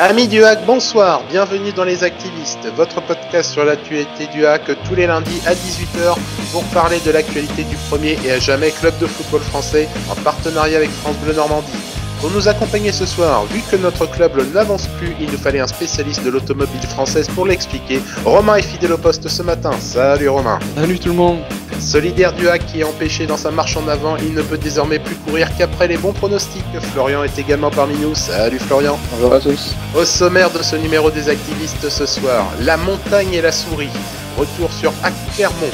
Amis 0.00 0.28
du 0.28 0.44
hack, 0.44 0.64
bonsoir, 0.64 1.22
bienvenue 1.28 1.72
dans 1.72 1.82
Les 1.82 2.04
Activistes, 2.04 2.68
votre 2.76 3.02
podcast 3.02 3.50
sur 3.50 3.64
l'actualité 3.64 4.28
du 4.28 4.46
hack 4.46 4.70
tous 4.88 4.94
les 4.94 5.08
lundis 5.08 5.42
à 5.44 5.54
18h 5.54 6.16
pour 6.52 6.62
parler 6.66 7.00
de 7.04 7.10
l'actualité 7.10 7.64
du 7.64 7.74
premier 7.90 8.16
et 8.24 8.30
à 8.30 8.38
jamais 8.38 8.70
club 8.70 8.96
de 9.00 9.06
football 9.06 9.40
français 9.40 9.88
en 10.08 10.14
partenariat 10.22 10.76
avec 10.76 10.90
France 10.90 11.16
Bleu 11.24 11.34
Normandie. 11.34 11.72
Pour 12.20 12.30
nous 12.30 12.46
accompagner 12.46 12.92
ce 12.92 13.06
soir, 13.06 13.44
vu 13.46 13.60
que 13.68 13.74
notre 13.74 14.06
club 14.06 14.40
n'avance 14.54 14.86
plus, 14.98 15.16
il 15.18 15.32
nous 15.32 15.38
fallait 15.38 15.58
un 15.58 15.66
spécialiste 15.66 16.24
de 16.24 16.30
l'automobile 16.30 16.82
française 16.82 17.26
pour 17.34 17.46
l'expliquer. 17.46 18.00
Romain 18.24 18.54
est 18.54 18.62
fidèle 18.62 18.92
au 18.92 18.98
poste 18.98 19.26
ce 19.26 19.42
matin. 19.42 19.72
Salut 19.80 20.28
Romain. 20.28 20.60
Salut 20.76 21.00
tout 21.00 21.08
le 21.08 21.14
monde. 21.14 21.40
Solidaire 21.80 22.32
du 22.32 22.48
hack 22.48 22.66
qui 22.66 22.80
est 22.80 22.84
empêché 22.84 23.26
dans 23.26 23.36
sa 23.36 23.50
marche 23.50 23.76
en 23.76 23.86
avant, 23.88 24.16
il 24.16 24.34
ne 24.34 24.42
peut 24.42 24.58
désormais 24.58 24.98
plus 24.98 25.14
courir 25.14 25.48
qu'après 25.56 25.86
les 25.86 25.96
bons 25.96 26.12
pronostics. 26.12 26.64
Florian 26.92 27.22
est 27.22 27.38
également 27.38 27.70
parmi 27.70 27.96
nous. 27.98 28.14
Salut 28.14 28.58
Florian. 28.58 28.98
Bonjour 29.12 29.32
à 29.32 29.40
tous. 29.40 29.74
Au 29.94 30.04
sommaire 30.04 30.50
de 30.50 30.62
ce 30.62 30.76
numéro 30.76 31.10
des 31.10 31.28
activistes 31.28 31.88
ce 31.88 32.06
soir, 32.06 32.46
la 32.60 32.76
montagne 32.76 33.32
et 33.32 33.40
la 33.40 33.52
souris. 33.52 33.90
Retour 34.36 34.72
sur 34.72 34.92
Hack 35.02 35.14
Clermont. 35.34 35.70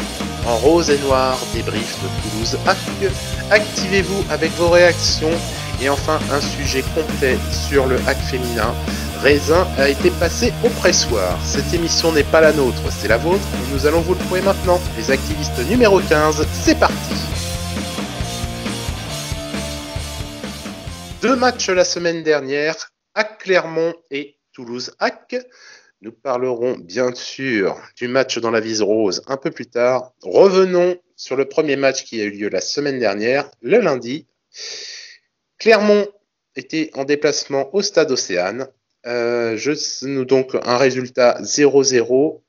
En 0.46 0.56
rose 0.56 0.90
et 0.90 0.98
noir, 0.98 1.38
débrief 1.54 1.96
de 2.02 2.30
Toulouse 2.30 2.58
Hack. 2.66 2.76
Activez-vous 3.50 4.24
avec 4.30 4.52
vos 4.56 4.68
réactions. 4.68 5.30
Et 5.82 5.88
enfin, 5.88 6.18
un 6.30 6.40
sujet 6.40 6.84
complet 6.94 7.36
sur 7.68 7.86
le 7.86 7.96
hack 8.06 8.18
féminin. 8.18 8.72
Raisin 9.24 9.66
a 9.78 9.88
été 9.88 10.10
passé 10.10 10.52
au 10.62 10.68
pressoir. 10.68 11.42
Cette 11.46 11.72
émission 11.72 12.12
n'est 12.12 12.24
pas 12.24 12.42
la 12.42 12.52
nôtre, 12.52 12.82
c'est 12.92 13.08
la 13.08 13.16
vôtre. 13.16 13.40
Nous 13.72 13.86
allons 13.86 14.02
vous 14.02 14.12
le 14.12 14.18
prouver 14.18 14.42
maintenant. 14.42 14.78
Les 14.98 15.10
activistes 15.10 15.66
numéro 15.66 15.98
15, 15.98 16.46
c'est 16.52 16.78
parti. 16.78 17.14
Deux 21.22 21.36
matchs 21.36 21.70
la 21.70 21.86
semaine 21.86 22.22
dernière, 22.22 22.92
Hack 23.14 23.38
Clermont 23.38 23.94
et 24.10 24.36
Toulouse 24.52 24.94
Hack. 24.98 25.36
Nous 26.02 26.12
parlerons 26.12 26.76
bien 26.76 27.14
sûr 27.14 27.80
du 27.96 28.08
match 28.08 28.36
dans 28.36 28.50
la 28.50 28.60
vise 28.60 28.82
rose 28.82 29.22
un 29.26 29.38
peu 29.38 29.50
plus 29.50 29.70
tard. 29.70 30.12
Revenons 30.20 30.98
sur 31.16 31.36
le 31.36 31.46
premier 31.46 31.76
match 31.76 32.04
qui 32.04 32.20
a 32.20 32.24
eu 32.24 32.30
lieu 32.30 32.50
la 32.50 32.60
semaine 32.60 32.98
dernière, 32.98 33.50
le 33.62 33.78
lundi. 33.78 34.26
Clermont 35.56 36.06
était 36.56 36.90
en 36.92 37.04
déplacement 37.04 37.74
au 37.74 37.80
stade 37.80 38.10
Océane. 38.10 38.68
Euh, 39.06 39.56
je, 39.56 40.22
donc 40.22 40.54
un 40.62 40.76
résultat 40.76 41.38
0-0. 41.42 42.40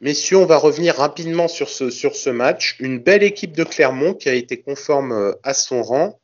Messieurs, 0.00 0.38
on 0.38 0.46
va 0.46 0.56
revenir 0.56 0.96
rapidement 0.96 1.48
sur 1.48 1.68
ce, 1.68 1.90
sur 1.90 2.16
ce 2.16 2.30
match. 2.30 2.76
Une 2.80 2.98
belle 2.98 3.22
équipe 3.22 3.52
de 3.52 3.64
Clermont 3.64 4.14
qui 4.14 4.28
a 4.28 4.34
été 4.34 4.60
conforme 4.60 5.12
euh, 5.12 5.32
à 5.42 5.54
son 5.54 5.82
rang. 5.82 6.20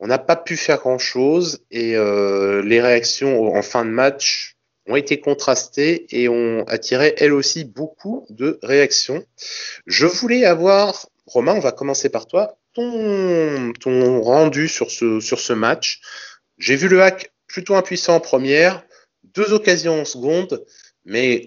On 0.00 0.06
n'a 0.06 0.18
pas 0.18 0.36
pu 0.36 0.56
faire 0.56 0.78
grand-chose 0.78 1.64
et 1.70 1.96
euh, 1.96 2.62
les 2.62 2.80
réactions 2.80 3.54
en 3.54 3.62
fin 3.62 3.84
de 3.84 3.90
match 3.90 4.56
ont 4.86 4.96
été 4.96 5.20
contrastées 5.20 6.06
et 6.10 6.28
ont 6.28 6.64
attiré 6.66 7.14
elles 7.18 7.32
aussi 7.32 7.64
beaucoup 7.64 8.26
de 8.28 8.58
réactions. 8.62 9.24
Je 9.86 10.06
voulais 10.06 10.44
avoir, 10.44 11.06
Romain, 11.26 11.54
on 11.54 11.60
va 11.60 11.72
commencer 11.72 12.08
par 12.08 12.26
toi, 12.26 12.58
ton, 12.74 13.72
ton 13.80 14.20
rendu 14.20 14.68
sur 14.68 14.90
ce, 14.90 15.20
sur 15.20 15.40
ce 15.40 15.52
match. 15.52 16.00
J'ai 16.58 16.76
vu 16.76 16.88
le 16.88 17.02
hack 17.02 17.33
plutôt 17.54 17.76
impuissant 17.76 18.16
en 18.16 18.20
première, 18.20 18.82
deux 19.22 19.52
occasions 19.52 20.00
en 20.00 20.04
seconde, 20.04 20.64
mais 21.04 21.46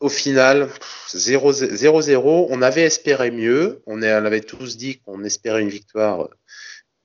au 0.00 0.10
final, 0.10 0.68
0-0, 1.14 2.46
on 2.50 2.60
avait 2.60 2.82
espéré 2.82 3.30
mieux. 3.30 3.80
On, 3.86 4.02
avait 4.02 4.42
tous 4.42 4.76
dit 4.76 4.98
qu'on 4.98 5.24
espérait 5.24 5.62
une 5.62 5.70
victoire 5.70 6.28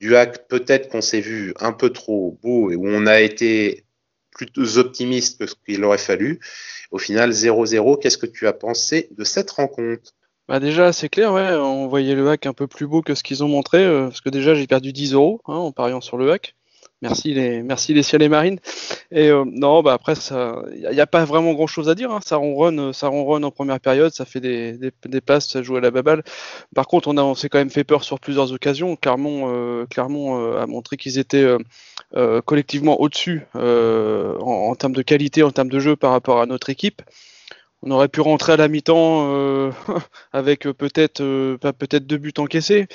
du 0.02 0.18
hack. 0.18 0.50
Peut-être 0.50 0.90
qu'on 0.90 1.00
s'est 1.00 1.22
vu 1.22 1.54
un 1.62 1.72
peu 1.72 1.92
trop 1.92 2.38
beau 2.44 2.70
et 2.72 2.76
où 2.76 2.86
on 2.86 3.08
a 3.08 3.22
été 3.22 3.86
plutôt 4.32 4.78
optimiste 4.78 5.40
que 5.40 5.48
ce 5.48 5.56
qu'il 5.66 5.86
aurait 5.86 5.98
fallu. 5.98 6.42
Au 6.92 6.98
final, 6.98 7.32
0-0. 7.32 8.02
Qu'est-ce 8.02 8.18
que 8.18 8.26
tu 8.26 8.48
as 8.48 8.54
pensé 8.54 9.08
de 9.12 9.24
cette 9.24 9.52
rencontre? 9.52 10.12
Bah 10.50 10.60
déjà, 10.60 10.92
c'est 10.92 11.08
clair, 11.08 11.32
ouais, 11.32 11.54
on 11.54 11.88
voyait 11.88 12.16
le 12.16 12.28
hack 12.30 12.48
un 12.48 12.54
peu 12.54 12.68
plus 12.68 12.86
beau 12.86 13.02
que 13.02 13.16
ce 13.16 13.24
qu'ils 13.24 13.46
ont 13.46 13.48
montré, 13.48 13.86
euh, 13.86 14.08
parce 14.08 14.20
que 14.20 14.30
déjà 14.30 14.54
j'ai 14.54 14.68
perdu 14.68 14.92
10 14.92 15.14
euros 15.14 15.40
hein, 15.46 15.54
en 15.54 15.72
pariant 15.72 16.02
sur 16.02 16.18
le 16.18 16.30
hack. 16.30 16.56
Merci 17.02 17.34
les, 17.34 17.64
merci 17.64 17.96
les 17.96 18.04
ciels 18.04 18.22
et 18.22 18.30
marines. 18.30 18.60
Et 19.10 19.30
euh, 19.30 19.44
non, 19.46 19.82
bah 19.82 19.94
après, 19.94 20.14
il 20.14 20.90
n'y 20.92 21.00
a, 21.00 21.08
pas 21.08 21.26
vraiment 21.26 21.54
grand 21.54 21.66
chose 21.66 21.90
à 21.90 21.96
dire. 21.96 22.12
Hein. 22.12 22.20
Ça 22.24 22.36
ronronne, 22.36 22.94
ça 22.94 23.08
ronronne 23.08 23.44
en 23.44 23.50
première 23.50 23.80
période, 23.80 24.14
ça 24.14 24.24
fait 24.24 24.40
des, 24.40 24.74
des, 24.74 24.92
des 25.06 25.22
passes, 25.22 25.50
ça 25.50 25.64
joue 25.64 25.78
à 25.78 25.82
la 25.82 25.90
baballe. 25.90 26.24
Par 26.76 26.86
contre, 26.86 27.08
on, 27.08 27.18
a, 27.18 27.24
on 27.24 27.34
s'est 27.34 27.50
quand 27.50 27.58
même 27.58 27.72
fait 27.72 27.84
peur 27.84 28.04
sur 28.04 28.20
plusieurs 28.20 28.54
occasions. 28.54 28.96
Clermont, 28.96 29.50
euh, 29.50 29.86
euh, 29.98 30.62
a 30.62 30.68
montré 30.68 30.96
qu'ils 30.96 31.18
étaient 31.18 31.44
euh, 31.44 31.58
euh, 32.16 32.40
collectivement 32.42 33.02
au-dessus 33.02 33.48
en, 33.56 34.38
en, 34.40 34.76
termes 34.76 34.94
de 34.94 35.02
qualité, 35.02 35.42
en 35.42 35.52
termes 35.52 35.70
de 35.70 35.80
jeu 35.80 35.96
par 35.96 36.12
rapport 36.12 36.40
à 36.40 36.46
notre 36.46 36.70
équipe. 36.70 37.02
On 37.82 37.90
aurait 37.90 38.10
pu 38.10 38.22
rentrer 38.22 38.54
à 38.54 38.58
la 38.58 38.68
mi-temps 38.68 39.72
avec 40.34 40.68
peut-être 40.70 41.24
peut-être 41.58 42.06
deux 42.06 42.18
buts 42.18 42.34
encaissés 42.38 42.88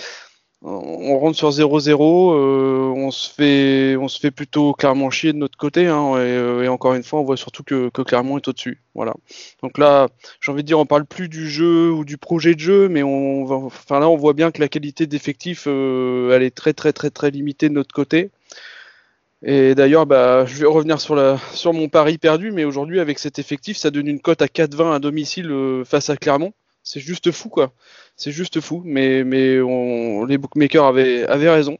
on 0.62 1.18
rentre 1.18 1.36
sur 1.36 1.50
0-0, 1.50 2.34
euh, 2.34 2.92
on 2.96 3.10
se 3.10 3.30
fait, 3.30 4.30
plutôt 4.30 4.72
clairement 4.72 5.10
chier 5.10 5.32
de 5.32 5.38
notre 5.38 5.56
côté, 5.56 5.86
hein, 5.86 6.16
et, 6.18 6.64
et, 6.64 6.68
encore 6.68 6.94
une 6.94 7.02
fois, 7.04 7.20
on 7.20 7.24
voit 7.24 7.36
surtout 7.36 7.62
que, 7.62 7.88
que 7.90 8.02
Clermont 8.02 8.38
est 8.38 8.48
au-dessus. 8.48 8.80
Voilà. 8.94 9.14
Donc 9.62 9.78
là, 9.78 10.08
j'ai 10.40 10.50
envie 10.50 10.62
de 10.62 10.66
dire, 10.66 10.78
on 10.78 10.86
parle 10.86 11.04
plus 11.04 11.28
du 11.28 11.48
jeu 11.48 11.90
ou 11.92 12.04
du 12.04 12.16
projet 12.16 12.54
de 12.54 12.60
jeu, 12.60 12.88
mais 12.88 13.02
on, 13.02 13.66
enfin 13.66 14.00
là, 14.00 14.08
on 14.08 14.16
voit 14.16 14.32
bien 14.32 14.50
que 14.50 14.60
la 14.60 14.68
qualité 14.68 15.06
d'effectif, 15.06 15.64
euh, 15.66 16.34
elle 16.34 16.42
est 16.42 16.54
très 16.54 16.72
très 16.72 16.92
très 16.92 17.10
très 17.10 17.30
limitée 17.30 17.68
de 17.68 17.74
notre 17.74 17.94
côté. 17.94 18.30
Et 19.42 19.74
d'ailleurs, 19.74 20.06
bah, 20.06 20.46
je 20.46 20.56
vais 20.56 20.66
revenir 20.66 20.98
sur, 21.00 21.72
mon 21.72 21.88
pari 21.88 22.18
perdu, 22.18 22.52
mais 22.52 22.64
aujourd'hui, 22.64 23.00
avec 23.00 23.18
cet 23.18 23.38
effectif, 23.38 23.76
ça 23.76 23.90
donne 23.90 24.08
une 24.08 24.20
cote 24.20 24.42
à 24.42 24.46
4-20 24.46 24.94
à 24.94 24.98
domicile 24.98 25.50
euh, 25.50 25.84
face 25.84 26.10
à 26.10 26.16
Clermont. 26.16 26.52
C'est 26.86 27.00
juste 27.00 27.32
fou, 27.32 27.48
quoi. 27.48 27.72
C'est 28.16 28.30
juste 28.30 28.60
fou, 28.60 28.80
mais, 28.84 29.24
mais 29.24 29.60
on, 29.60 30.24
les 30.24 30.38
bookmakers 30.38 30.86
avaient, 30.86 31.24
avaient 31.24 31.50
raison. 31.50 31.78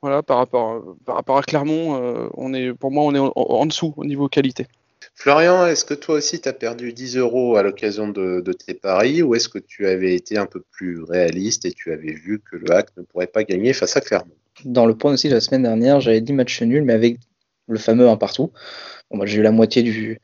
Voilà, 0.00 0.22
par 0.22 0.38
rapport, 0.38 0.96
par 1.04 1.16
rapport 1.16 1.36
à 1.36 1.42
Clermont, 1.42 2.02
euh, 2.02 2.28
on 2.32 2.54
est, 2.54 2.72
pour 2.72 2.90
moi, 2.90 3.04
on 3.04 3.14
est 3.14 3.18
en, 3.18 3.32
en, 3.34 3.66
dessous 3.66 3.92
au 3.98 4.04
niveau 4.06 4.26
qualité. 4.28 4.66
Florian, 5.14 5.66
est-ce 5.66 5.84
que 5.84 5.92
toi 5.92 6.14
aussi 6.14 6.40
tu 6.40 6.48
as 6.48 6.54
perdu 6.54 6.94
10 6.94 7.18
euros 7.18 7.56
à 7.56 7.62
l'occasion 7.62 8.08
de, 8.08 8.40
de, 8.40 8.52
tes 8.54 8.72
paris 8.72 9.22
ou 9.22 9.34
est-ce 9.34 9.50
que 9.50 9.58
tu 9.58 9.86
avais 9.86 10.14
été 10.14 10.38
un 10.38 10.46
peu 10.46 10.62
plus 10.72 11.02
réaliste 11.02 11.66
et 11.66 11.72
tu 11.72 11.92
avais 11.92 12.12
vu 12.12 12.40
que 12.50 12.56
le 12.56 12.74
hack 12.74 12.96
ne 12.96 13.02
pourrait 13.02 13.26
pas 13.26 13.44
gagner 13.44 13.74
face 13.74 13.94
à 13.94 14.00
Clermont? 14.00 14.32
Dans 14.64 14.86
le 14.86 14.96
point 14.96 15.12
aussi 15.12 15.28
de 15.28 15.34
la 15.34 15.40
semaine 15.42 15.64
dernière, 15.64 16.00
j'avais 16.00 16.22
dit 16.22 16.32
match 16.32 16.62
nul, 16.62 16.82
mais 16.82 16.94
avec 16.94 17.18
le 17.68 17.78
fameux 17.78 18.08
1 18.08 18.16
partout. 18.16 18.52
Bon, 19.10 19.18
bah, 19.18 19.26
j'ai 19.26 19.40
eu 19.40 19.42
la 19.42 19.50
moitié 19.50 19.82
du, 19.82 20.18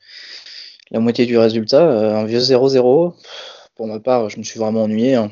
la 0.90 1.00
moitié 1.00 1.26
du 1.26 1.36
résultat, 1.36 1.82
euh, 1.82 2.14
un 2.14 2.24
vieux 2.24 2.40
0-0 2.40 3.14
pour 3.80 3.86
ma 3.86 3.98
part, 3.98 4.28
je 4.28 4.36
me 4.36 4.42
suis 4.42 4.60
vraiment 4.60 4.82
ennuyé. 4.82 5.14
Hein. 5.14 5.30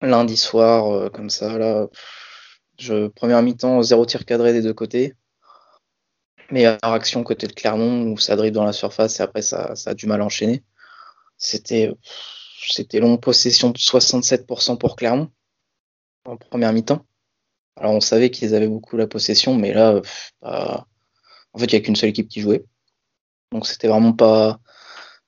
Lundi 0.00 0.38
soir, 0.38 0.90
euh, 0.90 1.10
comme 1.10 1.28
ça, 1.28 1.58
là, 1.58 1.86
je, 2.78 3.08
première 3.08 3.42
mi-temps, 3.42 3.82
zéro 3.82 4.06
tir 4.06 4.24
cadré 4.24 4.54
des 4.54 4.62
deux 4.62 4.72
côtés. 4.72 5.12
Meilleure 6.50 6.78
action 6.82 7.22
côté 7.22 7.46
de 7.46 7.52
Clermont 7.52 8.10
où 8.10 8.16
ça 8.16 8.36
drive 8.36 8.54
dans 8.54 8.64
la 8.64 8.72
surface 8.72 9.20
et 9.20 9.22
après 9.22 9.42
ça, 9.42 9.74
a 9.84 9.92
du 9.92 10.06
mal 10.06 10.22
à 10.22 10.24
enchaîner. 10.24 10.64
C'était, 11.36 11.92
c'était 12.70 13.00
long 13.00 13.18
possession 13.18 13.68
de 13.68 13.76
67% 13.76 14.78
pour 14.78 14.96
Clermont 14.96 15.30
en 16.24 16.38
première 16.38 16.72
mi-temps. 16.72 17.04
Alors 17.76 17.92
on 17.92 18.00
savait 18.00 18.30
qu'ils 18.30 18.54
avaient 18.54 18.66
beaucoup 18.66 18.96
la 18.96 19.06
possession, 19.06 19.56
mais 19.56 19.74
là, 19.74 20.00
bah, 20.40 20.86
en 21.52 21.58
fait, 21.58 21.66
il 21.66 21.74
n'y 21.74 21.82
a 21.82 21.84
qu'une 21.84 21.96
seule 21.96 22.08
équipe 22.08 22.28
qui 22.28 22.40
jouait. 22.40 22.64
Donc 23.52 23.66
c'était 23.66 23.88
vraiment 23.88 24.14
pas, 24.14 24.58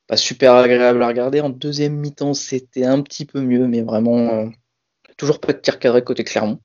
pas 0.07 0.17
super 0.17 0.55
agréable 0.55 1.03
à 1.03 1.09
regarder. 1.09 1.41
En 1.41 1.51
deuxième 1.51 1.95
mi-temps, 1.95 2.35
c'était 2.35 2.85
un 2.85 3.03
petit 3.03 3.25
peu 3.25 3.41
mieux, 3.41 3.67
mais 3.67 3.83
vraiment 3.83 4.19
euh, 4.19 4.49
toujours 5.17 5.41
pas 5.41 5.53
de 5.53 5.59
tir 5.59 5.79
cadré 5.79 6.03
côté 6.03 6.25
Clermont. 6.25 6.61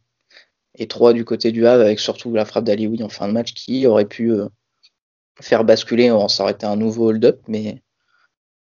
Et 0.76 0.88
3 0.88 1.14
du 1.14 1.26
côté 1.26 1.52
du 1.52 1.68
Havre, 1.68 1.84
avec 1.84 2.00
surtout 2.00 2.34
la 2.34 2.46
frappe 2.46 2.64
d'Alioui 2.64 3.04
en 3.04 3.10
fin 3.10 3.28
de 3.28 3.34
match 3.34 3.54
qui 3.54 3.86
aurait 3.88 4.06
pu 4.08 4.32
euh, 4.32 4.48
faire 5.42 5.66
basculer, 5.66 6.12
on 6.12 6.28
s'arrêter 6.28 6.66
un 6.66 6.78
nouveau 6.78 7.10
hold-up, 7.10 7.42
mais 7.48 7.82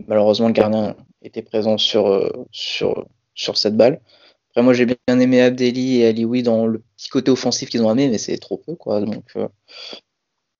malheureusement 0.06 0.46
le 0.46 0.52
gardien 0.52 0.96
était 1.22 1.42
présent 1.42 1.78
sur, 1.78 2.06
euh, 2.06 2.30
sur, 2.52 3.06
sur 3.34 3.56
cette 3.56 3.76
balle. 3.76 4.00
Après, 4.50 4.62
moi 4.62 4.72
j'ai 4.72 4.86
bien 4.86 5.18
aimé 5.18 5.42
Abdelli 5.42 5.98
et 5.98 6.06
Alioui 6.06 6.42
dans 6.42 6.66
le 6.66 6.82
petit 6.96 7.08
côté 7.08 7.30
offensif 7.30 7.68
qu'ils 7.68 7.82
ont 7.82 7.88
amené, 7.88 8.08
mais 8.08 8.18
c'est 8.18 8.38
trop 8.38 8.56
peu, 8.56 8.74
quoi. 8.76 9.00
Donc, 9.00 9.24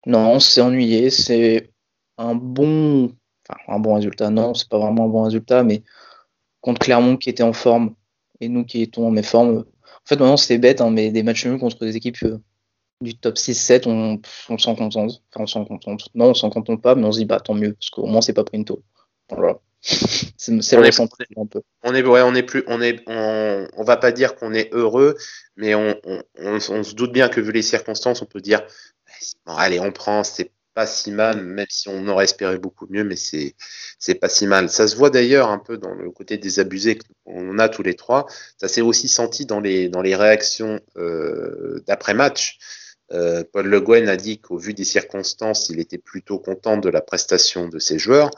non, 0.06 0.40
c'est 0.40 0.60
ennuyé, 0.60 1.10
c'est 1.10 1.70
un 2.18 2.34
bon 2.34 3.12
enfin, 3.48 3.58
un 3.68 3.78
bon 3.78 3.94
résultat, 3.94 4.30
non, 4.30 4.54
c'est 4.54 4.68
pas 4.68 4.78
vraiment 4.78 5.04
un 5.04 5.08
bon 5.08 5.22
résultat, 5.22 5.62
mais 5.62 5.82
contre 6.60 6.80
Clermont 6.80 7.16
qui 7.16 7.30
était 7.30 7.42
en 7.42 7.52
forme 7.52 7.94
et 8.40 8.48
nous 8.48 8.64
qui 8.64 8.82
étions 8.82 9.06
en 9.06 9.10
méforme. 9.10 9.58
En 9.58 10.08
fait, 10.08 10.16
maintenant, 10.16 10.36
c'est 10.36 10.58
bête, 10.58 10.80
hein, 10.80 10.90
mais 10.90 11.10
des 11.10 11.22
matchs 11.22 11.46
nuls 11.46 11.58
contre 11.58 11.84
des 11.84 11.96
équipes 11.96 12.22
euh, 12.24 12.38
du 13.00 13.16
top 13.16 13.36
6-7, 13.36 13.88
on, 13.88 14.20
on 14.48 14.58
s'en 14.58 14.74
contente. 14.74 15.22
Enfin, 15.32 15.44
on 15.44 15.46
s'en 15.46 15.64
contente. 15.64 16.08
Non, 16.14 16.30
on 16.30 16.34
s'en 16.34 16.50
contente 16.50 16.82
pas, 16.82 16.94
mais 16.94 17.04
on 17.04 17.12
se 17.12 17.18
dit, 17.18 17.24
bah 17.24 17.40
tant 17.40 17.54
mieux, 17.54 17.74
parce 17.74 17.90
qu'au 17.90 18.06
moins, 18.06 18.20
c'est 18.20 18.32
pas 18.32 18.44
pris 18.44 18.58
une. 18.58 18.64
Voilà. 19.30 19.58
c'est 19.82 20.52
le 20.52 20.86
ressenti 20.86 21.14
un 21.36 21.46
peu. 21.46 21.62
On 21.82 21.94
est, 21.94 22.02
ouais, 22.02 22.22
on 22.22 22.34
est 22.34 22.42
plus, 22.42 22.64
on 22.66 22.80
est, 22.80 23.02
on, 23.06 23.68
on 23.76 23.84
va 23.84 23.96
pas 23.96 24.10
dire 24.12 24.34
qu'on 24.34 24.52
est 24.52 24.72
heureux, 24.72 25.16
mais 25.56 25.74
on, 25.74 25.94
on, 26.04 26.22
on, 26.38 26.60
se 26.60 26.94
doute 26.94 27.12
bien 27.12 27.28
que 27.28 27.40
vu 27.40 27.52
les 27.52 27.62
circonstances, 27.62 28.22
on 28.22 28.26
peut 28.26 28.40
dire, 28.40 28.62
bon, 29.44 29.54
allez, 29.54 29.78
on 29.78 29.92
prend, 29.92 30.24
c'est 30.24 30.50
pas 30.76 30.86
si 30.86 31.10
mal, 31.10 31.42
même 31.42 31.66
si 31.70 31.88
on 31.88 32.06
aurait 32.06 32.24
espéré 32.24 32.58
beaucoup 32.58 32.86
mieux, 32.90 33.02
mais 33.02 33.16
c'est 33.16 33.54
c'est 33.98 34.14
pas 34.14 34.28
si 34.28 34.46
mal. 34.46 34.68
Ça 34.68 34.86
se 34.86 34.94
voit 34.94 35.08
d'ailleurs 35.08 35.48
un 35.48 35.58
peu 35.58 35.78
dans 35.78 35.94
le 35.94 36.10
côté 36.10 36.36
des 36.36 36.60
abusés 36.60 36.98
qu'on 37.24 37.58
a 37.58 37.70
tous 37.70 37.82
les 37.82 37.94
trois. 37.94 38.26
Ça 38.58 38.68
s'est 38.68 38.82
aussi 38.82 39.08
senti 39.08 39.46
dans 39.46 39.58
les 39.58 39.88
dans 39.88 40.02
les 40.02 40.14
réactions 40.14 40.80
euh, 40.98 41.82
d'après 41.86 42.12
match. 42.12 42.58
Euh, 43.12 43.42
Paul 43.52 43.66
Le 43.68 43.80
Guen 43.80 44.06
a 44.10 44.18
dit 44.18 44.38
qu'au 44.38 44.58
vu 44.58 44.74
des 44.74 44.84
circonstances, 44.84 45.70
il 45.70 45.80
était 45.80 45.98
plutôt 45.98 46.38
content 46.38 46.76
de 46.76 46.90
la 46.90 47.00
prestation 47.00 47.68
de 47.68 47.78
ses 47.78 47.98
joueurs, 47.98 48.30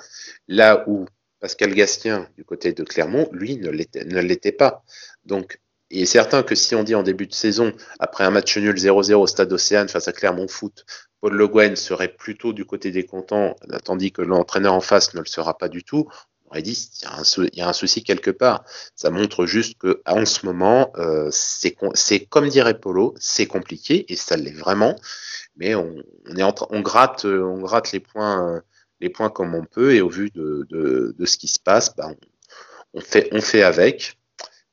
là 0.46 0.84
où 0.86 1.06
Pascal 1.40 1.74
Gastien, 1.74 2.28
du 2.36 2.44
côté 2.44 2.72
de 2.72 2.84
Clermont, 2.84 3.28
lui, 3.32 3.56
ne 3.56 3.70
l'était 3.70 4.52
pas. 4.52 4.84
Donc, 5.24 5.60
il 5.90 6.02
est 6.02 6.06
certain 6.06 6.42
que 6.42 6.54
si 6.54 6.74
on 6.74 6.82
dit 6.82 6.94
en 6.94 7.02
début 7.02 7.26
de 7.26 7.34
saison, 7.34 7.72
après 7.98 8.24
un 8.24 8.30
match 8.30 8.56
nul 8.58 8.76
0-0 8.76 9.14
au 9.14 9.26
stade 9.26 9.52
Océane 9.52 9.88
face 9.88 10.06
à 10.08 10.12
Clermont 10.12 10.48
Foot, 10.48 10.84
Paul 11.20 11.34
Le 11.34 11.48
Guen 11.48 11.76
serait 11.76 12.08
plutôt 12.08 12.52
du 12.52 12.64
côté 12.64 12.90
des 12.90 13.04
contents, 13.04 13.56
tandis 13.84 14.12
que 14.12 14.22
l'entraîneur 14.22 14.74
en 14.74 14.80
face 14.80 15.14
ne 15.14 15.20
le 15.20 15.26
sera 15.26 15.56
pas 15.58 15.68
du 15.68 15.82
tout, 15.82 16.08
on 16.46 16.52
aurait 16.52 16.62
dit 16.62 16.90
il 17.02 17.58
y, 17.58 17.60
a 17.60 17.68
un 17.68 17.72
souci 17.72 18.02
quelque 18.02 18.30
part. 18.30 18.64
Ça 18.94 19.10
montre 19.10 19.44
juste 19.44 19.76
que 19.78 20.00
en 20.06 20.24
ce 20.24 20.46
moment, 20.46 20.92
euh, 20.96 21.28
c'est 21.30 22.24
comme 22.26 22.48
dirait 22.48 22.78
Polo, 22.78 23.14
c'est 23.18 23.46
compliqué 23.46 24.10
et 24.10 24.16
ça 24.16 24.36
l'est 24.36 24.52
vraiment. 24.52 24.96
Mais 25.56 25.74
on, 25.74 25.94
est 26.36 26.42
on 26.42 26.80
gratte, 26.80 27.24
on 27.24 27.60
gratte 27.60 27.92
les 27.92 28.00
points, 28.00 28.62
les 29.00 29.10
points 29.10 29.30
comme 29.30 29.54
on 29.54 29.64
peut 29.64 29.94
et 29.94 30.00
au 30.00 30.08
vu 30.08 30.30
de, 30.30 30.66
de, 30.70 31.26
ce 31.26 31.36
qui 31.36 31.48
se 31.48 31.58
passe, 31.58 31.94
bah, 31.96 32.10
on 32.94 33.00
fait 33.00 33.62
avec. 33.62 34.17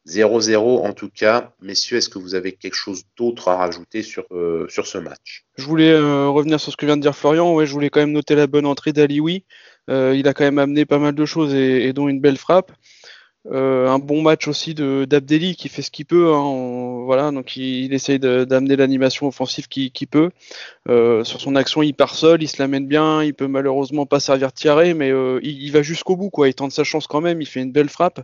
0-0 0.07 0.85
en 0.85 0.93
tout 0.93 1.09
cas. 1.09 1.51
Messieurs, 1.61 1.97
est-ce 1.97 2.09
que 2.09 2.19
vous 2.19 2.35
avez 2.35 2.51
quelque 2.51 2.75
chose 2.75 3.03
d'autre 3.17 3.47
à 3.47 3.57
rajouter 3.57 4.03
sur, 4.03 4.25
euh, 4.31 4.67
sur 4.69 4.85
ce 4.85 4.97
match? 4.97 5.45
Je 5.57 5.65
voulais 5.65 5.91
euh, 5.91 6.29
revenir 6.29 6.59
sur 6.59 6.71
ce 6.71 6.77
que 6.77 6.85
vient 6.85 6.97
de 6.97 7.01
dire 7.01 7.15
Florian. 7.15 7.53
Ouais, 7.53 7.65
je 7.65 7.71
voulais 7.71 7.89
quand 7.89 8.01
même 8.01 8.11
noter 8.11 8.35
la 8.35 8.47
bonne 8.47 8.65
entrée 8.65 8.93
d'Alioui. 8.93 9.45
Euh, 9.89 10.15
il 10.15 10.27
a 10.27 10.33
quand 10.33 10.43
même 10.43 10.59
amené 10.59 10.85
pas 10.85 10.99
mal 10.99 11.15
de 11.15 11.25
choses 11.25 11.53
et, 11.53 11.91
dont 11.93 12.07
une 12.07 12.19
belle 12.19 12.37
frappe. 12.37 12.71
un 13.51 13.99
bon 13.99 14.23
match 14.23 14.47
aussi 14.47 14.73
de 14.73 15.05
d'Abdelli 15.05 15.55
qui 15.55 15.69
fait 15.69 15.81
ce 15.83 15.91
qu'il 15.91 16.05
peut. 16.05 16.33
Hein. 16.33 17.03
voilà, 17.05 17.31
donc 17.31 17.55
il, 17.57 17.93
essaye 17.93 18.19
d'amener 18.19 18.75
l'animation 18.75 19.27
offensive 19.27 19.67
qu'il 19.67 20.07
peut. 20.07 20.29
sur 20.87 21.41
son 21.41 21.55
action, 21.55 21.81
il 21.83 21.93
part 21.93 22.15
seul, 22.15 22.43
il 22.43 22.47
se 22.47 22.61
l'amène 22.61 22.87
bien. 22.87 23.23
Il 23.23 23.33
peut 23.33 23.47
malheureusement 23.47 24.05
pas 24.05 24.19
servir 24.19 24.49
de 24.49 24.53
tirer, 24.53 24.93
mais 24.93 25.09
il, 25.09 25.63
il, 25.63 25.71
va 25.71 25.81
jusqu'au 25.81 26.15
bout. 26.15 26.29
Quoi. 26.31 26.47
Il 26.47 26.55
tente 26.55 26.71
sa 26.71 26.83
chance 26.83 27.07
quand 27.07 27.21
même. 27.21 27.41
Il 27.41 27.47
fait 27.47 27.61
une 27.61 27.71
belle 27.71 27.89
frappe. 27.89 28.21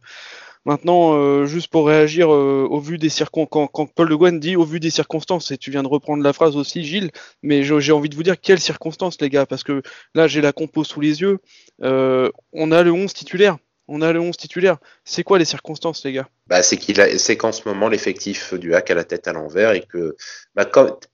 Maintenant, 0.65 1.15
euh, 1.15 1.45
juste 1.45 1.69
pour 1.69 1.87
réagir 1.87 2.31
euh, 2.31 2.67
au 2.69 2.79
vu 2.79 2.99
des 2.99 3.09
circonstances, 3.09 3.69
quand, 3.73 3.87
Paul 3.87 4.09
Le 4.09 4.17
Guen 4.17 4.39
dit 4.39 4.55
au 4.55 4.63
vu 4.63 4.79
des 4.79 4.91
circonstances, 4.91 5.49
et 5.49 5.57
tu 5.57 5.71
viens 5.71 5.81
de 5.81 5.87
reprendre 5.87 6.23
la 6.23 6.33
phrase 6.33 6.55
aussi, 6.55 6.83
Gilles, 6.83 7.11
mais 7.41 7.63
j'ai 7.63 7.91
envie 7.91 8.09
de 8.09 8.15
vous 8.15 8.23
dire 8.23 8.39
quelles 8.39 8.59
circonstances, 8.59 9.19
les 9.21 9.29
gars, 9.29 9.47
parce 9.47 9.63
que 9.63 9.81
là, 10.13 10.27
j'ai 10.27 10.41
la 10.41 10.53
compo 10.53 10.83
sous 10.83 11.01
les 11.01 11.21
yeux. 11.21 11.39
Euh, 11.81 12.29
on 12.53 12.71
a 12.71 12.83
le 12.83 12.91
11 12.91 13.11
titulaire. 13.11 13.57
On 13.93 14.01
a 14.01 14.13
le 14.13 14.21
11 14.21 14.37
titulaire. 14.37 14.77
C'est 15.03 15.23
quoi 15.23 15.37
les 15.37 15.43
circonstances, 15.43 16.05
les 16.05 16.13
gars? 16.13 16.29
Bah, 16.47 16.63
C'est 16.63 17.35
qu'en 17.35 17.51
ce 17.51 17.67
moment, 17.67 17.89
l'effectif 17.89 18.53
du 18.53 18.73
hack 18.73 18.89
a 18.89 18.95
la 18.95 19.03
tête 19.03 19.27
à 19.27 19.33
l'envers 19.33 19.73
et 19.73 19.81
que 19.81 20.15
bah, 20.55 20.65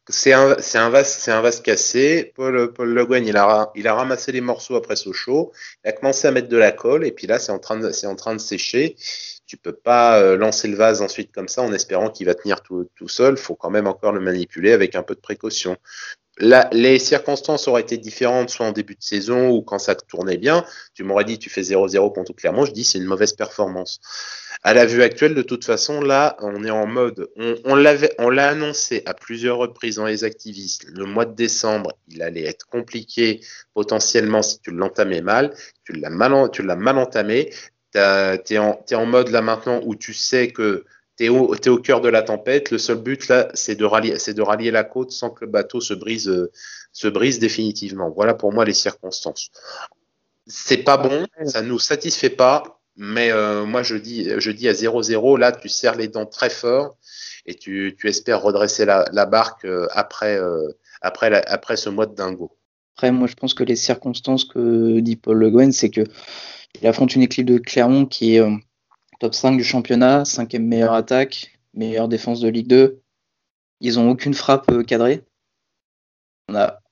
c'est 0.07 0.31
un, 0.31 0.53
vase, 0.91 1.27
un 1.27 1.41
vase 1.41 1.61
cassé. 1.61 2.31
Paul, 2.35 2.71
Paul 2.73 2.93
Le 2.93 3.05
Guen, 3.07 3.25
il 3.25 3.35
a, 3.35 3.71
ramassé 3.95 4.31
les 4.31 4.41
morceaux 4.41 4.75
après 4.75 4.95
Sochaux. 4.95 5.51
Il 5.83 5.89
a 5.89 5.91
commencé 5.93 6.27
à 6.27 6.31
mettre 6.31 6.49
de 6.49 6.57
la 6.57 6.71
colle 6.71 7.03
et 7.03 7.11
puis 7.11 7.25
là, 7.25 7.39
c'est 7.39 7.51
en 7.51 7.57
train 7.57 7.77
de, 7.77 8.37
sécher 8.37 8.95
tu 9.47 9.55
peux 9.55 9.73
pas 9.73 10.19
euh, 10.19 10.35
lancer 10.35 10.67
le 10.67 10.75
vase 10.75 11.01
ensuite 11.01 11.31
comme 11.31 11.47
ça 11.47 11.61
en 11.61 11.71
espérant 11.71 12.09
qu'il 12.09 12.25
va 12.25 12.35
tenir 12.35 12.61
tout, 12.61 12.89
tout 12.95 13.07
seul. 13.07 13.37
faut 13.37 13.55
quand 13.55 13.69
même 13.69 13.87
encore 13.87 14.11
le 14.11 14.19
manipuler 14.19 14.73
avec 14.73 14.93
un 14.93 15.03
peu 15.03 15.15
de 15.15 15.21
précaution. 15.21 15.77
Les 16.39 16.99
circonstances 16.99 17.67
auraient 17.67 17.81
été 17.81 17.97
différentes, 17.97 18.49
soit 18.49 18.67
en 18.67 18.71
début 18.71 18.95
de 18.95 19.01
saison 19.01 19.49
ou 19.49 19.61
quand 19.61 19.79
ça 19.79 19.95
tournait 19.95 20.37
bien. 20.37 20.63
Tu 20.93 21.03
m'aurais 21.03 21.23
dit, 21.23 21.39
tu 21.39 21.49
fais 21.49 21.61
0-0 21.61 22.13
contre 22.13 22.33
Clermont. 22.33 22.65
Je 22.65 22.71
dis, 22.71 22.83
c'est 22.83 22.99
une 22.99 23.05
mauvaise 23.05 23.33
performance. 23.33 23.99
À 24.63 24.73
la 24.73 24.85
vue 24.85 25.01
actuelle, 25.01 25.33
de 25.33 25.41
toute 25.41 25.65
façon, 25.65 26.01
là, 26.01 26.37
on 26.39 26.63
est 26.63 26.69
en 26.69 26.85
mode, 26.85 27.29
on, 27.65 27.75
l'avait, 27.75 28.13
on 28.19 28.29
l'a 28.29 28.49
annoncé 28.49 29.03
à 29.05 29.13
plusieurs 29.13 29.57
reprises 29.57 29.95
dans 29.95 30.05
les 30.05 30.23
activistes. 30.23 30.85
Le 30.93 31.05
mois 31.05 31.25
de 31.25 31.35
décembre, 31.35 31.93
il 32.07 32.21
allait 32.21 32.45
être 32.45 32.67
compliqué 32.67 33.41
potentiellement 33.73 34.41
si 34.41 34.59
tu 34.59 34.71
l'entamais 34.71 35.21
mal. 35.21 35.55
Tu 35.85 35.93
l'as 35.93 36.09
mal, 36.09 36.51
tu 36.51 36.63
l'as 36.63 36.75
mal 36.75 36.97
entamé 36.97 37.51
tu 38.45 38.53
es, 38.53 38.95
en 38.95 39.05
mode 39.05 39.29
là 39.29 39.41
maintenant 39.41 39.81
où 39.83 39.95
tu 39.95 40.13
sais 40.13 40.49
que 40.49 40.85
tu 41.17 41.25
es, 41.25 41.29
au 41.29 41.77
cœur 41.77 42.01
de 42.01 42.09
la 42.09 42.21
tempête. 42.21 42.71
Le 42.71 42.77
seul 42.77 42.97
but 42.97 43.27
là, 43.27 43.49
c'est 43.53 43.75
de, 43.75 43.85
rallier, 43.85 44.15
de 44.15 44.41
rallier 44.41 44.71
la 44.71 44.83
côte 44.83 45.11
sans 45.11 45.29
que 45.29 45.45
le 45.45 45.51
bateau 45.51 45.81
se 45.81 45.93
brise, 45.93 46.49
se 46.91 47.07
brise 47.07 47.39
définitivement. 47.39 48.09
Voilà 48.09 48.33
pour 48.33 48.53
moi 48.53 48.65
les 48.65 48.73
circonstances. 48.73 49.49
C'est 50.45 50.77
pas 50.77 50.97
bon, 50.97 51.25
ça 51.45 51.61
nous 51.61 51.79
satisfait 51.79 52.29
pas, 52.29 52.79
mais 52.95 53.31
euh, 53.31 53.65
moi 53.65 53.83
je 53.83 53.95
dis, 53.95 54.29
je 54.37 54.51
dis 54.51 54.69
à 54.69 54.73
0-0, 54.73 55.37
là 55.37 55.51
tu 55.51 55.67
serres 55.67 55.95
les 55.95 56.07
dents 56.07 56.25
très 56.25 56.49
fort 56.49 56.95
et 57.45 57.55
tu, 57.55 57.95
tu 57.99 58.07
espères 58.07 58.41
redresser 58.41 58.85
la, 58.85 59.05
la 59.11 59.25
barque 59.25 59.65
euh, 59.65 59.87
après, 59.91 60.37
euh, 60.37 60.69
après, 61.01 61.43
après 61.47 61.75
ce 61.75 61.89
mois 61.89 62.05
de 62.05 62.15
dingo. 62.15 62.51
Après, 62.95 63.11
moi 63.11 63.27
je 63.27 63.35
pense 63.35 63.53
que 63.53 63.63
les 63.63 63.75
circonstances 63.75 64.45
que 64.45 64.99
dit 64.99 65.15
Paul 65.15 65.37
Le 65.37 65.49
Guen, 65.49 65.71
c'est 65.71 65.89
que 65.89 66.01
il 66.81 66.87
affronte 66.87 67.15
une 67.15 67.21
équipe 67.21 67.45
de 67.45 67.57
Clermont 67.57 68.05
qui 68.05 68.35
est 68.35 68.41
euh, 68.41 68.51
top 69.19 69.33
5 69.33 69.57
du 69.57 69.63
championnat, 69.63 70.25
cinquième 70.25 70.65
meilleure 70.65 70.93
attaque, 70.93 71.57
meilleure 71.73 72.07
défense 72.07 72.39
de 72.39 72.49
Ligue 72.49 72.67
2. 72.67 73.01
Ils 73.81 73.99
ont 73.99 74.09
aucune 74.09 74.33
frappe 74.33 74.69
euh, 74.71 74.83
cadrée. 74.83 75.23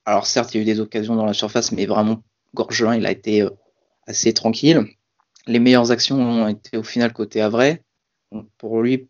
Alors 0.04 0.26
certes, 0.26 0.54
il 0.54 0.58
y 0.58 0.60
a 0.60 0.62
eu 0.62 0.66
des 0.66 0.80
occasions 0.80 1.16
dans 1.16 1.24
la 1.24 1.32
surface, 1.32 1.72
mais 1.72 1.86
vraiment, 1.86 2.22
Gorgelin, 2.54 2.96
il 2.96 3.06
a 3.06 3.10
été 3.10 3.42
euh, 3.42 3.50
assez 4.06 4.32
tranquille. 4.34 4.84
Les 5.46 5.58
meilleures 5.58 5.90
actions 5.90 6.18
ont 6.18 6.48
été 6.48 6.76
au 6.76 6.82
final 6.82 7.12
côté 7.12 7.40
Avray. 7.40 7.82
pour 8.58 8.82
lui, 8.82 9.08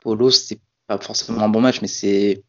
Polo, 0.00 0.30
c'est 0.30 0.60
pas 0.86 0.98
forcément 0.98 1.42
un 1.42 1.48
bon 1.48 1.60
match, 1.60 1.80
mais 1.80 1.88
c'est 1.88 2.42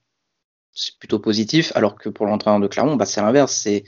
plutôt 1.00 1.20
positif. 1.20 1.72
Alors 1.76 1.96
que 1.96 2.10
pour 2.10 2.26
l'entraîneur 2.26 2.60
de 2.60 2.68
Clermont, 2.68 2.96
bah, 2.96 3.06
c'est 3.06 3.22
l'inverse. 3.22 3.54
C'est 3.54 3.84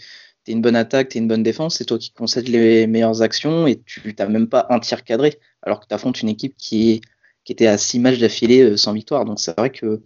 t'es 0.46 0.52
une 0.52 0.62
bonne 0.62 0.76
attaque, 0.76 1.10
t'es 1.10 1.20
une 1.20 1.28
bonne 1.28 1.44
défense, 1.44 1.78
c'est 1.78 1.86
toi 1.86 1.98
qui 1.98 2.12
concèdes 2.12 2.48
les 2.48 2.88
meilleures 2.88 3.22
actions 3.22 3.68
et 3.68 3.82
tu 3.82 4.16
n'as 4.18 4.28
même 4.28 4.48
pas 4.48 4.68
un 4.70 4.80
tir 4.80 5.04
cadré, 5.04 5.40
alors 5.66 5.80
que 5.80 5.88
tu 5.88 5.94
affrontes 5.94 6.22
une 6.22 6.30
équipe 6.30 6.56
qui, 6.58 7.02
était 7.48 7.68
à 7.68 7.78
six 7.78 8.00
matchs 8.00 8.18
d'affilée 8.18 8.62
euh, 8.62 8.78
sans 8.78 8.94
victoire. 8.94 9.26
Donc 9.26 9.40
c'est 9.40 9.56
vrai 9.56 9.70
que 9.70 10.02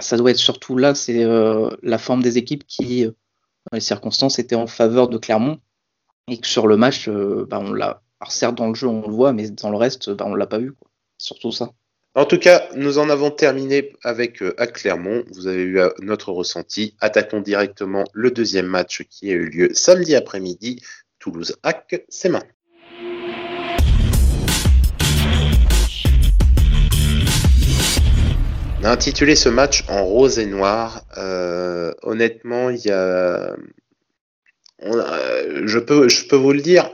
ça 0.00 0.16
doit 0.16 0.30
être 0.30 0.38
surtout 0.38 0.76
là, 0.76 0.94
c'est 0.94 1.22
euh, 1.22 1.68
la 1.82 1.98
forme 1.98 2.22
des 2.22 2.38
équipes 2.38 2.64
qui, 2.66 3.04
euh, 3.04 3.10
dans 3.70 3.76
les 3.76 3.80
circonstances, 3.80 4.38
était 4.38 4.54
en 4.54 4.66
faveur 4.66 5.08
de 5.08 5.18
Clermont 5.18 5.58
et 6.28 6.38
que 6.38 6.46
sur 6.46 6.66
le 6.66 6.76
match, 6.76 7.08
bah, 7.08 7.58
on 7.60 7.72
l'a. 7.72 8.02
Alors 8.20 8.32
certes 8.32 8.54
dans 8.54 8.68
le 8.68 8.74
jeu 8.74 8.86
on 8.86 9.06
le 9.06 9.12
voit, 9.12 9.32
mais 9.32 9.50
dans 9.50 9.70
le 9.70 9.76
reste, 9.76 10.10
bah, 10.10 10.24
on 10.26 10.34
l'a 10.34 10.46
pas 10.46 10.58
vu. 10.58 10.74
Surtout 11.18 11.52
ça. 11.52 11.72
En 12.14 12.24
tout 12.24 12.38
cas, 12.38 12.68
nous 12.74 12.98
en 12.98 13.10
avons 13.10 13.30
terminé 13.30 13.92
avec 14.02 14.42
à 14.56 14.66
Clermont. 14.66 15.24
Vous 15.32 15.46
avez 15.46 15.62
eu 15.62 15.80
notre 16.00 16.32
ressenti. 16.32 16.96
Attaquons 17.00 17.40
directement 17.40 18.04
le 18.12 18.30
deuxième 18.30 18.66
match 18.66 19.04
qui 19.10 19.30
a 19.30 19.34
eu 19.34 19.46
lieu 19.46 19.70
samedi 19.74 20.16
après-midi. 20.16 20.80
Toulouse-Hack, 21.18 22.04
c'est 22.08 22.30
main. 22.30 22.42
On 28.80 28.84
a 28.84 28.92
intitulé 28.92 29.36
ce 29.36 29.50
match 29.50 29.84
en 29.90 30.06
rose 30.06 30.38
et 30.38 30.46
noir. 30.46 31.02
Euh, 31.18 31.92
honnêtement, 32.02 32.70
il 32.70 32.78
y 32.78 32.90
a, 32.90 33.54
je 34.82 35.78
peux, 35.78 36.36
vous 36.36 36.52
le 36.52 36.62
dire 36.62 36.90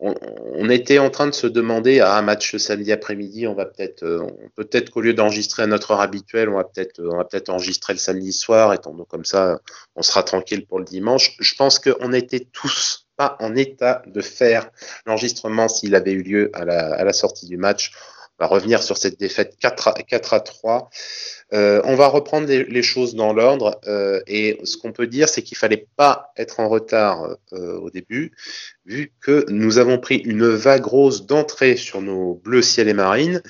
on, 0.00 0.68
était 0.68 0.98
en 0.98 1.10
train 1.10 1.28
de 1.28 1.32
se 1.32 1.46
demander 1.46 2.00
à 2.00 2.16
un 2.16 2.22
match 2.22 2.56
samedi 2.56 2.90
après-midi, 2.90 3.46
on 3.46 3.54
va 3.54 3.66
peut-être, 3.66 4.02
euh, 4.02 4.26
peut-être 4.56 4.90
qu'au 4.90 5.00
lieu 5.00 5.14
d'enregistrer 5.14 5.62
à 5.62 5.68
notre 5.68 5.92
heure 5.92 6.00
habituelle, 6.00 6.48
on 6.48 6.56
va 6.56 6.64
peut-être, 6.64 7.50
enregistrer 7.50 7.92
le 7.92 8.00
samedi 8.00 8.32
soir, 8.32 8.74
étant 8.74 8.92
donc 8.92 9.06
comme 9.06 9.24
ça, 9.24 9.60
on 9.94 10.02
sera 10.02 10.24
tranquille 10.24 10.66
pour 10.66 10.80
le 10.80 10.84
dimanche. 10.84 11.36
Je 11.38 11.54
pense 11.54 11.78
qu'on 11.78 12.12
était 12.12 12.48
tous 12.52 13.06
pas 13.16 13.36
en 13.38 13.54
état 13.54 14.02
de 14.06 14.20
faire 14.22 14.70
l'enregistrement 15.06 15.68
s'il 15.68 15.94
avait 15.94 16.12
eu 16.14 16.24
lieu 16.24 16.50
à 16.52 16.64
la 16.64 17.12
sortie 17.12 17.46
du 17.46 17.58
match. 17.58 17.92
On 18.38 18.44
va 18.44 18.48
revenir 18.48 18.82
sur 18.82 18.96
cette 18.96 19.20
défaite 19.20 19.56
4 19.60 19.88
à, 19.88 19.92
4 19.92 20.34
à 20.34 20.40
3. 20.40 20.90
Euh, 21.52 21.82
on 21.84 21.96
va 21.96 22.08
reprendre 22.08 22.46
les, 22.48 22.82
choses 22.82 23.14
dans 23.14 23.34
l'ordre 23.34 23.78
euh, 23.86 24.20
et 24.26 24.58
ce 24.64 24.78
qu'on 24.78 24.92
peut 24.92 25.06
dire, 25.06 25.28
c'est 25.28 25.42
qu'il 25.42 25.58
fallait 25.58 25.86
pas 25.96 26.32
être 26.38 26.60
en 26.60 26.68
retard 26.68 27.36
euh, 27.52 27.78
au 27.78 27.90
début, 27.90 28.32
vu 28.86 29.12
que 29.20 29.44
nous 29.50 29.76
avons 29.76 29.98
pris 29.98 30.16
une 30.16 30.48
vague 30.48 30.86
rose 30.86 31.26
d'entrée 31.26 31.76
sur 31.76 32.00
nos 32.00 32.40
bleus 32.42 32.62
ciel 32.62 32.88
et 32.88 32.94
marine 32.94 33.42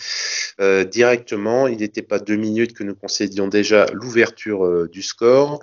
directement. 0.91 1.67
Il 1.69 1.79
n'était 1.79 2.03
pas 2.03 2.19
deux 2.19 2.37
minutes 2.37 2.75
que 2.75 2.85
nous 2.85 2.95
concédions 2.95 3.49
déjà 3.49 3.87
l'ouverture 3.93 4.89
du 4.89 5.03
score, 5.03 5.61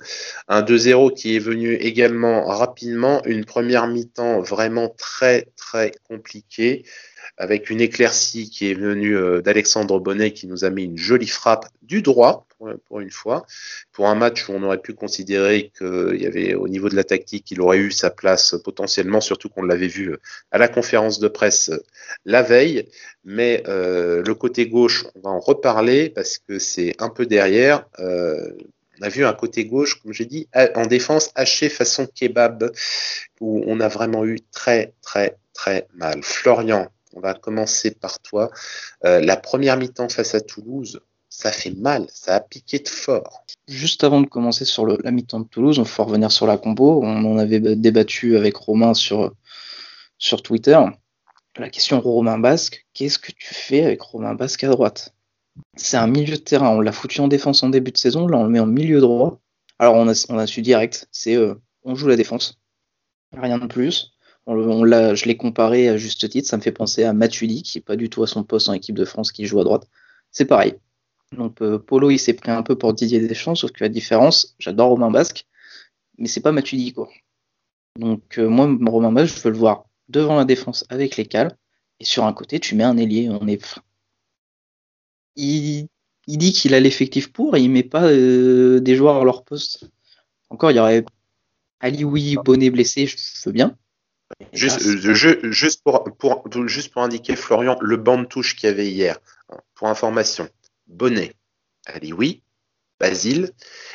un 0.47 0.61
2-0 0.61 1.13
qui 1.13 1.35
est 1.35 1.39
venu 1.39 1.73
également 1.75 2.45
rapidement, 2.45 3.21
une 3.25 3.45
première 3.45 3.87
mi-temps 3.87 4.41
vraiment 4.41 4.89
très 4.97 5.47
très 5.55 5.91
compliquée 6.07 6.83
avec 7.37 7.69
une 7.69 7.81
éclaircie 7.81 8.49
qui 8.49 8.69
est 8.69 8.73
venue 8.73 9.15
euh, 9.15 9.41
d'Alexandre 9.41 9.99
Bonnet 9.99 10.31
qui 10.31 10.47
nous 10.47 10.65
a 10.65 10.69
mis 10.69 10.83
une 10.83 10.97
jolie 10.97 11.27
frappe 11.27 11.65
du 11.81 12.01
droit 12.01 12.45
pour, 12.87 12.99
une 12.99 13.09
fois, 13.09 13.45
pour 13.93 14.07
un 14.07 14.15
match 14.15 14.49
où 14.49 14.51
on 14.51 14.63
aurait 14.63 14.81
pu 14.81 14.93
considérer 14.93 15.71
qu'il 15.77 16.21
y 16.21 16.27
avait 16.27 16.55
au 16.55 16.67
niveau 16.67 16.89
de 16.89 16.95
la 16.95 17.05
tactique, 17.05 17.49
il 17.51 17.61
aurait 17.61 17.77
eu 17.77 17.91
sa 17.91 18.09
place 18.09 18.55
potentiellement, 18.63 19.21
surtout 19.21 19.47
qu'on 19.47 19.63
l'avait 19.63 19.87
vu 19.87 20.17
à 20.51 20.57
la 20.57 20.67
conférence 20.67 21.19
de 21.19 21.29
presse 21.29 21.71
la 22.25 22.41
veille. 22.41 22.89
Mais 23.23 23.63
euh, 23.67 24.21
le 24.25 24.35
côté 24.35 24.67
gauche, 24.67 25.05
on 25.15 25.21
va 25.21 25.29
en 25.29 25.39
reparler 25.39 26.09
parce 26.09 26.37
que 26.37 26.59
c'est 26.59 26.95
un 26.99 27.09
peu 27.09 27.25
derrière. 27.25 27.85
Euh, 27.99 28.51
on 28.99 29.05
a 29.05 29.09
vu 29.09 29.25
un 29.25 29.33
côté 29.33 29.65
gauche, 29.65 30.01
comme 30.01 30.11
j'ai 30.11 30.25
dit, 30.25 30.49
en 30.75 30.85
défense 30.85 31.31
haché 31.35 31.69
façon 31.69 32.05
kebab, 32.05 32.71
où 33.39 33.63
on 33.65 33.79
a 33.79 33.87
vraiment 33.87 34.25
eu 34.25 34.39
très, 34.51 34.93
très, 35.01 35.37
très 35.53 35.87
mal. 35.95 36.21
Florian, 36.21 36.89
on 37.15 37.19
va 37.19 37.33
commencer 37.33 37.91
par 37.91 38.19
toi. 38.19 38.51
Euh, 39.05 39.19
la 39.19 39.37
première 39.37 39.77
mi-temps 39.77 40.09
face 40.09 40.35
à 40.35 40.41
Toulouse, 40.41 40.99
ça 41.29 41.51
fait 41.51 41.71
mal, 41.71 42.07
ça 42.11 42.35
a 42.35 42.39
piqué 42.39 42.79
de 42.79 42.87
fort. 42.87 43.45
Juste 43.67 44.03
avant 44.03 44.21
de 44.21 44.27
commencer 44.27 44.65
sur 44.65 44.85
la 44.85 45.11
mi-temps 45.11 45.41
de 45.41 45.47
Toulouse, 45.47 45.79
on 45.79 45.85
faut 45.85 46.03
revenir 46.03 46.31
sur 46.31 46.47
la 46.47 46.57
combo. 46.57 47.01
On 47.03 47.25
en 47.25 47.37
avait 47.37 47.59
débattu 47.59 48.35
avec 48.35 48.55
Romain 48.57 48.93
sur, 48.93 49.33
Twitter. 50.43 50.79
La 51.57 51.69
question 51.69 51.99
Romain 51.99 52.39
Basque, 52.39 52.85
qu'est-ce 52.93 53.19
que 53.19 53.31
tu 53.31 53.53
fais 53.53 53.83
avec 53.83 54.01
Romain 54.01 54.33
Basque 54.33 54.63
à 54.63 54.69
droite? 54.69 55.13
C'est 55.75 55.97
un 55.97 56.07
milieu 56.07 56.35
de 56.35 56.41
terrain, 56.41 56.69
on 56.69 56.79
l'a 56.79 56.91
foutu 56.91 57.19
en 57.21 57.27
défense 57.27 57.63
en 57.63 57.69
début 57.69 57.91
de 57.91 57.97
saison, 57.97 58.27
là 58.27 58.37
on 58.37 58.43
le 58.43 58.49
met 58.49 58.59
en 58.59 58.65
milieu 58.65 59.01
droit. 59.01 59.39
Alors 59.77 59.95
on 59.95 60.07
a, 60.07 60.25
on 60.29 60.37
a 60.37 60.47
su 60.47 60.61
direct, 60.61 61.09
c'est 61.11 61.35
euh, 61.35 61.55
on 61.83 61.95
joue 61.95 62.07
la 62.07 62.15
défense, 62.15 62.59
rien 63.35 63.57
de 63.57 63.67
plus. 63.67 64.13
Je 64.49 65.25
l'ai 65.25 65.37
comparé 65.37 65.89
à 65.89 65.97
juste 65.97 66.27
titre, 66.29 66.47
ça 66.47 66.57
me 66.57 66.61
fait 66.61 66.71
penser 66.71 67.03
à 67.03 67.13
Matuidi, 67.13 67.61
qui 67.61 67.77
est 67.77 67.81
pas 67.81 67.95
du 67.95 68.09
tout 68.09 68.23
à 68.23 68.27
son 68.27 68.43
poste 68.43 68.69
en 68.69 68.73
équipe 68.73 68.95
de 68.95 69.05
France, 69.05 69.31
qui 69.31 69.45
joue 69.45 69.59
à 69.59 69.63
droite. 69.63 69.87
C'est 70.31 70.45
pareil. 70.45 70.75
Donc 71.37 71.61
euh, 71.61 71.77
Polo, 71.77 72.09
il 72.09 72.17
s'est 72.17 72.33
pris 72.33 72.51
un 72.51 72.63
peu 72.63 72.75
pour 72.75 72.93
Didier 72.93 73.19
Deschamps, 73.19 73.55
sauf 73.55 73.71
que 73.71 73.83
la 73.83 73.89
différence, 73.89 74.55
j'adore 74.57 74.89
Romain 74.89 75.11
Basque, 75.11 75.45
mais 76.17 76.27
c'est 76.27 76.41
pas 76.41 76.51
Matuidi, 76.51 76.93
quoi. 76.93 77.09
Donc 77.97 78.39
euh, 78.39 78.47
moi, 78.49 78.65
Romain 78.87 79.11
Basque, 79.11 79.37
je 79.37 79.43
veux 79.43 79.51
le 79.51 79.57
voir 79.57 79.85
devant 80.09 80.35
la 80.35 80.45
défense 80.45 80.85
avec 80.89 81.17
les 81.17 81.25
cales, 81.27 81.55
et 81.99 82.05
sur 82.05 82.25
un 82.25 82.33
côté, 82.33 82.59
tu 82.59 82.75
mets 82.75 82.83
un 82.83 82.97
ailier. 82.97 83.29
On 83.29 83.47
est... 83.47 83.79
il, 85.35 85.87
dit 86.27 86.53
qu'il 86.53 86.73
a 86.73 86.79
l'effectif 86.79 87.31
pour, 87.31 87.55
et 87.55 87.61
il 87.61 87.69
met 87.69 87.83
pas 87.83 88.05
euh, 88.05 88.79
des 88.79 88.95
joueurs 88.95 89.17
à 89.17 89.23
leur 89.23 89.43
poste. 89.43 89.85
Encore, 90.49 90.71
il 90.71 90.77
y 90.77 90.79
aurait 90.79 91.05
Ali 91.79 92.03
Oui, 92.03 92.35
Bonnet 92.43 92.71
blessé, 92.71 93.05
je 93.05 93.15
veux 93.45 93.51
bien. 93.51 93.77
Juste, 94.53 94.85
euh, 94.85 95.51
juste, 95.51 95.83
pour, 95.83 96.47
juste 96.67 96.93
pour 96.93 97.01
indiquer, 97.01 97.35
Florian, 97.35 97.77
le 97.81 97.97
banc 97.97 98.17
de 98.19 98.25
touche 98.25 98.55
qu'il 98.55 98.69
y 98.69 98.71
avait 98.71 98.89
hier, 98.89 99.19
hein, 99.49 99.57
pour 99.75 99.89
information, 99.89 100.47
Bonnet, 100.87 101.33
Ali 101.85 102.13
oui, 102.13 102.41
Basile 102.99 103.51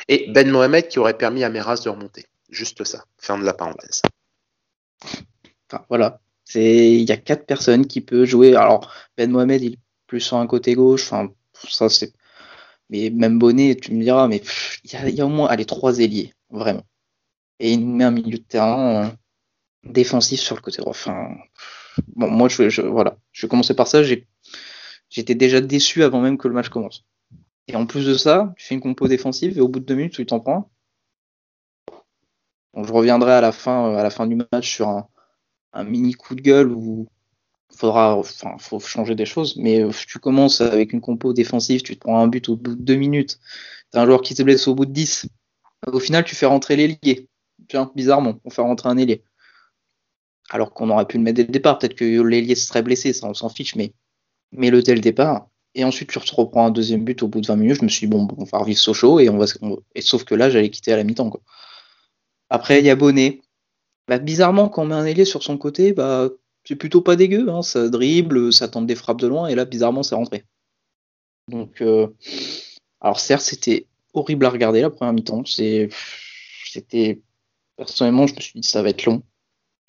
et 0.07 0.31
Ben 0.31 0.49
Mohamed 0.49 0.87
qui 0.87 0.99
aurait 0.99 1.17
permis 1.17 1.43
à 1.43 1.49
Meras 1.49 1.81
de 1.83 1.89
remonter. 1.89 2.25
Juste 2.49 2.83
ça, 2.83 3.05
fin 3.17 3.37
de 3.37 3.43
la 3.43 3.53
parenthèse. 3.53 4.01
Enfin, 5.69 5.83
voilà, 5.89 6.21
il 6.53 7.03
y 7.03 7.11
a 7.11 7.17
quatre 7.17 7.45
personnes 7.45 7.87
qui 7.87 8.01
peuvent 8.01 8.25
jouer. 8.25 8.55
Alors 8.55 8.93
Ben 9.17 9.31
Mohamed, 9.31 9.61
il 9.61 9.73
est 9.73 9.79
plus 10.07 10.21
sur 10.21 10.37
un 10.37 10.47
côté 10.47 10.73
gauche. 10.75 11.11
Enfin, 11.11 11.31
ça 11.53 11.89
c'est. 11.89 12.13
Mais 12.89 13.09
même 13.09 13.39
Bonnet, 13.39 13.75
tu 13.75 13.93
me 13.93 14.03
diras, 14.03 14.27
mais 14.27 14.43
il 14.83 15.15
y, 15.15 15.21
a 15.21 15.25
au 15.25 15.29
moins 15.29 15.47
allez, 15.47 15.65
trois 15.65 15.99
ailiers, 15.99 16.33
vraiment. 16.51 16.83
Et 17.59 17.71
il 17.71 17.79
nous 17.79 17.95
met 17.95 18.03
un 18.03 18.11
milieu 18.11 18.37
de 18.37 18.43
terrain. 18.43 19.05
Euh, 19.05 19.09
défensif 19.85 20.39
sur 20.39 20.55
le 20.55 20.61
côté 20.61 20.81
droit. 20.81 20.95
Moi, 22.15 22.49
je, 22.49 22.69
je, 22.69 22.81
vais 22.81 23.47
commencer 23.47 23.73
par 23.73 23.87
ça. 23.87 24.01
J'étais 25.09 25.35
déjà 25.35 25.61
déçu 25.61 26.03
avant 26.03 26.21
même 26.21 26.37
que 26.37 26.47
le 26.47 26.53
match 26.53 26.69
commence. 26.69 27.05
Et 27.67 27.75
en 27.75 27.85
plus 27.85 28.05
de 28.05 28.13
ça, 28.13 28.53
tu 28.57 28.65
fais 28.65 28.75
une 28.75 28.81
compo 28.81 29.07
défensive 29.07 29.57
et 29.57 29.61
au 29.61 29.67
bout 29.67 29.79
de 29.79 29.85
deux 29.85 29.95
minutes, 29.95 30.13
tu 30.13 30.25
t'en 30.25 30.39
prends. 30.39 30.69
Donc, 32.73 32.85
je 32.85 32.91
reviendrai 32.91 33.31
à 33.31 33.41
la 33.41 33.51
fin, 33.51 34.09
fin 34.09 34.27
du 34.27 34.35
match 34.51 34.69
sur 34.69 34.89
un, 35.73 35.83
mini 35.83 36.13
coup 36.13 36.35
de 36.35 36.41
gueule 36.41 36.71
où 36.71 37.07
il 37.71 37.77
faudra, 37.77 38.21
faut 38.59 38.79
changer 38.79 39.15
des 39.15 39.25
choses. 39.25 39.55
Mais 39.57 39.81
euh, 39.81 39.91
tu 40.07 40.19
commences 40.19 40.61
avec 40.61 40.93
une 40.93 41.01
compo 41.01 41.33
défensive, 41.33 41.81
tu 41.81 41.95
te 41.95 42.01
prends 42.01 42.19
un 42.19 42.27
but 42.27 42.49
au 42.49 42.55
bout 42.55 42.75
de 42.75 42.81
deux 42.81 42.95
minutes. 42.95 43.39
T'as 43.91 44.01
un 44.01 44.05
joueur 44.05 44.21
qui 44.21 44.35
se 44.35 44.43
blesse 44.43 44.67
au 44.67 44.75
bout 44.75 44.85
de 44.85 44.91
10. 44.91 45.27
Au 45.87 45.99
final, 45.99 46.23
tu 46.23 46.35
fais 46.35 46.45
rentrer 46.45 46.75
l'ailier. 46.75 47.29
Tiens, 47.67 47.91
bizarrement, 47.95 48.39
on 48.43 48.49
fait 48.49 48.61
rentrer 48.61 48.89
un 48.89 48.97
ailier 48.97 49.23
alors 50.49 50.73
qu'on 50.73 50.89
aurait 50.89 51.07
pu 51.07 51.17
le 51.17 51.23
mettre 51.23 51.37
dès 51.37 51.43
le 51.43 51.51
départ. 51.51 51.79
Peut-être 51.79 51.95
que 51.95 52.21
l'ailier 52.21 52.55
serait 52.55 52.83
blessé, 52.83 53.13
ça 53.13 53.27
on 53.27 53.33
s'en 53.33 53.49
fiche, 53.49 53.75
mais, 53.75 53.93
mais 54.51 54.69
le 54.69 54.81
dès 54.81 54.95
le 54.95 55.01
départ. 55.01 55.47
Et 55.75 55.83
ensuite, 55.83 56.09
tu 56.09 56.19
reprends 56.35 56.67
un 56.67 56.71
deuxième 56.71 57.03
but 57.03 57.21
au 57.21 57.27
bout 57.27 57.41
de 57.41 57.47
20 57.47 57.57
minutes. 57.57 57.77
Je 57.79 57.83
me 57.83 57.89
suis 57.89 58.07
dit, 58.07 58.11
bon, 58.11 58.27
on 58.37 58.45
va 58.45 58.59
revivre 58.59 58.79
Sochaux 58.79 59.19
et 59.19 59.29
on 59.29 59.37
va. 59.37 59.45
Et 59.93 60.01
sauf 60.01 60.23
que 60.23 60.33
là, 60.33 60.49
j'allais 60.49 60.69
quitter 60.69 60.93
à 60.93 60.97
la 60.97 61.03
mi-temps. 61.03 61.31
Après, 62.49 62.79
il 62.79 62.85
y 62.85 62.89
a 62.89 62.95
Bonnet. 62.95 63.41
Bah, 64.07 64.19
bizarrement, 64.19 64.69
quand 64.69 64.83
on 64.83 64.85
met 64.85 64.95
un 64.95 65.05
ailier 65.05 65.25
sur 65.25 65.43
son 65.43 65.57
côté, 65.57 65.91
bah, 65.91 66.29
c'est 66.63 66.75
plutôt 66.77 67.01
pas 67.01 67.17
dégueu. 67.17 67.49
Hein. 67.49 67.61
Ça 67.61 67.89
dribble, 67.89 68.53
ça 68.53 68.69
tente 68.69 68.87
des 68.87 68.95
frappes 68.95 69.19
de 69.19 69.27
loin, 69.27 69.47
et 69.47 69.55
là, 69.55 69.65
bizarrement, 69.65 70.03
c'est 70.03 70.15
rentré. 70.15 70.45
Donc, 71.49 71.81
euh, 71.81 72.07
alors 73.01 73.19
certes, 73.19 73.43
c'était 73.43 73.87
horrible 74.13 74.45
à 74.45 74.49
regarder 74.49 74.81
la 74.81 74.89
première 74.89 75.13
mi-temps. 75.13 75.43
C'était. 75.45 77.21
Personnellement, 77.77 78.25
je 78.25 78.35
me 78.35 78.39
suis 78.39 78.59
dit, 78.61 78.67
ça 78.67 78.81
va 78.81 78.89
être 78.89 79.03
long. 79.05 79.21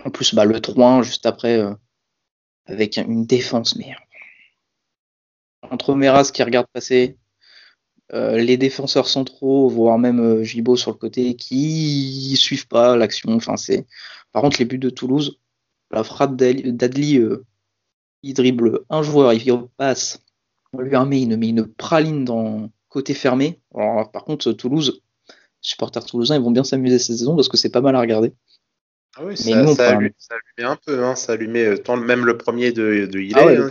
En 0.06 0.10
plus, 0.10 0.36
bah, 0.36 0.44
le 0.44 0.60
3 0.60 1.02
juste 1.02 1.26
après, 1.26 1.58
euh, 1.58 1.74
avec 2.66 2.96
une 2.96 3.26
défense, 3.26 3.74
mais 3.74 3.92
entre 5.62 5.96
Meras 5.96 6.30
qui 6.32 6.44
regarde 6.44 6.68
passer, 6.72 7.18
euh, 8.12 8.38
les 8.38 8.56
défenseurs 8.56 9.08
centraux, 9.08 9.68
voire 9.68 9.98
même 9.98 10.20
euh, 10.20 10.44
Gibo 10.44 10.76
sur 10.76 10.92
le 10.92 10.96
côté, 10.96 11.34
qui 11.34 12.36
suivent 12.36 12.68
pas 12.68 12.96
l'action. 12.96 13.32
Enfin. 13.32 13.56
Par 14.30 14.42
contre, 14.42 14.60
les 14.60 14.64
buts 14.64 14.78
de 14.78 14.90
Toulouse, 14.90 15.40
la 15.90 16.04
frappe 16.04 16.36
d'Adli, 16.36 17.20
il 18.22 18.34
dribble 18.34 18.84
un 18.88 19.02
joueur, 19.02 19.32
il 19.32 19.66
passe, 19.76 20.22
on 20.72 20.82
lui 20.82 20.96
met 21.08 21.22
une, 21.22 21.36
met 21.36 21.48
une 21.48 21.66
praline 21.66 22.24
dans 22.24 22.70
côté 22.88 23.12
fermé. 23.12 23.60
Par 23.72 24.24
contre, 24.24 24.52
Toulouse, 24.52 25.02
supporters 25.60 26.04
toulousains, 26.04 26.36
ils 26.36 26.42
vont 26.42 26.52
bien 26.52 26.64
s'amuser 26.64 27.00
cette 27.00 27.16
saison 27.16 27.34
parce 27.34 27.48
que 27.48 27.56
c'est 27.56 27.70
pas 27.70 27.80
mal 27.80 27.96
à 27.96 28.00
regarder. 28.00 28.32
Ah 29.18 29.22
oui, 29.24 29.34
ça, 29.34 29.66
ça, 29.74 29.88
allume, 29.92 30.10
un 30.58 30.76
peu, 30.76 31.02
hein, 31.02 31.14
ça 31.14 31.32
allumait 31.32 31.64
euh, 31.64 31.78
tant, 31.78 31.96
même 31.96 32.26
le 32.26 32.36
premier 32.36 32.72
de, 32.72 33.06
de 33.06 33.18
ah 33.34 33.46
hein, 33.48 33.68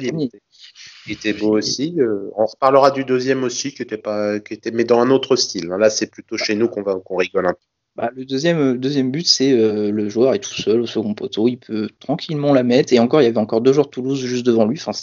il, 1.06 1.12
était, 1.12 1.34
beau 1.34 1.56
aussi. 1.56 1.94
Euh, 2.00 2.32
on 2.36 2.48
reparlera 2.48 2.90
du 2.90 3.06
deuxième 3.06 3.44
aussi, 3.44 3.72
qui 3.72 3.84
était 3.84 4.00
pas, 4.00 4.40
qui 4.40 4.56
était, 4.56 4.72
mais 4.72 4.86
dans 4.86 5.00
un 5.00 5.12
autre 5.12 5.36
style. 5.36 5.72
Hein. 5.72 5.78
Là, 5.78 5.92
c'est 5.92 6.08
plutôt 6.08 6.36
chez 6.36 6.56
nous 6.56 6.68
qu'on 6.68 6.82
va, 6.82 6.96
qu'on 6.96 7.18
rigole 7.18 7.46
un 7.46 7.54
peu. 7.54 7.60
Bah, 7.96 8.10
le 8.16 8.26
deuxième, 8.26 8.58
euh, 8.58 8.76
deuxième 8.76 9.12
but, 9.12 9.28
c'est 9.28 9.56
le 9.56 10.10
joueur 10.10 10.34
est 10.34 10.40
tout 10.40 10.56
seul 10.56 10.82
au 10.82 10.88
second 10.88 11.14
poteau, 11.14 11.48
il 11.48 11.58
peut 11.58 11.90
tranquillement 12.00 12.52
la 12.52 12.64
mettre. 12.64 12.92
Et 12.92 12.98
encore, 12.98 13.22
il 13.22 13.26
y 13.26 13.28
avait 13.28 13.38
encore 13.38 13.62
deux 13.62 13.72
joueurs 13.72 13.86
de 13.86 13.92
Toulouse 13.92 14.26
juste 14.26 14.48
devant 14.48 14.66
lui. 14.66 14.80
Enfin, 14.84 14.98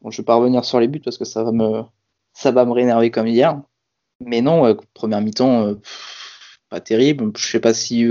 bon, 0.00 0.10
je 0.10 0.16
vais 0.16 0.24
pas 0.24 0.34
revenir 0.34 0.64
sur 0.64 0.80
les 0.80 0.88
buts 0.88 1.00
parce 1.00 1.16
que 1.16 1.24
ça 1.24 1.44
va 1.44 1.52
me, 1.52 1.82
ça 2.32 2.50
va 2.50 2.64
me 2.64 2.72
réénerver 2.72 3.12
comme 3.12 3.28
hier. 3.28 3.62
Mais 4.18 4.40
non, 4.40 4.76
première 4.94 5.20
mi-temps, 5.20 5.76
pas 6.68 6.80
terrible. 6.80 7.30
Je 7.36 7.46
sais 7.46 7.60
pas 7.60 7.72
si 7.72 8.08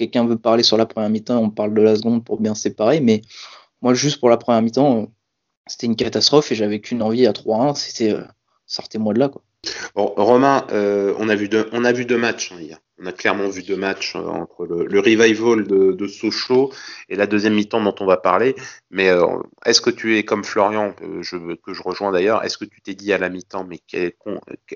quelqu'un 0.00 0.26
veut 0.26 0.38
parler 0.38 0.62
sur 0.62 0.78
la 0.78 0.86
première 0.86 1.10
mi-temps, 1.10 1.38
on 1.38 1.50
parle 1.50 1.74
de 1.74 1.82
la 1.82 1.94
seconde 1.94 2.24
pour 2.24 2.40
bien 2.40 2.54
séparer. 2.54 3.00
Mais 3.00 3.20
moi, 3.82 3.92
juste 3.92 4.18
pour 4.18 4.30
la 4.30 4.38
première 4.38 4.62
mi-temps, 4.62 5.02
euh, 5.02 5.06
c'était 5.66 5.86
une 5.86 5.96
catastrophe 5.96 6.50
et 6.52 6.54
j'avais 6.54 6.80
qu'une 6.80 7.02
envie 7.02 7.26
à 7.26 7.32
3-1, 7.32 7.74
c'était 7.74 8.12
euh, 8.12 8.22
sortez-moi 8.66 9.12
de 9.12 9.18
là. 9.18 9.30
Romain, 9.94 10.66
euh, 10.72 11.14
on, 11.18 11.28
a 11.28 11.36
vu 11.36 11.48
deux, 11.48 11.66
matchs 12.16 12.50
hein, 12.52 12.60
hier. 12.60 12.78
On 12.98 13.04
a 13.04 13.12
clairement 13.12 13.48
vu 13.48 13.62
deux 13.62 13.76
matchs 13.76 14.16
entre 14.16 14.64
le, 14.64 15.00
revival 15.00 15.66
de, 15.66 16.06
Sochaux 16.06 16.72
et 17.10 17.16
la 17.16 17.26
deuxième 17.26 17.54
mi-temps 17.54 17.82
dont 17.82 17.94
on 18.00 18.06
va 18.06 18.16
parler. 18.16 18.54
Mais 18.90 19.08
est-ce 19.66 19.80
que 19.82 19.90
tu 19.90 20.18
es 20.18 20.24
comme 20.24 20.44
Florian, 20.44 20.92
que 20.92 21.22
je 21.74 21.82
rejoins 21.82 22.12
d'ailleurs, 22.12 22.42
est-ce 22.44 22.58
que 22.58 22.66
tu 22.66 22.80
t'es 22.82 22.94
dit 22.94 23.12
à 23.14 23.18
la 23.18 23.30
mi-temps, 23.30 23.64
mais 23.64 23.80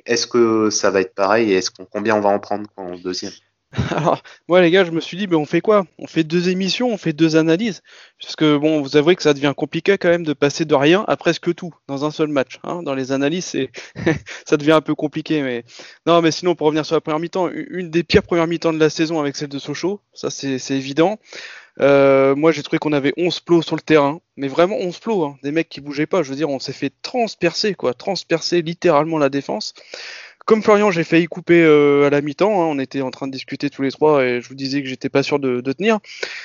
est-ce 0.06 0.26
que 0.26 0.70
ça 0.70 0.90
va 0.90 1.02
être 1.02 1.14
pareil 1.14 1.52
et 1.52 1.56
est-ce 1.56 1.70
qu'on, 1.70 1.84
combien 1.84 2.16
on 2.16 2.20
va 2.20 2.30
en 2.30 2.38
prendre 2.38 2.68
en 2.76 2.96
deuxième? 2.96 3.32
Alors, 3.90 4.22
moi, 4.48 4.60
les 4.60 4.70
gars, 4.70 4.84
je 4.84 4.90
me 4.90 5.00
suis 5.00 5.16
dit, 5.16 5.26
on 5.34 5.46
fait 5.46 5.60
quoi? 5.60 5.84
On 5.98 6.06
fait 6.06 6.24
deux 6.24 6.48
émissions, 6.48 6.88
on 6.88 6.96
fait 6.96 7.12
deux 7.12 7.36
analyses. 7.36 7.82
Parce 8.20 8.36
que, 8.36 8.56
bon, 8.56 8.80
vous 8.80 8.96
avouez 8.96 9.16
que 9.16 9.22
ça 9.22 9.34
devient 9.34 9.52
compliqué 9.56 9.98
quand 9.98 10.08
même 10.08 10.24
de 10.24 10.32
passer 10.32 10.64
de 10.64 10.74
rien 10.74 11.04
à 11.08 11.16
presque 11.16 11.54
tout 11.54 11.74
dans 11.88 12.04
un 12.04 12.10
seul 12.10 12.28
match. 12.28 12.60
Hein. 12.62 12.82
Dans 12.82 12.94
les 12.94 13.12
analyses, 13.12 13.56
ça 14.46 14.56
devient 14.56 14.72
un 14.72 14.80
peu 14.80 14.94
compliqué. 14.94 15.42
Mais 15.42 15.64
non, 16.06 16.22
mais 16.22 16.30
sinon, 16.30 16.54
pour 16.54 16.66
revenir 16.66 16.86
sur 16.86 16.94
la 16.94 17.00
première 17.00 17.20
mi-temps, 17.20 17.50
une 17.52 17.90
des 17.90 18.04
pires 18.04 18.22
premières 18.22 18.46
mi-temps 18.46 18.72
de 18.72 18.78
la 18.78 18.90
saison 18.90 19.20
avec 19.20 19.36
celle 19.36 19.48
de 19.48 19.58
Sochaux, 19.58 20.00
ça 20.12 20.30
c'est 20.30 20.58
évident. 20.70 21.18
Euh, 21.80 22.36
moi, 22.36 22.52
j'ai 22.52 22.62
trouvé 22.62 22.78
qu'on 22.78 22.92
avait 22.92 23.12
11 23.16 23.40
plots 23.40 23.62
sur 23.62 23.74
le 23.74 23.80
terrain, 23.80 24.20
mais 24.36 24.46
vraiment 24.46 24.76
11 24.76 24.98
plots, 25.00 25.24
hein. 25.24 25.36
des 25.42 25.50
mecs 25.50 25.68
qui 25.68 25.80
bougeaient 25.80 26.06
pas. 26.06 26.22
Je 26.22 26.30
veux 26.30 26.36
dire, 26.36 26.48
on 26.48 26.60
s'est 26.60 26.72
fait 26.72 26.92
transpercer, 27.02 27.74
quoi, 27.74 27.94
transpercer 27.94 28.62
littéralement 28.62 29.18
la 29.18 29.28
défense. 29.28 29.74
Comme 30.44 30.62
Florian, 30.62 30.90
j'ai 30.90 31.04
failli 31.04 31.26
couper 31.26 31.62
euh, 31.62 32.06
à 32.06 32.10
la 32.10 32.20
mi-temps. 32.20 32.62
Hein. 32.62 32.66
on 32.66 32.78
était 32.78 33.00
en 33.00 33.10
train 33.10 33.26
de 33.26 33.32
discuter 33.32 33.70
tous 33.70 33.80
les 33.80 33.90
trois 33.90 34.22
et 34.24 34.42
je 34.42 34.48
vous 34.48 34.54
disais 34.54 34.82
que 34.82 34.88
j'étais 34.88 35.08
pas 35.08 35.22
sûr 35.22 35.38
de, 35.38 35.60
tenir. 35.72 36.00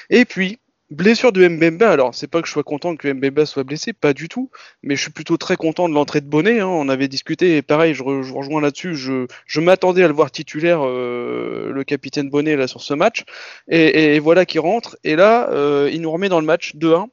Et 0.10 0.24
puis, 0.24 0.60
Blessure 0.90 1.32
de 1.34 1.48
Mbemba, 1.48 1.92
alors 1.92 2.16
c'est 2.16 2.28
pas 2.28 2.42
que 2.42 2.48
je 2.48 2.52
sois 2.54 2.64
content 2.64 2.96
que 2.96 3.12
Mbemba 3.12 3.46
soit 3.46 3.64
blessé, 3.64 3.94
pas 3.94 4.14
du 4.14 4.28
tout, 4.28 4.50
mais 4.82 4.96
je 4.96 5.02
suis 5.02 5.12
plutôt 5.12 5.38
très 5.38 5.56
content 5.56 5.88
de 5.88 5.94
l'entrée 5.94 6.22
de 6.22 6.28
Bonnet. 6.28 6.62
Hein. 6.62 6.68
On 6.68 6.88
avait 6.90 7.08
discuté, 7.10 7.58
et 7.58 7.62
pareil, 7.62 7.94
je, 7.94 8.02
rejoins 8.02 8.62
là-dessus, 8.62 8.96
je, 8.96 9.60
m'attendais 9.60 10.04
à 10.04 10.08
le 10.08 10.14
voir 10.14 10.32
titulaire, 10.32 10.80
euh, 10.84 11.72
le 11.72 11.84
capitaine 11.84 12.30
Bonnet, 12.30 12.56
là, 12.56 12.68
sur 12.68 12.82
ce 12.82 12.96
match, 12.96 13.24
et, 13.68 14.18
voilà 14.20 14.46
qu'il 14.46 14.62
rentre, 14.62 14.98
et 15.04 15.16
là, 15.16 15.50
euh, 15.52 15.90
il 15.94 16.02
nous 16.02 16.12
remet 16.12 16.30
dans 16.30 16.40
le 16.40 16.46
match 16.48 16.74
2-1. 16.76 17.10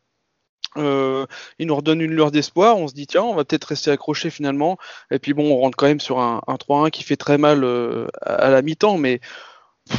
Euh, 0.77 1.27
il 1.59 1.67
nous 1.67 1.77
redonne 1.77 2.01
une 2.01 2.13
lueur 2.13 2.31
d'espoir, 2.31 2.79
on 2.79 2.89
se 2.89 2.95
dit 2.95 3.07
tiens, 3.07 3.23
on 3.23 3.35
va 3.35 3.45
peut-être 3.45 3.65
rester 3.65 3.91
accroché 3.91 4.31
finalement, 4.31 4.79
et 5.11 5.19
puis 5.19 5.35
bon, 5.35 5.53
on 5.53 5.59
rentre 5.59 5.77
quand 5.77 5.87
même 5.87 6.01
sur 6.01 6.19
un, 6.19 6.41
3-1 6.47 6.91
qui 6.91 7.03
fait 7.03 7.17
très 7.17 7.39
mal 7.39 7.65
à 8.23 8.51
la 8.51 8.63
mi-temps, 8.63 8.99
mais 8.99 9.21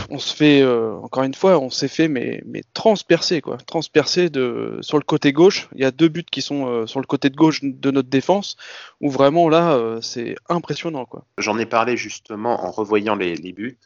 on 0.09 0.19
se 0.19 0.35
fait 0.35 0.61
euh, 0.61 0.95
encore 0.97 1.23
une 1.23 1.33
fois, 1.33 1.59
on 1.59 1.69
s'est 1.69 1.87
fait 1.87 2.07
mais, 2.07 2.43
mais 2.45 2.63
transpercer 2.73 3.41
quoi, 3.41 3.57
transpercer 3.57 4.29
de 4.29 4.77
sur 4.81 4.97
le 4.97 5.03
côté 5.03 5.31
gauche. 5.31 5.69
Il 5.75 5.81
y 5.81 5.85
a 5.85 5.91
deux 5.91 6.09
buts 6.09 6.25
qui 6.29 6.41
sont 6.41 6.67
euh, 6.67 6.85
sur 6.87 6.99
le 6.99 7.05
côté 7.05 7.29
de 7.29 7.35
gauche 7.35 7.61
de 7.63 7.91
notre 7.91 8.09
défense 8.09 8.57
où 8.99 9.09
vraiment 9.09 9.49
là 9.49 9.73
euh, 9.73 10.01
c'est 10.01 10.35
impressionnant 10.49 11.05
quoi. 11.05 11.25
J'en 11.37 11.57
ai 11.57 11.65
parlé 11.65 11.95
justement 11.95 12.65
en 12.65 12.71
revoyant 12.71 13.15
les, 13.15 13.35
les 13.35 13.53
buts. 13.53 13.77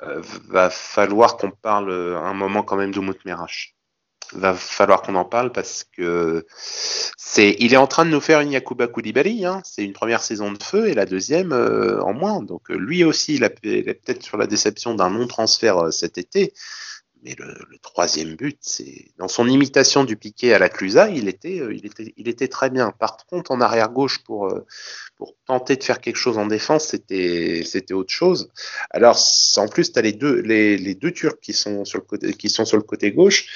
va 0.00 0.70
falloir 0.70 1.36
qu'on 1.36 1.50
parle 1.50 1.92
un 1.92 2.34
moment 2.34 2.62
quand 2.62 2.76
même 2.76 2.92
d'Oumout 2.92 3.18
Merash 3.24 3.74
va 4.32 4.54
falloir 4.54 5.02
qu'on 5.02 5.14
en 5.14 5.24
parle 5.24 5.52
parce 5.52 5.84
que 5.84 6.46
c'est, 7.16 7.56
il 7.58 7.72
est 7.72 7.78
en 7.78 7.86
train 7.86 8.04
de 8.04 8.10
nous 8.10 8.20
faire 8.20 8.40
une 8.40 8.52
Yakuba 8.52 8.86
Koulibaly. 8.88 9.44
Hein. 9.44 9.60
C'est 9.64 9.84
une 9.84 9.92
première 9.92 10.22
saison 10.22 10.52
de 10.52 10.62
feu 10.62 10.88
et 10.88 10.94
la 10.94 11.06
deuxième 11.06 11.52
euh, 11.52 12.00
en 12.02 12.12
moins. 12.12 12.42
Donc 12.42 12.70
euh, 12.70 12.76
lui 12.76 13.04
aussi, 13.04 13.36
il, 13.36 13.44
a, 13.44 13.50
peut-être 13.50 14.22
sur 14.22 14.36
la 14.36 14.46
déception 14.46 14.94
d'un 14.94 15.10
non-transfert 15.10 15.78
euh, 15.78 15.90
cet 15.90 16.18
été. 16.18 16.52
Mais 17.24 17.34
le, 17.36 17.52
troisième 17.82 18.36
but, 18.36 18.58
c'est 18.60 19.06
dans 19.18 19.26
son 19.26 19.48
imitation 19.48 20.04
du 20.04 20.16
piqué 20.16 20.54
à 20.54 20.60
la 20.60 20.68
Clusa, 20.68 21.08
il 21.08 21.26
était, 21.26 21.56
il 21.72 21.84
était, 21.84 22.14
il 22.16 22.28
était 22.28 22.46
très 22.46 22.70
bien. 22.70 22.92
Par 22.92 23.16
contre, 23.26 23.50
en 23.50 23.60
arrière 23.60 23.90
gauche 23.90 24.22
pour 24.22 24.54
pour 25.16 25.34
tenter 25.44 25.74
de 25.74 25.82
faire 25.82 26.00
quelque 26.00 26.16
chose 26.16 26.38
en 26.38 26.46
défense, 26.46 26.86
c'était 26.86 27.64
c'était 27.66 27.92
autre 27.92 28.12
chose. 28.12 28.52
Alors 28.90 29.18
en 29.56 29.66
plus, 29.66 29.92
tu 29.92 29.98
as 29.98 30.02
les 30.02 30.12
deux 30.12 30.40
les, 30.42 30.78
les 30.78 30.94
deux 30.94 31.10
Turcs 31.10 31.40
qui 31.42 31.54
sont 31.54 31.84
sur 31.84 31.98
le 31.98 32.04
côté 32.04 32.32
qui 32.34 32.50
sont 32.50 32.64
sur 32.64 32.76
le 32.76 32.84
côté 32.84 33.10
gauche 33.10 33.46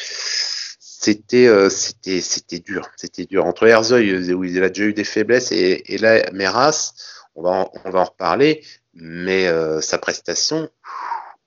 c'était 1.03 1.49
euh, 1.49 1.69
c'était 1.69 2.61
dur. 2.61 2.89
C'était 2.97 3.27
dur. 3.27 3.45
Entre 3.45 3.67
Herzog 3.67 4.03
où 4.03 4.45
il 4.45 4.63
a 4.63 4.69
déjà 4.69 4.85
eu 4.85 4.95
des 4.95 5.05
faiblesses 5.05 5.51
et, 5.51 5.83
et 5.93 5.99
là 5.99 6.23
Meras 6.33 6.93
on 7.35 7.43
va 7.43 7.51
en, 7.51 7.73
on 7.85 8.05
reparler 8.05 8.63
mais 8.95 9.49
euh, 9.49 9.81
sa 9.81 9.99
prestation 9.99 10.69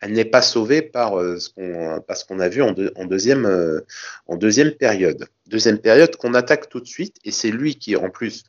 elle 0.01 0.11
n'est 0.11 0.25
pas 0.25 0.41
sauvée 0.41 0.81
par 0.81 1.17
euh, 1.17 1.39
ce 1.39 1.49
qu'on 1.49 2.01
parce 2.05 2.25
a 2.31 2.49
vu 2.49 2.61
en, 2.61 2.75
en 2.95 3.05
deuxième 3.05 3.49
en 4.27 4.35
deuxième 4.35 4.71
période. 4.71 5.25
Deuxième 5.47 5.79
période 5.79 6.15
qu'on 6.17 6.33
attaque 6.33 6.67
tout 6.67 6.81
de 6.81 6.87
suite 6.87 7.15
et 7.23 7.31
c'est 7.31 7.51
lui 7.51 7.75
qui 7.75 7.95
en 7.95 8.09
plus 8.09 8.43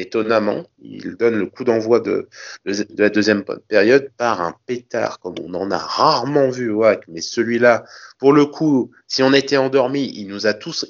étonnamment, 0.00 0.66
il 0.80 1.16
donne 1.16 1.38
le 1.38 1.46
coup 1.46 1.64
d'envoi 1.64 2.00
de, 2.00 2.28
la 2.64 3.10
deuxième 3.10 3.44
période 3.68 4.10
par 4.16 4.40
un 4.40 4.54
pétard, 4.66 5.20
comme 5.20 5.34
on 5.42 5.54
en 5.54 5.70
a 5.70 5.78
rarement 5.78 6.50
vu 6.50 6.70
au 6.70 6.84
mais 7.08 7.20
celui-là, 7.20 7.84
pour 8.18 8.32
le 8.32 8.46
coup, 8.46 8.90
si 9.06 9.22
on 9.22 9.32
était 9.32 9.56
endormi, 9.56 10.10
il 10.14 10.28
nous 10.28 10.46
a 10.46 10.54
tous, 10.54 10.84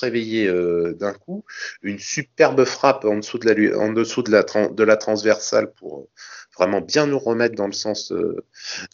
réveillés 0.00 0.48
euh, 0.48 0.94
d'un 0.94 1.12
coup. 1.12 1.44
Une 1.82 1.98
superbe 1.98 2.64
frappe 2.64 3.04
en 3.04 3.16
dessous 3.16 3.38
de 3.38 4.84
la, 4.84 4.96
transversale 4.96 5.72
pour 5.72 6.08
vraiment 6.56 6.80
bien 6.80 7.06
nous 7.06 7.18
remettre 7.18 7.54
dans 7.54 7.66
le 7.66 7.72
sens 7.72 8.12
euh, 8.12 8.44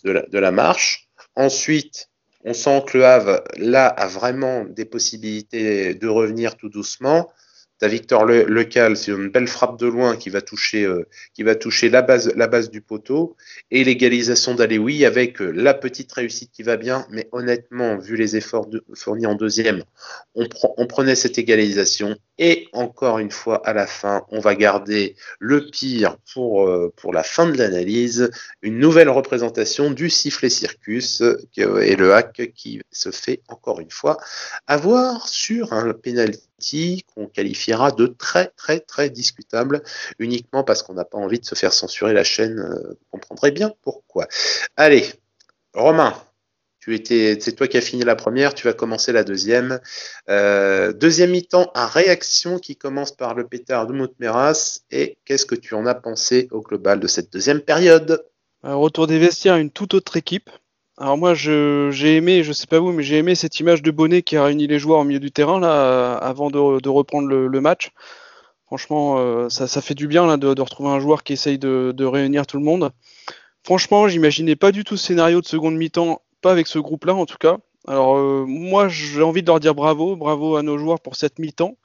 de, 0.04 0.10
la, 0.12 0.22
de 0.22 0.38
la 0.38 0.50
marche. 0.50 1.08
Ensuite, 1.34 2.08
on 2.44 2.54
sent 2.54 2.84
que 2.86 2.98
le 2.98 3.04
Havre, 3.04 3.42
là, 3.56 3.86
a 3.86 4.06
vraiment 4.06 4.64
des 4.64 4.84
possibilités 4.84 5.94
de 5.94 6.08
revenir 6.08 6.56
tout 6.56 6.68
doucement. 6.68 7.30
T'as 7.78 7.86
Victor 7.86 8.24
Le, 8.24 8.44
Lecal, 8.44 8.96
c'est 8.96 9.12
une 9.12 9.28
belle 9.28 9.46
frappe 9.46 9.78
de 9.78 9.86
loin 9.86 10.16
qui 10.16 10.30
va 10.30 10.40
toucher, 10.40 10.84
euh, 10.84 11.06
qui 11.32 11.44
va 11.44 11.54
toucher 11.54 11.88
la 11.88 12.02
base, 12.02 12.32
la 12.34 12.48
base 12.48 12.70
du 12.70 12.80
poteau 12.80 13.36
et 13.70 13.84
l'égalisation 13.84 14.56
d'Alewi 14.56 15.04
avec 15.04 15.40
euh, 15.40 15.52
la 15.52 15.74
petite 15.74 16.12
réussite 16.12 16.50
qui 16.50 16.64
va 16.64 16.76
bien. 16.76 17.06
Mais 17.10 17.28
honnêtement, 17.30 17.96
vu 17.96 18.16
les 18.16 18.36
efforts 18.36 18.68
fournis 18.94 19.26
en 19.26 19.36
deuxième, 19.36 19.84
on, 20.34 20.48
on, 20.76 20.86
prenait 20.88 21.14
cette 21.14 21.38
égalisation 21.38 22.16
et 22.38 22.66
encore 22.72 23.20
une 23.20 23.30
fois 23.30 23.64
à 23.64 23.72
la 23.72 23.86
fin, 23.86 24.24
on 24.30 24.40
va 24.40 24.56
garder 24.56 25.14
le 25.38 25.66
pire 25.70 26.16
pour, 26.32 26.66
euh, 26.66 26.92
pour 26.96 27.12
la 27.12 27.22
fin 27.22 27.48
de 27.48 27.56
l'analyse, 27.56 28.28
une 28.60 28.80
nouvelle 28.80 29.08
représentation 29.08 29.92
du 29.92 30.10
sifflet 30.10 30.50
circus 30.50 31.22
et 31.56 31.94
le 31.94 32.12
hack 32.12 32.50
qui 32.56 32.80
se 32.90 33.12
fait 33.12 33.40
encore 33.46 33.78
une 33.78 33.90
fois 33.90 34.18
avoir 34.66 35.28
sur 35.28 35.72
un 35.72 35.92
penalty 35.92 36.47
qu'on 37.14 37.26
qualifiera 37.26 37.92
de 37.92 38.06
très 38.06 38.48
très 38.56 38.80
très 38.80 39.10
discutable 39.10 39.82
uniquement 40.18 40.64
parce 40.64 40.82
qu'on 40.82 40.94
n'a 40.94 41.04
pas 41.04 41.18
envie 41.18 41.38
de 41.38 41.44
se 41.44 41.54
faire 41.54 41.72
censurer 41.72 42.12
la 42.12 42.24
chaîne. 42.24 42.58
Euh, 42.58 42.90
vous 42.90 43.06
comprendrez 43.10 43.50
bien 43.50 43.72
pourquoi. 43.82 44.26
Allez, 44.76 45.06
Romain, 45.74 46.14
tu 46.80 46.94
étais, 46.94 47.38
c'est 47.40 47.52
toi 47.52 47.68
qui 47.68 47.76
as 47.76 47.82
fini 47.82 48.02
la 48.02 48.16
première, 48.16 48.54
tu 48.54 48.66
vas 48.66 48.72
commencer 48.72 49.12
la 49.12 49.24
deuxième. 49.24 49.80
Euh, 50.28 50.92
deuxième 50.92 51.30
mi-temps 51.30 51.70
à 51.74 51.86
réaction 51.86 52.58
qui 52.58 52.76
commence 52.76 53.12
par 53.12 53.34
le 53.34 53.46
pétard 53.46 53.86
de 53.86 53.92
Moutmeras. 53.92 54.80
Et 54.90 55.18
qu'est-ce 55.24 55.46
que 55.46 55.54
tu 55.54 55.74
en 55.74 55.86
as 55.86 55.94
pensé 55.94 56.48
au 56.50 56.60
global 56.60 56.98
de 56.98 57.06
cette 57.06 57.32
deuxième 57.32 57.60
période? 57.60 58.24
Retour 58.62 59.06
des 59.06 59.18
vestiaires, 59.18 59.56
une 59.56 59.70
toute 59.70 59.94
autre 59.94 60.16
équipe. 60.16 60.50
Alors 61.00 61.16
moi, 61.16 61.32
j'ai 61.32 62.16
aimé, 62.16 62.42
je 62.42 62.52
sais 62.52 62.66
pas 62.66 62.80
vous, 62.80 62.90
mais 62.90 63.04
j'ai 63.04 63.18
aimé 63.18 63.36
cette 63.36 63.60
image 63.60 63.82
de 63.82 63.92
Bonnet 63.92 64.22
qui 64.22 64.36
a 64.36 64.42
réuni 64.42 64.66
les 64.66 64.80
joueurs 64.80 64.98
au 64.98 65.04
milieu 65.04 65.20
du 65.20 65.30
terrain 65.30 65.60
là, 65.60 66.16
avant 66.16 66.50
de, 66.50 66.88
reprendre 66.88 67.28
le, 67.28 67.60
match. 67.60 67.90
Franchement, 68.66 69.16
euh, 69.18 69.48
ça, 69.48 69.80
fait 69.80 69.94
du 69.94 70.08
bien 70.08 70.26
là, 70.26 70.36
de, 70.36 70.60
retrouver 70.60 70.88
un 70.88 70.98
joueur 70.98 71.22
qui 71.22 71.34
essaye 71.34 71.56
de, 71.56 72.04
réunir 72.04 72.48
tout 72.48 72.56
le 72.56 72.64
monde. 72.64 72.90
Franchement, 73.62 74.08
j'imaginais 74.08 74.56
pas 74.56 74.72
du 74.72 74.82
tout 74.82 74.96
ce 74.96 75.06
scénario 75.06 75.40
de 75.40 75.46
seconde 75.46 75.76
mi-temps, 75.76 76.20
pas 76.40 76.50
avec 76.50 76.66
ce 76.66 76.80
groupe-là 76.80 77.14
en 77.14 77.26
tout 77.26 77.38
cas. 77.38 77.58
Alors 77.86 78.16
euh, 78.16 78.44
moi, 78.48 78.88
j'ai 78.88 79.22
envie 79.22 79.42
de 79.42 79.46
leur 79.46 79.60
dire 79.60 79.76
bravo, 79.76 80.16
bravo 80.16 80.56
à 80.56 80.62
nos 80.62 80.78
joueurs 80.78 80.98
pour 81.00 81.14
cette 81.14 81.38
mi-temps. 81.38 81.76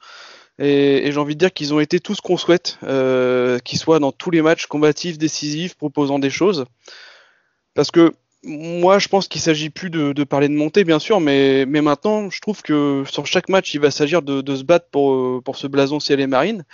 Et, 0.58 1.10
j'ai 1.12 1.18
envie 1.18 1.34
de 1.34 1.40
dire 1.40 1.52
qu'ils 1.52 1.72
ont 1.72 1.80
été 1.80 2.00
tout 2.00 2.16
ce 2.16 2.22
qu'on 2.22 2.36
souhaite, 2.36 2.78
euh, 2.82 3.60
qu'ils 3.60 3.78
soient 3.78 4.00
dans 4.00 4.12
tous 4.12 4.30
les 4.30 4.42
matchs 4.42 4.66
combatifs, 4.66 5.18
décisifs, 5.18 5.76
proposant 5.76 6.18
des 6.18 6.30
choses. 6.30 6.64
Parce 7.74 7.90
que 7.90 8.12
moi, 8.44 8.98
je 8.98 9.08
pense 9.08 9.28
qu'il 9.28 9.40
s'agit 9.40 9.70
plus 9.70 9.90
de, 9.90 10.24
parler 10.24 10.48
de 10.48 10.54
montée, 10.54 10.84
bien 10.84 10.98
sûr, 10.98 11.20
mais, 11.20 11.66
maintenant, 11.66 12.30
je 12.30 12.40
trouve 12.40 12.62
que 12.62 13.04
sur 13.10 13.26
chaque 13.26 13.48
match, 13.48 13.74
il 13.74 13.80
va 13.80 13.90
s'agir 13.90 14.22
de, 14.22 14.56
se 14.56 14.62
battre 14.62 14.86
pour, 14.90 15.42
pour 15.42 15.56
ce 15.56 15.66
blason 15.66 16.00
ciel 16.00 16.20
et 16.20 16.26
marine. 16.26 16.64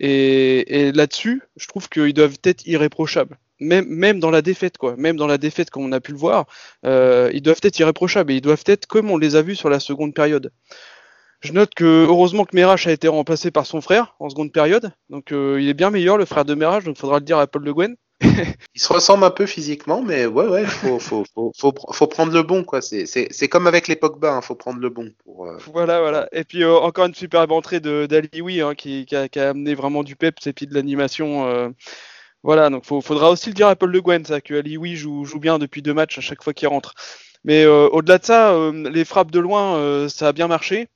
Et, 0.00 0.92
là-dessus, 0.92 1.42
je 1.56 1.66
trouve 1.68 1.88
qu'ils 1.88 2.14
doivent 2.14 2.38
être 2.44 2.66
irréprochables. 2.66 3.38
Même, 3.60 4.18
dans 4.18 4.30
la 4.30 4.42
défaite, 4.42 4.76
quoi. 4.76 4.96
Même 4.96 5.16
dans 5.16 5.28
la 5.28 5.38
défaite, 5.38 5.70
comme 5.70 5.84
on 5.84 5.92
a 5.92 6.00
pu 6.00 6.10
le 6.10 6.18
voir, 6.18 6.46
euh, 6.84 7.30
ils 7.32 7.42
doivent 7.42 7.60
être 7.62 7.78
irréprochables 7.78 8.32
et 8.32 8.36
ils 8.36 8.40
doivent 8.40 8.64
être 8.66 8.86
comme 8.86 9.10
on 9.10 9.16
les 9.16 9.36
a 9.36 9.42
vus 9.42 9.54
sur 9.54 9.70
la 9.70 9.78
seconde 9.78 10.14
période. 10.14 10.50
Je 11.40 11.52
note 11.52 11.72
que 11.74 12.06
heureusement 12.08 12.44
que 12.44 12.56
Merach 12.56 12.86
a 12.86 12.92
été 12.92 13.06
remplacé 13.06 13.52
par 13.52 13.66
son 13.66 13.80
frère 13.80 14.16
en 14.18 14.28
seconde 14.30 14.52
période, 14.52 14.92
donc 15.10 15.32
euh, 15.32 15.60
il 15.60 15.68
est 15.68 15.74
bien 15.74 15.90
meilleur, 15.90 16.16
le 16.16 16.24
frère 16.24 16.44
de 16.44 16.54
Merach, 16.54 16.84
donc 16.84 16.96
il 16.96 17.00
faudra 17.00 17.18
le 17.18 17.24
dire 17.24 17.38
à 17.38 17.46
Paul 17.46 17.64
Le 17.64 17.74
Guen. 17.74 17.96
Il 18.74 18.80
se 18.80 18.92
ressemble 18.92 19.24
un 19.24 19.30
peu 19.30 19.46
physiquement, 19.46 20.02
mais 20.02 20.26
ouais, 20.26 20.46
ouais, 20.46 20.64
faut, 20.64 20.98
faut, 20.98 21.24
faut, 21.34 21.74
faut, 21.92 22.06
prendre 22.06 22.32
le 22.32 22.42
bon, 22.42 22.64
quoi. 22.64 22.80
C'est 22.82 23.48
comme 23.48 23.66
avec 23.66 23.88
les 23.88 23.96
Pogba, 23.96 24.34
hein, 24.34 24.40
faut 24.40 24.54
prendre 24.54 24.80
le 24.80 24.88
bon. 24.88 25.12
Pour, 25.24 25.46
euh, 25.46 25.58
Voilà, 25.72 26.00
voilà. 26.00 26.28
Et 26.32 26.44
puis 26.44 26.62
euh, 26.62 26.76
encore 26.76 27.06
une 27.06 27.14
superbe 27.14 27.52
entrée 27.52 27.80
d'Alioui, 27.80 28.60
hein, 28.60 28.74
qui, 28.74 29.06
qui, 29.06 29.16
a, 29.16 29.48
amené 29.48 29.74
vraiment 29.74 30.02
du 30.02 30.16
peps 30.16 30.46
et 30.46 30.52
puis 30.52 30.66
de 30.66 30.74
l'animation. 30.74 31.46
Euh, 31.46 31.68
voilà, 32.42 32.70
donc 32.70 32.84
il 32.90 33.02
faudra 33.02 33.30
aussi 33.30 33.48
le 33.48 33.54
dire 33.54 33.68
à 33.68 33.76
Paul 33.76 33.90
Le 33.90 34.00
Guen, 34.00 34.24
ça, 34.24 34.40
que 34.40 34.62
joue 34.94 35.38
bien 35.38 35.58
depuis 35.58 35.82
deux 35.82 35.94
matchs 35.94 36.18
à 36.18 36.20
chaque 36.20 36.42
fois 36.42 36.52
qu'il 36.52 36.68
rentre. 36.68 36.94
Mais 37.44 37.66
au-delà 37.66 38.18
de 38.18 38.24
ça, 38.24 38.56
les 38.72 39.04
frappes 39.04 39.30
de 39.30 39.40
loin, 39.40 40.08
ça 40.08 40.28
a 40.28 40.32
bien 40.32 40.48
marché. 40.48 40.88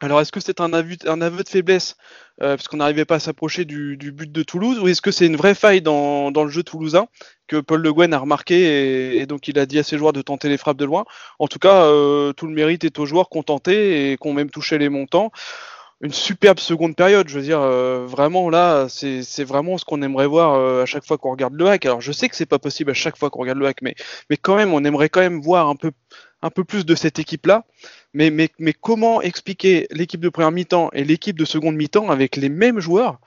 Alors, 0.00 0.20
est-ce 0.20 0.32
que 0.32 0.40
c'est 0.40 0.60
un 0.60 0.72
aveu, 0.74 0.96
de 0.96 1.48
faiblesse 1.48 1.96
euh, 2.42 2.56
parce 2.56 2.68
qu'on 2.68 2.76
n'arrivait 2.76 3.06
pas 3.06 3.14
à 3.14 3.18
s'approcher 3.18 3.64
du, 3.64 3.96
but 3.96 4.30
de 4.30 4.42
Toulouse 4.42 4.78
ou 4.78 4.88
est-ce 4.88 5.00
que 5.00 5.10
c'est 5.10 5.26
une 5.26 5.36
vraie 5.36 5.54
faille 5.54 5.80
dans, 5.80 6.30
le 6.30 6.48
jeu 6.48 6.62
toulousain 6.62 7.06
que 7.46 7.56
Paul 7.56 7.80
Le 7.80 7.92
Guen 7.94 8.12
a 8.12 8.18
remarqué 8.18 9.16
et, 9.16 9.24
donc 9.24 9.48
il 9.48 9.58
a 9.58 9.64
dit 9.64 9.78
à 9.78 9.82
ses 9.82 9.96
joueurs 9.96 10.12
de 10.12 10.20
tenter 10.20 10.50
les 10.50 10.58
frappes 10.58 10.76
de 10.76 10.84
loin? 10.84 11.06
En 11.38 11.48
tout 11.48 11.58
cas, 11.58 11.84
euh, 11.84 12.34
tout 12.34 12.46
le 12.46 12.52
mérite 12.52 12.84
est 12.84 12.98
aux 12.98 13.06
joueurs 13.06 13.30
qui 13.30 13.38
ont 13.38 13.42
tenté 13.42 14.12
et 14.12 14.16
qui 14.18 14.28
ont 14.28 14.34
même 14.34 14.50
touché 14.50 14.76
les 14.76 14.90
montants. 14.90 15.30
Une 16.02 16.12
superbe 16.12 16.58
seconde 16.58 16.94
période, 16.94 17.26
je 17.26 17.38
veux 17.38 17.44
dire, 17.44 17.60
euh, 17.62 18.04
vraiment 18.06 18.50
là, 18.50 18.86
c'est 18.90 19.44
vraiment 19.44 19.78
ce 19.78 19.86
qu'on 19.86 20.02
aimerait 20.02 20.26
voir 20.26 20.82
à 20.82 20.84
chaque 20.84 21.06
fois 21.06 21.16
qu'on 21.16 21.30
regarde 21.30 21.54
le 21.54 21.68
hack. 21.68 21.86
Alors 21.86 22.02
je 22.02 22.12
sais 22.12 22.28
que 22.28 22.36
c'est 22.36 22.44
pas 22.44 22.58
possible 22.58 22.90
à 22.90 22.94
chaque 22.94 23.16
fois 23.16 23.30
qu'on 23.30 23.40
regarde 23.40 23.58
le 23.58 23.66
hack, 23.66 23.80
mais, 23.80 23.94
mais 24.28 24.36
quand 24.36 24.56
même, 24.56 24.74
on 24.74 24.84
aimerait 24.84 25.08
quand 25.08 25.20
même 25.20 25.40
voir 25.40 25.68
un 25.68 25.76
peu, 25.76 25.90
un 26.42 26.50
peu 26.50 26.64
plus 26.64 26.84
de 26.86 26.94
cette 26.94 27.18
équipe-là. 27.18 27.64
Mais, 28.14 28.30
mais, 28.30 28.72
comment 28.72 29.20
expliquer 29.20 29.86
l'équipe 29.90 30.20
de 30.20 30.28
première 30.28 30.52
mi-temps 30.52 30.90
et 30.92 31.04
l'équipe 31.04 31.38
de 31.38 31.44
seconde 31.44 31.76
mi-temps 31.76 32.10
avec 32.10 32.36
les 32.36 32.48
mêmes 32.48 32.80
joueurs? 32.80 33.18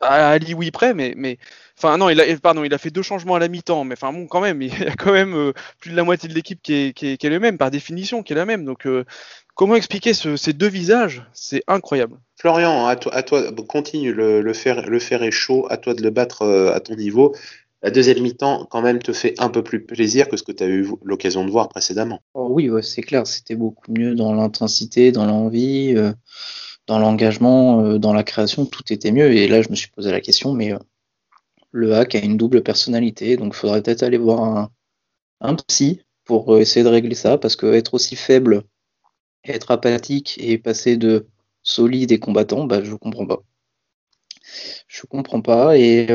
À 0.00 0.30
Ali 0.30 0.54
oui 0.54 0.70
près, 0.70 0.92
mais, 0.92 1.14
mais 1.16 1.38
enfin 1.78 1.96
non, 1.96 2.10
il 2.10 2.20
a, 2.20 2.36
pardon, 2.36 2.64
il 2.64 2.74
a 2.74 2.78
fait 2.78 2.90
deux 2.90 3.02
changements 3.02 3.36
à 3.36 3.38
la 3.38 3.48
mi-temps, 3.48 3.84
mais 3.84 3.94
enfin 3.94 4.12
bon, 4.12 4.26
quand 4.26 4.40
même, 4.40 4.60
il 4.60 4.78
y 4.78 4.84
a 4.84 4.96
quand 4.96 5.12
même 5.12 5.34
euh, 5.34 5.52
plus 5.80 5.92
de 5.92 5.96
la 5.96 6.02
moitié 6.04 6.28
de 6.28 6.34
l'équipe 6.34 6.60
qui 6.60 6.74
est, 6.74 6.92
qui, 6.92 7.06
est, 7.06 7.30
le 7.30 7.38
même, 7.38 7.56
par 7.56 7.70
définition, 7.70 8.22
qui 8.22 8.32
est 8.32 8.36
la 8.36 8.44
même. 8.44 8.64
Donc, 8.64 8.86
euh, 8.86 9.04
comment 9.54 9.76
expliquer 9.76 10.12
ce, 10.12 10.36
ces 10.36 10.52
deux 10.52 10.68
visages? 10.68 11.24
C'est 11.32 11.62
incroyable. 11.68 12.18
Florian, 12.38 12.86
à 12.86 12.96
toi, 12.96 13.14
à 13.14 13.22
toi 13.22 13.50
continue, 13.66 14.12
le, 14.12 14.42
le, 14.42 14.52
fer, 14.52 14.82
le 14.82 14.98
fer 14.98 15.22
est 15.22 15.30
chaud, 15.30 15.66
à 15.70 15.78
toi 15.78 15.94
de 15.94 16.02
le 16.02 16.10
battre 16.10 16.42
euh, 16.42 16.74
à 16.74 16.80
ton 16.80 16.96
niveau. 16.96 17.34
La 17.84 17.90
deuxième 17.90 18.20
mi-temps, 18.20 18.66
quand 18.68 18.82
même, 18.82 18.98
te 18.98 19.12
fait 19.12 19.34
un 19.38 19.48
peu 19.48 19.62
plus 19.62 19.84
plaisir 19.84 20.28
que 20.28 20.36
ce 20.36 20.42
que 20.42 20.52
tu 20.52 20.64
as 20.64 20.66
eu 20.66 20.88
l'occasion 21.04 21.44
de 21.44 21.50
voir 21.50 21.68
précédemment. 21.68 22.20
Oh 22.34 22.48
oui, 22.50 22.68
c'est 22.82 23.02
clair, 23.02 23.26
c'était 23.26 23.54
beaucoup 23.54 23.92
mieux 23.92 24.16
dans 24.16 24.34
l'intensité, 24.34 25.12
dans 25.12 25.26
l'envie. 25.26 25.94
Euh 25.96 26.12
dans 26.86 26.98
l'engagement, 26.98 27.82
euh, 27.82 27.98
dans 27.98 28.12
la 28.12 28.24
création, 28.24 28.66
tout 28.66 28.92
était 28.92 29.12
mieux. 29.12 29.32
Et 29.32 29.48
là, 29.48 29.62
je 29.62 29.70
me 29.70 29.74
suis 29.74 29.90
posé 29.90 30.10
la 30.10 30.20
question, 30.20 30.52
mais 30.52 30.72
euh, 30.72 30.78
le 31.72 31.94
hack 31.94 32.14
a 32.14 32.18
une 32.20 32.36
double 32.36 32.62
personnalité, 32.62 33.36
donc 33.36 33.54
il 33.54 33.56
faudrait 33.56 33.82
peut-être 33.82 34.02
aller 34.02 34.18
voir 34.18 34.70
un, 35.40 35.54
psy 35.68 36.00
pour 36.24 36.58
essayer 36.58 36.84
de 36.84 36.88
régler 36.88 37.14
ça, 37.14 37.38
parce 37.38 37.56
que 37.56 37.66
être 37.66 37.94
aussi 37.94 38.16
faible, 38.16 38.64
être 39.44 39.70
apathique 39.70 40.36
et 40.40 40.58
passer 40.58 40.96
de 40.96 41.26
solide 41.62 42.12
et 42.12 42.18
combattant, 42.18 42.64
bah, 42.64 42.82
je 42.84 42.94
comprends 42.94 43.26
pas. 43.26 43.42
Je 44.86 45.02
comprends 45.06 45.40
pas 45.40 45.76
et 45.76 46.06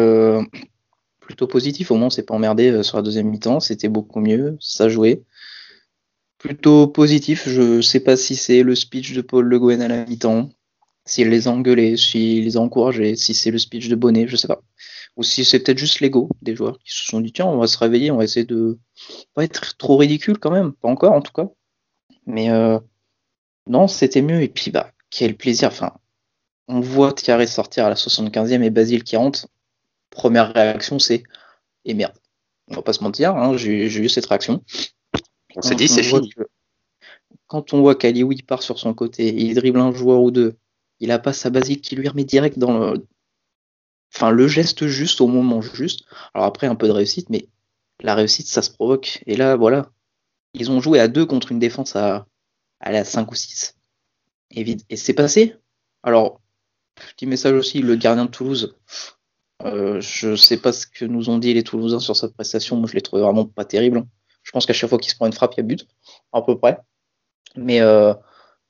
plutôt 1.29 1.45
positif 1.45 1.91
au 1.91 1.95
moins, 1.95 2.09
c'est 2.09 2.23
pas 2.23 2.33
emmerdé 2.33 2.81
sur 2.81 2.97
la 2.97 3.03
deuxième 3.03 3.29
mi-temps, 3.29 3.59
c'était 3.59 3.87
beaucoup 3.87 4.19
mieux, 4.19 4.57
ça 4.59 4.89
jouait. 4.89 5.21
Plutôt 6.39 6.87
positif, 6.87 7.47
je 7.47 7.81
sais 7.81 7.99
pas 7.99 8.17
si 8.17 8.35
c'est 8.35 8.63
le 8.63 8.73
speech 8.73 9.13
de 9.13 9.21
Paul 9.21 9.45
Le 9.45 9.59
Guen 9.59 9.79
à 9.83 9.87
la 9.87 10.07
mi-temps, 10.07 10.49
s'il 11.05 11.29
les 11.29 11.47
a 11.47 11.51
engueulés, 11.51 11.97
s'il 11.97 12.45
les 12.45 12.57
a 12.57 12.59
encouragés, 12.59 13.15
si 13.15 13.35
c'est 13.35 13.51
le 13.51 13.59
speech 13.59 13.89
de 13.89 13.95
Bonnet, 13.95 14.27
je 14.27 14.37
sais 14.37 14.47
pas. 14.47 14.63
Ou 15.17 15.23
si 15.23 15.45
c'est 15.45 15.59
peut-être 15.59 15.77
juste 15.77 15.99
l'ego 15.99 16.29
des 16.41 16.55
joueurs 16.55 16.79
qui 16.79 16.91
se 16.91 17.05
sont 17.05 17.21
dit 17.21 17.31
tiens, 17.31 17.45
on 17.45 17.59
va 17.59 17.67
se 17.67 17.77
réveiller, 17.77 18.09
on 18.09 18.17
va 18.17 18.23
essayer 18.23 18.47
de 18.47 18.79
pas 19.35 19.43
être 19.43 19.77
trop 19.77 19.97
ridicule 19.97 20.39
quand 20.39 20.49
même, 20.49 20.73
pas 20.73 20.89
encore 20.89 21.13
en 21.13 21.21
tout 21.21 21.33
cas. 21.33 21.47
Mais 22.25 22.49
euh, 22.49 22.79
non, 23.67 23.87
c'était 23.87 24.23
mieux. 24.23 24.41
Et 24.41 24.47
puis 24.47 24.71
bah, 24.71 24.91
quel 25.11 25.37
plaisir. 25.37 25.67
Enfin, 25.67 25.93
on 26.67 26.79
voit 26.79 27.13
Thierry 27.13 27.47
sortir 27.47 27.85
à 27.85 27.89
la 27.89 27.95
75e 27.95 28.63
et 28.63 28.71
Basile 28.71 29.03
qui 29.03 29.15
rentre. 29.15 29.47
Première 30.19 30.53
réaction, 30.53 30.99
c'est 30.99 31.23
et 31.85 31.93
merde. 31.93 32.11
On 32.67 32.75
va 32.75 32.81
pas 32.81 32.91
se 32.91 33.01
mentir, 33.01 33.37
hein, 33.37 33.55
j'ai 33.55 33.85
eu 33.85 34.09
cette 34.09 34.25
réaction. 34.25 34.61
On 35.55 35.61
s'est 35.61 35.75
dit 35.75 35.87
c'est 35.87 36.03
fini. 36.03 36.29
Que, 36.31 36.41
quand 37.47 37.71
on 37.71 37.79
voit 37.79 37.95
qu'Alioui 37.95 38.41
part 38.41 38.61
sur 38.61 38.79
son 38.79 38.93
côté, 38.93 39.33
il 39.33 39.55
dribble 39.55 39.79
un 39.79 39.93
joueur 39.93 40.21
ou 40.21 40.29
deux, 40.29 40.57
il 40.99 41.11
a 41.11 41.19
pas 41.19 41.31
sa 41.31 41.49
basique 41.49 41.81
qui 41.81 41.95
lui 41.95 42.09
remet 42.09 42.25
direct 42.25 42.59
dans 42.59 42.77
le, 42.77 43.07
enfin 44.13 44.29
le 44.31 44.45
geste 44.49 44.87
juste 44.87 45.21
au 45.21 45.27
moment 45.27 45.61
juste. 45.61 46.03
Alors 46.33 46.47
après 46.47 46.67
un 46.67 46.75
peu 46.75 46.87
de 46.87 46.91
réussite, 46.91 47.29
mais 47.29 47.47
la 48.01 48.13
réussite 48.13 48.47
ça 48.47 48.61
se 48.61 48.71
provoque. 48.71 49.23
Et 49.25 49.37
là 49.37 49.55
voilà, 49.55 49.89
ils 50.53 50.69
ont 50.69 50.81
joué 50.81 50.99
à 50.99 51.07
deux 51.07 51.25
contre 51.25 51.53
une 51.53 51.59
défense 51.59 51.95
à, 51.95 52.27
à 52.81 52.91
la 52.91 53.05
5 53.05 53.31
ou 53.31 53.35
6. 53.35 53.77
Et, 54.51 54.75
et 54.89 54.97
c'est 54.97 55.13
passé. 55.13 55.55
Alors 56.03 56.41
petit 57.11 57.25
message 57.25 57.53
aussi, 57.53 57.81
le 57.81 57.95
gardien 57.95 58.25
de 58.25 58.31
Toulouse. 58.31 58.75
Euh, 59.65 59.99
je 59.99 60.35
sais 60.35 60.57
pas 60.57 60.71
ce 60.71 60.87
que 60.87 61.05
nous 61.05 61.29
ont 61.29 61.37
dit 61.37 61.53
les 61.53 61.63
Toulousains 61.63 61.99
sur 61.99 62.15
cette 62.15 62.33
prestation. 62.33 62.77
Moi 62.77 62.87
je 62.87 62.93
l'ai 62.93 63.01
trouvé 63.01 63.21
vraiment 63.21 63.45
pas 63.45 63.65
terrible. 63.65 64.05
Je 64.43 64.51
pense 64.51 64.65
qu'à 64.65 64.73
chaque 64.73 64.89
fois 64.89 64.99
qu'il 64.99 65.11
se 65.11 65.15
prend 65.15 65.27
une 65.27 65.33
frappe, 65.33 65.53
il 65.55 65.57
y 65.57 65.59
a 65.61 65.63
but, 65.63 65.87
à 66.33 66.41
peu 66.41 66.57
près. 66.57 66.79
Mais, 67.55 67.81
euh, 67.81 68.13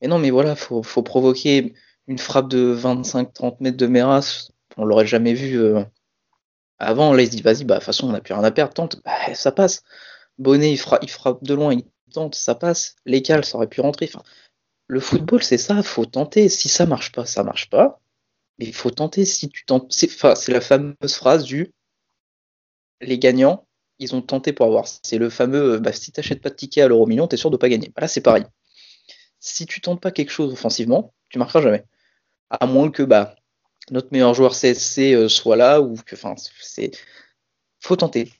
non, 0.01 0.19
mais 0.19 0.29
voilà, 0.29 0.55
faut, 0.55 0.83
faut 0.83 1.03
provoquer 1.03 1.73
une 2.07 2.17
frappe 2.17 2.49
de 2.49 2.75
25-30 2.75 3.57
mètres 3.59 3.77
de 3.77 3.87
Meras, 3.87 4.49
on 4.77 4.85
l'aurait 4.85 5.07
jamais 5.07 5.33
vu 5.33 5.59
euh, 5.59 5.83
avant. 6.79 7.13
Là, 7.13 7.21
il 7.21 7.27
se 7.27 7.31
dit, 7.31 7.41
vas-y, 7.41 7.63
bah, 7.63 7.75
de 7.75 7.79
toute 7.79 7.85
façon, 7.85 8.09
on 8.09 8.11
n'a 8.11 8.21
plus 8.21 8.33
rien 8.33 8.43
à 8.43 8.51
perdre, 8.51 8.73
tente, 8.73 9.01
bah, 9.05 9.33
ça 9.35 9.51
passe. 9.51 9.83
Bonnet, 10.37 10.71
il, 10.71 10.77
frappe 10.77 11.43
de 11.43 11.53
loin, 11.53 11.73
il 11.73 11.85
tente, 12.13 12.35
ça 12.35 12.55
passe. 12.55 12.95
Lécal, 13.05 13.45
ça 13.45 13.57
aurait 13.57 13.67
pu 13.67 13.81
rentrer. 13.81 14.09
Le 14.87 14.99
football, 14.99 15.43
c'est 15.43 15.57
ça, 15.57 15.83
faut 15.83 16.05
tenter. 16.05 16.49
Si 16.49 16.69
ça 16.69 16.85
marche 16.85 17.11
pas, 17.11 17.25
ça 17.25 17.43
marche 17.43 17.69
pas. 17.69 17.99
Mais 18.59 18.65
il 18.65 18.73
faut 18.73 18.91
tenter 18.91 19.25
si 19.25 19.49
tu 19.49 19.65
tentes. 19.65 19.91
C'est 19.91 20.49
la 20.49 20.61
fameuse 20.61 21.15
phrase 21.15 21.43
du 21.43 21.73
les 23.01 23.17
gagnants, 23.17 23.65
ils 23.99 24.15
ont 24.15 24.21
tenté 24.21 24.53
pour 24.53 24.65
avoir. 24.65 24.85
C'est 25.03 25.17
le 25.17 25.29
fameux 25.29 25.79
bah, 25.79 25.93
si 25.93 26.11
t'achètes 26.11 26.41
pas 26.41 26.49
de 26.49 26.55
ticket 26.55 26.81
à 26.81 26.87
l'euro 26.87 27.07
million, 27.07 27.27
t'es 27.27 27.37
sûr 27.37 27.49
de 27.49 27.57
pas 27.57 27.69
gagner. 27.69 27.89
Bah, 27.95 28.01
là, 28.01 28.07
c'est 28.07 28.21
pareil. 28.21 28.45
Si 29.39 29.65
tu 29.65 29.81
tentes 29.81 30.01
pas 30.01 30.11
quelque 30.11 30.31
chose 30.31 30.51
offensivement, 30.53 31.13
tu 31.29 31.39
marqueras 31.39 31.61
jamais 31.61 31.85
à 32.49 32.65
moins 32.65 32.91
que 32.91 33.03
bah, 33.03 33.35
notre 33.91 34.09
meilleur 34.11 34.33
joueur 34.33 34.53
CSC 34.53 35.13
euh, 35.13 35.29
soit 35.29 35.55
là 35.55 35.81
ou 35.81 35.95
que 35.95 36.15
enfin 36.15 36.35
c'est 36.61 36.91
faut 37.79 37.95
tenter. 37.95 38.31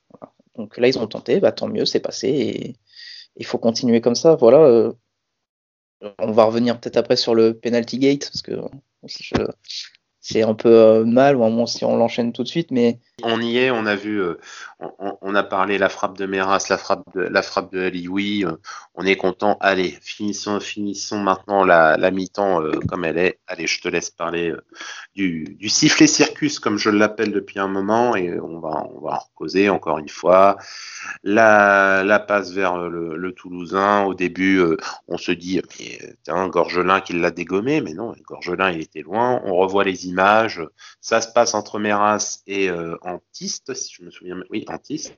Donc 0.56 0.78
là 0.78 0.88
ils 0.88 1.00
ont 1.00 1.08
tenté, 1.08 1.40
bah, 1.40 1.52
tant 1.52 1.68
mieux, 1.68 1.86
c'est 1.86 2.00
passé 2.00 2.28
et 2.28 2.76
il 3.36 3.46
faut 3.46 3.58
continuer 3.58 4.02
comme 4.02 4.16
ça. 4.16 4.36
Voilà. 4.36 4.60
Euh, 4.60 4.94
on 6.20 6.32
va 6.32 6.46
revenir 6.46 6.80
peut-être 6.80 6.98
après 6.98 7.18
sur 7.18 7.36
le 7.36 7.58
penalty 7.58 8.00
gate 8.00 8.30
parce 8.30 8.42
que 8.42 8.54
c'est 10.32 10.44
un 10.44 10.54
peu 10.54 10.70
euh, 10.70 11.06
mal, 11.06 11.36
ou 11.36 11.44
à 11.44 11.50
moins 11.50 11.66
si 11.66 11.84
on 11.86 11.98
l'enchaîne 11.98 12.34
tout 12.34 12.44
de 12.44 12.48
suite, 12.48 12.70
mais. 12.70 13.00
On 13.24 13.42
y 13.42 13.58
est, 13.58 13.72
on 13.72 13.86
a 13.86 13.96
vu, 13.96 14.22
euh, 14.22 14.36
on, 14.80 15.36
a 15.36 15.44
parlé 15.44 15.78
la 15.78 15.90
frappe 15.90 16.18
de 16.18 16.26
Meras, 16.26 16.68
la 16.70 16.78
frappe 16.78 17.04
de, 17.16 17.22
la 17.22 17.42
frappe 17.42 17.74
de 17.74 17.82
Alioui, 17.82 18.46
euh, 18.46 18.52
on 18.94 19.06
est 19.06 19.16
content. 19.16 19.58
Allez, 19.60 19.98
finissons, 20.02 20.60
finissons 20.60 21.18
maintenant 21.18 21.66
la, 21.66 22.12
mi-temps 22.12 22.62
comme 22.88 23.06
elle 23.06 23.18
est. 23.18 23.40
Allez, 23.48 23.68
je 23.68 23.82
te 23.82 23.90
laisse 23.90 24.10
parler 24.10 24.54
du, 25.16 25.58
sifflet 25.68 26.08
circus, 26.08 26.60
comme 26.60 26.78
je 26.78 26.90
l'appelle 26.90 27.32
depuis 27.32 27.60
un 27.60 27.68
moment, 27.68 28.16
et 28.16 28.40
on 28.40 28.60
va, 28.60 28.86
on 28.96 29.02
va 29.02 29.16
en 29.16 29.28
causer 29.36 29.70
encore 29.70 29.98
une 29.98 30.10
fois. 30.10 30.58
La, 31.24 32.24
passe 32.26 32.52
vers 32.52 32.78
le, 32.78 33.34
Toulousain, 33.34 34.04
au 34.06 34.14
début, 34.14 34.62
on 35.08 35.18
se 35.18 35.32
dit, 35.32 35.62
un 36.28 36.48
Gorgelin 36.48 37.02
qui 37.02 37.14
l'a 37.14 37.32
dégommé, 37.32 37.82
mais 37.82 37.94
non, 37.94 38.14
Gorgelin, 38.26 38.72
il 38.72 38.82
était 38.82 39.02
loin. 39.02 39.42
On 39.44 39.56
revoit 39.56 39.84
les 39.84 40.08
images 40.08 40.19
ça 41.02 41.22
se 41.22 41.28
passe 41.32 41.54
entre 41.54 41.80
Meras 41.80 42.40
et 42.48 42.70
euh, 42.70 42.98
Antiste, 43.02 43.74
si 43.74 43.94
je 43.98 44.04
me 44.04 44.12
souviens. 44.12 44.38
Oui, 44.50 44.66
Antiste. 44.68 45.14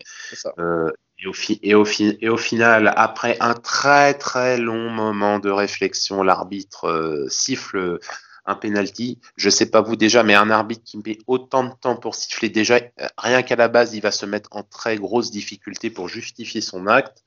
Euh, 0.60 0.92
et, 1.20 1.28
au 1.28 1.34
et, 1.62 1.76
au 1.76 1.86
et, 1.86 2.30
au 2.30 2.38
final, 2.38 2.94
après 2.96 3.38
un 3.40 3.54
très 3.54 4.14
très 4.14 4.58
long 4.58 4.90
moment 4.90 5.40
de 5.40 5.50
réflexion, 5.50 6.24
l'arbitre 6.24 6.86
euh, 6.86 7.26
siffle 7.30 8.00
un 8.46 8.56
penalty. 8.56 9.20
Je 9.36 9.50
sais 9.50 9.70
pas 9.70 9.82
vous 9.82 9.96
déjà, 9.96 10.24
mais 10.24 10.34
un 10.34 10.50
arbitre 10.50 10.84
qui 10.84 10.98
met 10.98 11.18
autant 11.28 11.64
de 11.64 11.74
temps 11.80 11.96
pour 11.96 12.16
siffler 12.16 12.50
déjà, 12.50 12.80
rien 13.18 13.44
qu'à 13.44 13.56
la 13.56 13.68
base, 13.68 13.94
il 13.94 14.02
va 14.02 14.12
se 14.12 14.26
mettre 14.26 14.50
en 14.52 14.64
très 14.64 14.98
grosse 14.98 15.32
difficulté 15.32 15.90
pour 15.90 16.08
justifier 16.10 16.62
son 16.62 16.88
acte. 16.88 17.24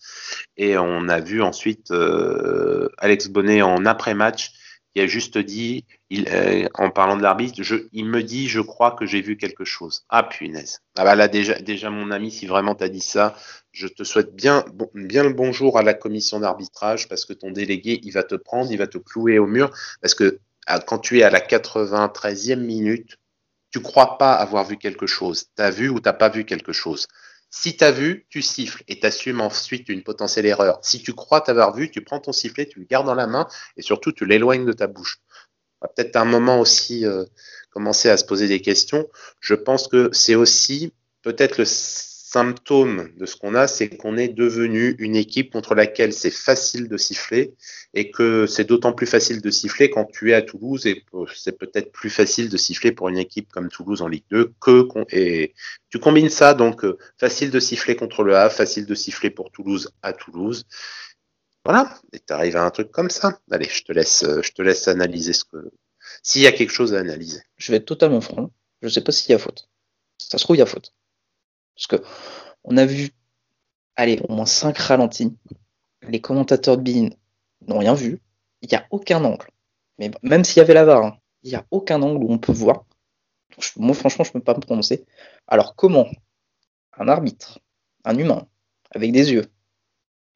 Et 0.56 0.76
on 0.76 1.08
a 1.08 1.20
vu 1.20 1.42
ensuite 1.42 1.90
euh, 1.90 2.88
Alex 2.98 3.28
Bonnet 3.28 3.62
en 3.62 3.86
après-match 3.86 4.52
il 4.94 5.02
a 5.02 5.06
juste 5.06 5.38
dit, 5.38 5.84
euh, 6.12 6.68
en 6.74 6.90
parlant 6.90 7.16
de 7.16 7.22
l'arbitre, 7.22 7.60
il 7.92 8.04
me 8.04 8.22
dit, 8.22 8.48
je 8.48 8.60
crois 8.60 8.92
que 8.92 9.06
j'ai 9.06 9.22
vu 9.22 9.36
quelque 9.36 9.64
chose. 9.64 10.04
Ah 10.08 10.22
punaise. 10.22 10.80
Ah 10.96 11.04
bah 11.04 11.16
là 11.16 11.26
déjà, 11.26 11.90
mon 11.90 12.10
ami, 12.10 12.30
si 12.30 12.46
vraiment 12.46 12.74
tu 12.74 12.84
as 12.84 12.88
dit 12.88 13.00
ça, 13.00 13.34
je 13.72 13.88
te 13.88 14.04
souhaite 14.04 14.34
bien, 14.34 14.64
le 14.94 15.32
bonjour 15.32 15.78
à 15.78 15.82
la 15.82 15.94
commission 15.94 16.38
d'arbitrage 16.38 17.08
parce 17.08 17.24
que 17.24 17.32
ton 17.32 17.50
délégué, 17.50 18.00
il 18.04 18.12
va 18.12 18.22
te 18.22 18.36
prendre, 18.36 18.70
il 18.70 18.78
va 18.78 18.86
te 18.86 18.98
clouer 18.98 19.38
au 19.38 19.46
mur 19.46 19.70
parce 20.00 20.14
que 20.14 20.38
à, 20.66 20.78
quand 20.78 20.98
tu 20.98 21.18
es 21.18 21.22
à 21.24 21.30
la 21.30 21.40
93e 21.40 22.56
minute, 22.56 23.18
tu 23.70 23.80
crois 23.80 24.18
pas 24.18 24.34
avoir 24.34 24.64
vu 24.64 24.76
quelque 24.76 25.06
chose. 25.06 25.46
Tu 25.56 25.62
as 25.62 25.70
vu 25.70 25.88
ou 25.88 25.98
t'as 25.98 26.12
pas 26.12 26.28
vu 26.28 26.44
quelque 26.44 26.72
chose. 26.72 27.08
Si 27.56 27.76
tu 27.76 27.84
as 27.84 27.92
vu, 27.92 28.26
tu 28.30 28.42
siffles 28.42 28.82
et 28.88 28.98
tu 28.98 29.06
assumes 29.06 29.40
ensuite 29.40 29.88
une 29.88 30.02
potentielle 30.02 30.44
erreur. 30.44 30.80
Si 30.82 31.00
tu 31.00 31.12
crois 31.12 31.40
t'avoir 31.40 31.72
vu, 31.72 31.88
tu 31.88 32.02
prends 32.02 32.18
ton 32.18 32.32
sifflet, 32.32 32.66
tu 32.66 32.80
le 32.80 32.84
gardes 32.84 33.06
dans 33.06 33.14
la 33.14 33.28
main 33.28 33.46
et 33.76 33.82
surtout 33.82 34.10
tu 34.10 34.26
l'éloignes 34.26 34.66
de 34.66 34.72
ta 34.72 34.88
bouche. 34.88 35.20
Peut-être 35.80 36.16
un 36.16 36.24
moment 36.24 36.58
aussi 36.58 37.06
euh, 37.06 37.24
commencer 37.70 38.10
à 38.10 38.16
se 38.16 38.24
poser 38.24 38.48
des 38.48 38.60
questions. 38.60 39.08
Je 39.38 39.54
pense 39.54 39.86
que 39.86 40.10
c'est 40.12 40.34
aussi 40.34 40.94
peut-être 41.22 41.58
le 41.58 41.64
symptôme 42.34 43.12
de 43.16 43.26
ce 43.26 43.36
qu'on 43.36 43.54
a, 43.54 43.68
c'est 43.68 43.88
qu'on 43.88 44.16
est 44.16 44.32
devenu 44.44 44.96
une 44.98 45.14
équipe 45.14 45.52
contre 45.52 45.76
laquelle 45.76 46.12
c'est 46.12 46.32
facile 46.32 46.88
de 46.88 46.96
siffler 46.96 47.54
et 47.94 48.10
que 48.10 48.46
c'est 48.46 48.64
d'autant 48.64 48.92
plus 48.92 49.06
facile 49.06 49.40
de 49.40 49.50
siffler 49.50 49.88
quand 49.88 50.06
tu 50.06 50.32
es 50.32 50.34
à 50.34 50.42
Toulouse 50.42 50.84
et 50.86 51.04
c'est 51.36 51.56
peut-être 51.56 51.92
plus 51.92 52.10
facile 52.10 52.48
de 52.48 52.56
siffler 52.56 52.90
pour 52.90 53.08
une 53.08 53.18
équipe 53.18 53.52
comme 53.52 53.68
Toulouse 53.68 54.02
en 54.02 54.08
Ligue 54.08 54.24
2 54.30 54.52
que 54.60 54.88
et 55.10 55.54
tu 55.90 56.00
combines 56.00 56.28
ça 56.28 56.54
donc 56.54 56.84
euh, 56.84 56.98
facile 57.18 57.52
de 57.52 57.60
siffler 57.60 57.94
contre 57.94 58.24
le 58.24 58.34
Havre, 58.34 58.52
facile 58.52 58.86
de 58.86 58.96
siffler 58.96 59.30
pour 59.30 59.52
Toulouse 59.52 59.92
à 60.02 60.12
Toulouse. 60.12 60.66
Voilà, 61.64 61.94
et 62.12 62.18
tu 62.18 62.32
arrives 62.32 62.56
à 62.56 62.64
un 62.64 62.70
truc 62.70 62.90
comme 62.90 63.10
ça. 63.10 63.38
Allez, 63.52 63.68
je 63.70 63.84
te 63.84 63.92
laisse 63.92 64.24
je 64.46 64.50
te 64.50 64.60
laisse 64.60 64.88
analyser 64.88 65.34
ce 65.34 65.44
que 65.44 65.70
s'il 66.24 66.42
y 66.42 66.48
a 66.48 66.52
quelque 66.52 66.72
chose 66.72 66.94
à 66.94 66.98
analyser. 66.98 67.42
Je 67.58 67.70
vais 67.70 67.78
être 67.78 67.86
totalement 67.86 68.20
franc, 68.20 68.50
je 68.82 68.88
sais 68.88 69.02
pas 69.02 69.12
s'il 69.12 69.30
y 69.30 69.34
a 69.34 69.38
faute. 69.38 69.68
Ça 70.18 70.38
se 70.38 70.42
trouve 70.42 70.56
il 70.56 70.60
y 70.60 70.62
a 70.62 70.66
faute. 70.66 70.92
Parce 71.76 71.86
que 71.86 71.96
on 72.64 72.76
a 72.76 72.86
vu, 72.86 73.10
allez, 73.96 74.20
au 74.28 74.34
moins 74.34 74.46
5 74.46 74.76
ralentis. 74.78 75.36
Les 76.02 76.20
commentateurs 76.20 76.78
de 76.78 76.82
Bean 76.82 77.10
n'ont 77.66 77.78
rien 77.78 77.94
vu. 77.94 78.20
Il 78.62 78.68
n'y 78.68 78.76
a 78.76 78.86
aucun 78.90 79.24
angle. 79.24 79.48
Mais 79.98 80.10
même 80.22 80.44
s'il 80.44 80.58
y 80.58 80.60
avait 80.60 80.74
la 80.74 80.84
VAR, 80.84 81.04
hein, 81.04 81.18
il 81.42 81.50
n'y 81.50 81.56
a 81.56 81.66
aucun 81.70 82.02
angle 82.02 82.24
où 82.24 82.32
on 82.32 82.38
peut 82.38 82.52
voir. 82.52 82.84
moi, 83.76 83.94
franchement, 83.94 84.24
je 84.24 84.30
ne 84.30 84.34
peux 84.34 84.44
pas 84.44 84.54
me 84.54 84.60
prononcer. 84.60 85.04
Alors, 85.46 85.76
comment 85.76 86.08
un 86.96 87.08
arbitre, 87.08 87.60
un 88.04 88.16
humain, 88.18 88.48
avec 88.90 89.12
des 89.12 89.32
yeux, 89.32 89.46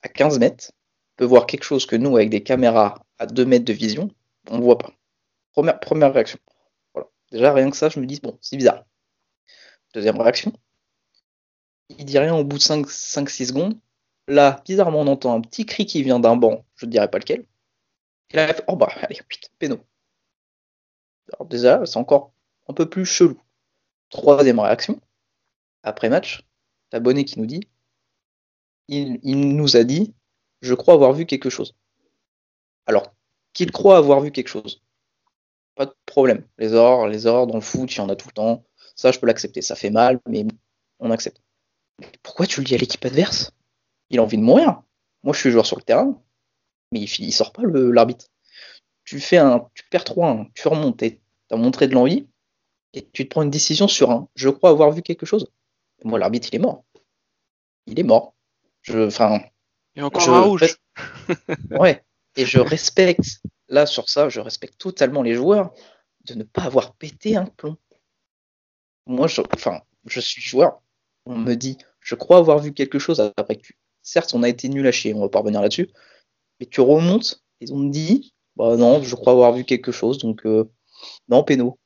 à 0.03 0.09
15 0.09 0.39
mètres, 0.39 0.73
peut 1.17 1.25
voir 1.25 1.47
quelque 1.47 1.65
chose 1.65 1.87
que 1.87 1.97
nous, 1.97 2.17
avec 2.17 2.31
des 2.31 2.43
caméras 2.43 3.05
à 3.19 3.27
2 3.27 3.45
mètres 3.45 3.65
de 3.65 3.73
vision, 3.73 4.11
on 4.51 4.59
ne 4.59 4.63
voit 4.63 4.79
pas? 4.79 4.93
Première, 5.53 5.81
première 5.81 6.13
réaction. 6.13 6.39
Voilà. 6.95 7.09
Déjà, 7.33 7.53
rien 7.53 7.71
que 7.71 7.77
ça, 7.77 7.89
je 7.89 8.01
me 8.01 8.07
dis, 8.07 8.21
bon, 8.23 8.39
c'est 8.41 8.57
bizarre. 8.57 8.85
Deuxième 9.95 10.21
réaction. 10.21 10.53
Il 11.91 12.05
dit 12.05 12.19
rien 12.19 12.35
au 12.35 12.45
bout 12.45 12.59
de 12.59 12.63
5-6 12.63 13.47
secondes. 13.47 13.79
Là, 14.27 14.63
bizarrement, 14.65 15.01
on 15.01 15.07
entend 15.07 15.35
un 15.35 15.41
petit 15.41 15.65
cri 15.65 15.87
qui 15.87 16.03
vient 16.03 16.21
d'un 16.21 16.37
banc, 16.37 16.65
je 16.77 16.87
ne 16.87 16.91
dirais 16.91 17.11
pas 17.11 17.19
lequel. 17.19 17.47
Et 18.31 18.37
là, 18.37 18.55
oh 18.67 18.77
bah, 18.77 18.91
allez, 19.01 19.21
putain, 19.27 19.49
péno. 19.59 19.79
Alors 21.33 21.47
déjà, 21.47 21.85
c'est 21.87 21.97
encore 21.97 22.33
un 22.69 22.75
peu 22.75 22.89
plus 22.89 23.07
chelou. 23.07 23.41
Troisième 24.11 24.61
réaction, 24.61 25.01
après 25.83 26.09
match, 26.09 26.47
l'abonné 26.93 27.25
qui 27.25 27.39
nous 27.39 27.47
dit, 27.47 27.61
il, 28.89 29.21
nous 29.57 29.77
a 29.77 29.85
dit, 29.85 30.15
je 30.63 30.75
crois 30.75 30.95
avoir 30.95 31.13
vu 31.13 31.27
quelque 31.27 31.51
chose. 31.51 31.75
Alors, 32.87 33.15
qu'il 33.53 33.71
croit 33.71 33.99
avoir 33.99 34.21
vu 34.21 34.31
quelque 34.31 34.49
chose, 34.49 34.83
pas 35.75 35.87
de 35.87 35.95
problème. 36.07 36.47
Les 36.59 36.75
ors, 36.75 37.07
les 37.07 37.27
ors 37.27 37.47
dans 37.47 37.55
le 37.55 37.61
foot, 37.61 37.95
il 37.95 37.99
y 37.99 38.01
en 38.01 38.09
a 38.09 38.17
tout 38.17 38.29
le 38.29 38.33
temps. 38.35 38.65
Ça, 38.95 39.13
je 39.13 39.19
peux 39.19 39.27
l'accepter. 39.27 39.63
Ça 39.63 39.77
fait 39.77 39.91
mal, 39.91 40.21
mais 40.27 40.47
on 40.99 41.11
accepte. 41.11 41.41
Pourquoi 42.23 42.47
tu 42.47 42.61
le 42.61 42.67
dis 42.67 42.75
à 42.75 42.79
l'équipe 42.79 43.05
adverse? 43.05 43.53
Il 44.11 44.19
a 44.19 44.23
envie 44.23 44.37
de 44.37 44.43
mourir. 44.43 44.83
Moi, 45.23 45.35
je 45.35 45.41
suis 45.41 45.51
joueur 45.51 45.67
sur 45.67 45.77
le 45.77 45.83
terrain, 45.83 46.21
mais 46.93 47.01
il, 47.01 47.21
il 47.21 47.33
sort 47.33 47.53
pas 47.53 47.63
l'arbitre. 47.65 48.27
Tu 49.05 49.21
fais 49.21 49.39
un, 49.39 49.69
tu 49.75 49.85
perds 49.91 50.05
3-1, 50.05 50.51
tu 50.55 50.69
remontes, 50.69 50.99
tu 50.99 51.21
as 51.51 51.57
montré 51.57 51.89
de 51.89 51.95
l'envie, 51.95 52.27
et 52.95 53.09
tu 53.11 53.25
te 53.25 53.31
prends 53.31 53.43
une 53.43 53.51
décision 53.51 53.89
sur 53.89 54.11
un. 54.11 54.29
Je 54.35 54.49
crois 54.49 54.71
avoir 54.71 54.91
vu 54.91 55.03
quelque 55.03 55.27
chose. 55.27 55.51
Moi, 56.05 56.19
l'arbitre, 56.19 56.49
il 56.53 56.57
est 56.57 56.61
mort. 56.61 56.85
Il 57.87 57.99
est 57.99 58.05
mort. 58.05 58.35
Je, 58.83 59.07
enfin. 59.07 59.41
Et 59.97 60.03
encore 60.03 60.29
un 60.29 60.41
rouge. 60.43 60.79
ouais. 61.71 62.05
Et 62.37 62.47
je 62.47 62.61
respecte, 62.61 63.41
là, 63.69 63.87
sur 63.87 64.09
ça, 64.09 64.29
je 64.29 64.41
respecte 64.41 64.79
totalement 64.79 65.23
les 65.23 65.35
joueurs 65.35 65.73
de 66.25 66.35
ne 66.35 66.45
pas 66.45 66.63
avoir 66.63 66.95
pété 66.95 67.37
un 67.37 67.47
plomb. 67.47 67.77
Moi, 69.07 69.27
je, 69.27 69.41
enfin, 69.55 69.81
je 70.07 70.21
suis 70.21 70.43
joueur. 70.43 70.81
On 71.25 71.37
me 71.37 71.55
dit, 71.55 71.79
je 72.09 72.15
crois 72.15 72.39
avoir 72.39 72.59
vu 72.59 72.73
quelque 72.73 72.99
chose 72.99 73.21
après 73.37 73.57
que 73.57 73.69
Certes, 74.01 74.33
on 74.33 74.43
a 74.43 74.49
été 74.49 74.71
nul 74.71 74.87
à 74.87 74.93
chier, 74.93 75.13
on 75.13 75.21
va 75.21 75.29
pas 75.29 75.41
revenir 75.41 75.61
là-dessus. 75.61 75.91
Mais 76.59 76.65
tu 76.65 76.81
remontes 76.81 77.43
et 77.61 77.71
on 77.71 77.85
dit, 77.85 78.33
bah 78.57 78.75
non, 78.79 79.03
je 79.03 79.15
crois 79.15 79.35
avoir 79.35 79.53
vu 79.53 79.65
quelque 79.65 79.93
chose, 79.93 80.17
donc 80.17 80.47
euh, 80.47 80.65
non, 81.29 81.45
péno. 81.45 81.79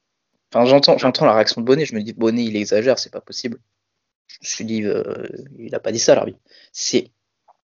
Enfin, 0.55 0.65
j'entends, 0.65 0.97
j'entends 0.99 1.25
la 1.25 1.35
réaction 1.35 1.61
de 1.61 1.67
Bonnet, 1.67 1.85
je 1.85 1.97
me 1.97 2.03
dis, 2.03 2.13
Bonnet, 2.13 2.45
il 2.45 2.55
exagère, 2.55 3.01
c'est 3.01 3.11
pas 3.11 3.21
possible. 3.21 3.59
Je 4.29 4.39
me 4.41 4.47
suis 4.47 4.65
dit, 4.65 4.85
euh, 4.85 5.03
il 5.59 5.75
a 5.75 5.81
pas 5.81 5.91
dit 5.91 5.99
ça, 5.99 6.15
l'arbitre. 6.15 6.39
C'est, 6.73 7.11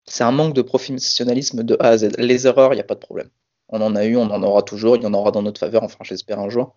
c'est 0.05 0.25
un 0.25 0.33
manque 0.33 0.53
de 0.53 0.61
professionnalisme 0.61 1.63
de 1.63 1.77
A 1.79 1.87
à 1.87 1.97
Z. 1.99 2.17
Les 2.17 2.45
erreurs, 2.45 2.73
il 2.73 2.75
n'y 2.75 2.81
a 2.81 2.85
pas 2.85 2.95
de 2.95 2.99
problème. 2.99 3.29
On 3.69 3.79
en 3.79 3.95
a 3.95 4.03
eu, 4.03 4.17
on 4.17 4.29
en 4.29 4.43
aura 4.43 4.63
toujours, 4.63 4.97
il 4.97 5.03
y 5.03 5.05
en 5.05 5.13
aura 5.13 5.31
dans 5.31 5.43
notre 5.43 5.61
faveur, 5.61 5.83
enfin, 5.83 5.99
j'espère 6.01 6.39
un 6.39 6.49
jour. 6.49 6.75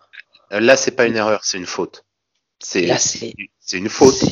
Là, 0.52 0.76
c'est 0.76 0.92
pas 0.92 1.06
une 1.06 1.16
erreur, 1.16 1.44
c'est 1.44 1.58
une 1.58 1.66
faute. 1.66 2.04
C'est, 2.60 2.96
c'est 2.98 3.78
une 3.78 3.88
faute. 3.88 4.22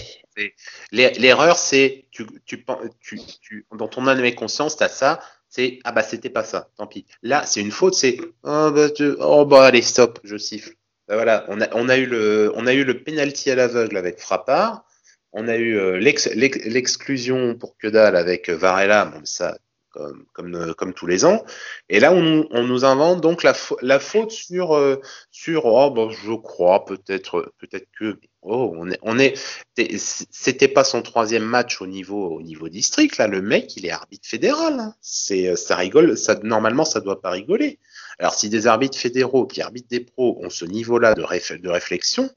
L'erreur, 0.93 1.57
c'est 1.57 2.07
tu, 2.11 2.27
tu, 2.45 2.65
tu, 3.01 3.21
tu, 3.41 3.67
dans 3.77 3.89
ton 3.89 4.07
âme 4.07 4.25
et 4.25 4.35
conscience, 4.35 4.77
tu 4.77 4.85
as 4.85 4.89
ça, 4.89 5.21
c'est 5.49 5.79
ah 5.85 5.93
bah 5.93 6.03
c'était 6.03 6.31
pas 6.31 6.45
ça, 6.45 6.71
tant 6.77 6.87
pis. 6.87 7.07
Là, 7.23 7.45
c'est 7.47 7.61
une 7.61 7.71
faute, 7.71 7.95
c'est 7.95 8.19
oh 8.43 8.71
bah, 8.71 8.89
oh 9.21 9.45
bah 9.45 9.65
allez 9.67 9.83
stop, 9.83 10.21
je 10.25 10.37
siffle. 10.37 10.75
Ben 11.09 11.17
voilà, 11.17 11.45
on 11.49 11.61
a, 11.61 11.69
on 11.75 11.89
a 11.89 11.97
eu 11.97 12.07
le 12.07 12.53
on 12.55 12.67
a 12.67 12.73
eu 12.75 12.85
le 12.85 13.03
penalty 13.03 13.51
à 13.51 13.55
l'aveugle 13.57 13.97
avec 13.97 14.21
Frappard, 14.21 14.85
on 15.33 15.49
a 15.49 15.57
eu 15.57 15.77
euh, 15.79 15.99
l'exclusion 15.99 17.55
pour 17.57 17.77
que 17.77 17.89
dalle 17.89 18.17
avec 18.17 18.49
Varela, 18.51 19.07
bon 19.07 19.25
ça 19.25 19.57
comme, 19.93 20.25
comme, 20.33 20.55
euh, 20.55 20.75
comme, 20.75 20.95
tous 20.95 21.07
les 21.07 21.25
ans. 21.25 21.45
Et 21.89 22.01
là, 22.01 22.13
on, 22.13 22.63
nous 22.63 22.85
invente 22.85 23.21
donc 23.21 23.43
la, 23.43 23.55
faute 24.01 24.31
sur, 24.31 24.75
euh, 24.75 25.01
sur 25.31 25.67
oh, 25.67 25.91
bon, 25.91 26.11
je 26.11 26.33
crois, 26.33 26.85
peut-être 26.85 27.53
peut-être 27.59 27.89
que. 27.99 28.19
Oh, 28.45 28.75
on 29.03 29.19
est, 29.21 29.39
c'était 29.77 30.67
pas 30.67 30.83
son 30.83 31.03
troisième 31.03 31.45
match 31.45 31.81
au 31.81 31.87
niveau, 31.87 32.27
au 32.27 32.43
niveau 32.43 32.69
district. 32.69 33.17
Là, 33.19 33.29
le 33.29 33.41
mec, 33.41 33.77
il 33.77 33.87
est 33.87 33.91
arbitre 33.91 34.29
fédéral. 34.29 34.81
Hein. 34.81 34.95
C'est, 35.01 35.55
ça 35.55 35.77
rigole. 35.77 36.19
Ça, 36.19 36.35
normalement, 36.43 36.85
ça 36.85 37.01
doit 37.01 37.21
pas 37.21 37.31
rigoler. 37.31 37.79
Alors, 38.19 38.35
si 38.35 38.49
des 38.49 38.67
arbitres 38.67 38.99
fédéraux 38.99 39.47
qui 39.47 39.63
arbitrent 39.63 39.89
des 39.89 40.01
pros 40.01 40.39
ont 40.43 40.51
ce 40.51 40.65
niveau-là 40.65 41.15
de 41.15 41.23
réflexion, 41.69 42.31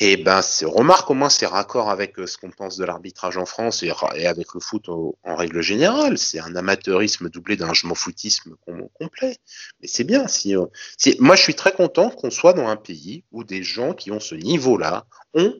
et 0.00 0.16
ben, 0.16 0.40
remarque 0.62 1.10
au 1.10 1.14
moins 1.14 1.28
c'est 1.28 1.46
raccord 1.46 1.88
avec 1.88 2.18
euh, 2.18 2.26
ce 2.26 2.36
qu'on 2.36 2.50
pense 2.50 2.76
de 2.76 2.84
l'arbitrage 2.84 3.36
en 3.36 3.46
France 3.46 3.84
et, 3.84 3.92
avec 4.26 4.54
le 4.54 4.60
foot 4.60 4.88
en 4.88 5.36
règle 5.36 5.60
générale. 5.60 6.18
C'est 6.18 6.40
un 6.40 6.56
amateurisme 6.56 7.28
doublé 7.28 7.56
d'un 7.56 7.72
je 7.72 7.86
foutisme 7.94 8.56
complet. 8.94 9.36
Mais 9.80 9.86
c'est 9.86 10.04
bien. 10.04 10.26
Si, 10.26 10.56
euh, 10.56 10.66
si, 10.98 11.16
moi, 11.20 11.36
je 11.36 11.42
suis 11.42 11.54
très 11.54 11.72
content 11.72 12.10
qu'on 12.10 12.30
soit 12.30 12.54
dans 12.54 12.66
un 12.66 12.76
pays 12.76 13.24
où 13.30 13.44
des 13.44 13.62
gens 13.62 13.92
qui 13.94 14.10
ont 14.10 14.20
ce 14.20 14.34
niveau-là 14.34 15.06
ont 15.34 15.54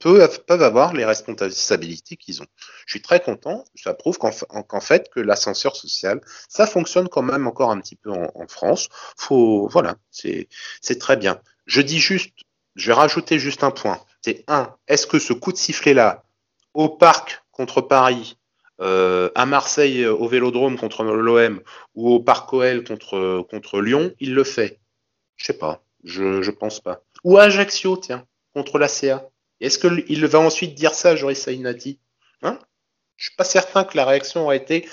peuvent, 0.00 0.44
peuvent 0.44 0.62
avoir 0.62 0.92
les 0.92 1.04
responsabilités 1.04 2.16
qu'ils 2.16 2.42
ont. 2.42 2.46
Je 2.86 2.92
suis 2.92 3.02
très 3.02 3.20
content. 3.20 3.64
Ça 3.74 3.94
prouve 3.94 4.18
qu'en 4.18 4.80
fait 4.80 5.08
que 5.10 5.20
l'ascenseur 5.20 5.76
social, 5.76 6.20
ça 6.48 6.66
fonctionne 6.66 7.08
quand 7.08 7.22
même 7.22 7.46
encore 7.46 7.70
un 7.70 7.80
petit 7.80 7.96
peu 7.96 8.10
en, 8.10 8.30
en 8.34 8.46
France. 8.48 8.88
Faut, 9.16 9.68
voilà, 9.68 9.96
c'est 10.10 10.48
très 10.98 11.16
bien. 11.16 11.40
Je 11.66 11.80
dis 11.80 11.98
juste 11.98 12.32
je 12.74 12.88
vais 12.88 12.94
rajouter 12.94 13.38
juste 13.38 13.64
un 13.64 13.70
point. 13.70 14.00
C'est 14.20 14.44
un, 14.48 14.74
est-ce 14.88 15.06
que 15.06 15.18
ce 15.18 15.32
coup 15.32 15.52
de 15.52 15.56
sifflet-là, 15.56 16.24
au 16.74 16.88
parc 16.88 17.42
contre 17.50 17.80
Paris, 17.80 18.38
euh, 18.80 19.30
à 19.34 19.46
Marseille 19.46 20.06
au 20.06 20.26
Vélodrome 20.28 20.78
contre 20.78 21.04
l'OM 21.04 21.60
ou 21.94 22.10
au 22.10 22.20
Parc 22.20 22.52
OL 22.52 22.82
contre, 22.84 23.46
contre 23.50 23.80
Lyon, 23.80 24.12
il 24.18 24.34
le 24.34 24.44
fait? 24.44 24.80
Je 25.36 25.46
sais 25.46 25.58
pas, 25.58 25.82
je, 26.04 26.42
je 26.42 26.50
pense 26.50 26.80
pas. 26.80 27.02
Ou 27.24 27.38
à 27.38 27.44
Ajaccio, 27.44 27.96
tiens, 27.96 28.26
contre 28.54 28.78
la 28.78 28.88
CA. 28.88 29.28
Est-ce 29.60 29.78
qu'il 29.78 30.26
va 30.26 30.40
ensuite 30.40 30.74
dire 30.74 30.94
ça 30.94 31.14
Joris 31.14 31.40
Sainati 31.40 32.00
hein? 32.42 32.58
Je 33.16 33.26
suis 33.26 33.36
pas 33.36 33.44
certain 33.44 33.84
que 33.84 33.96
la 33.96 34.04
réaction 34.04 34.44
aurait 34.44 34.56
été 34.56 34.88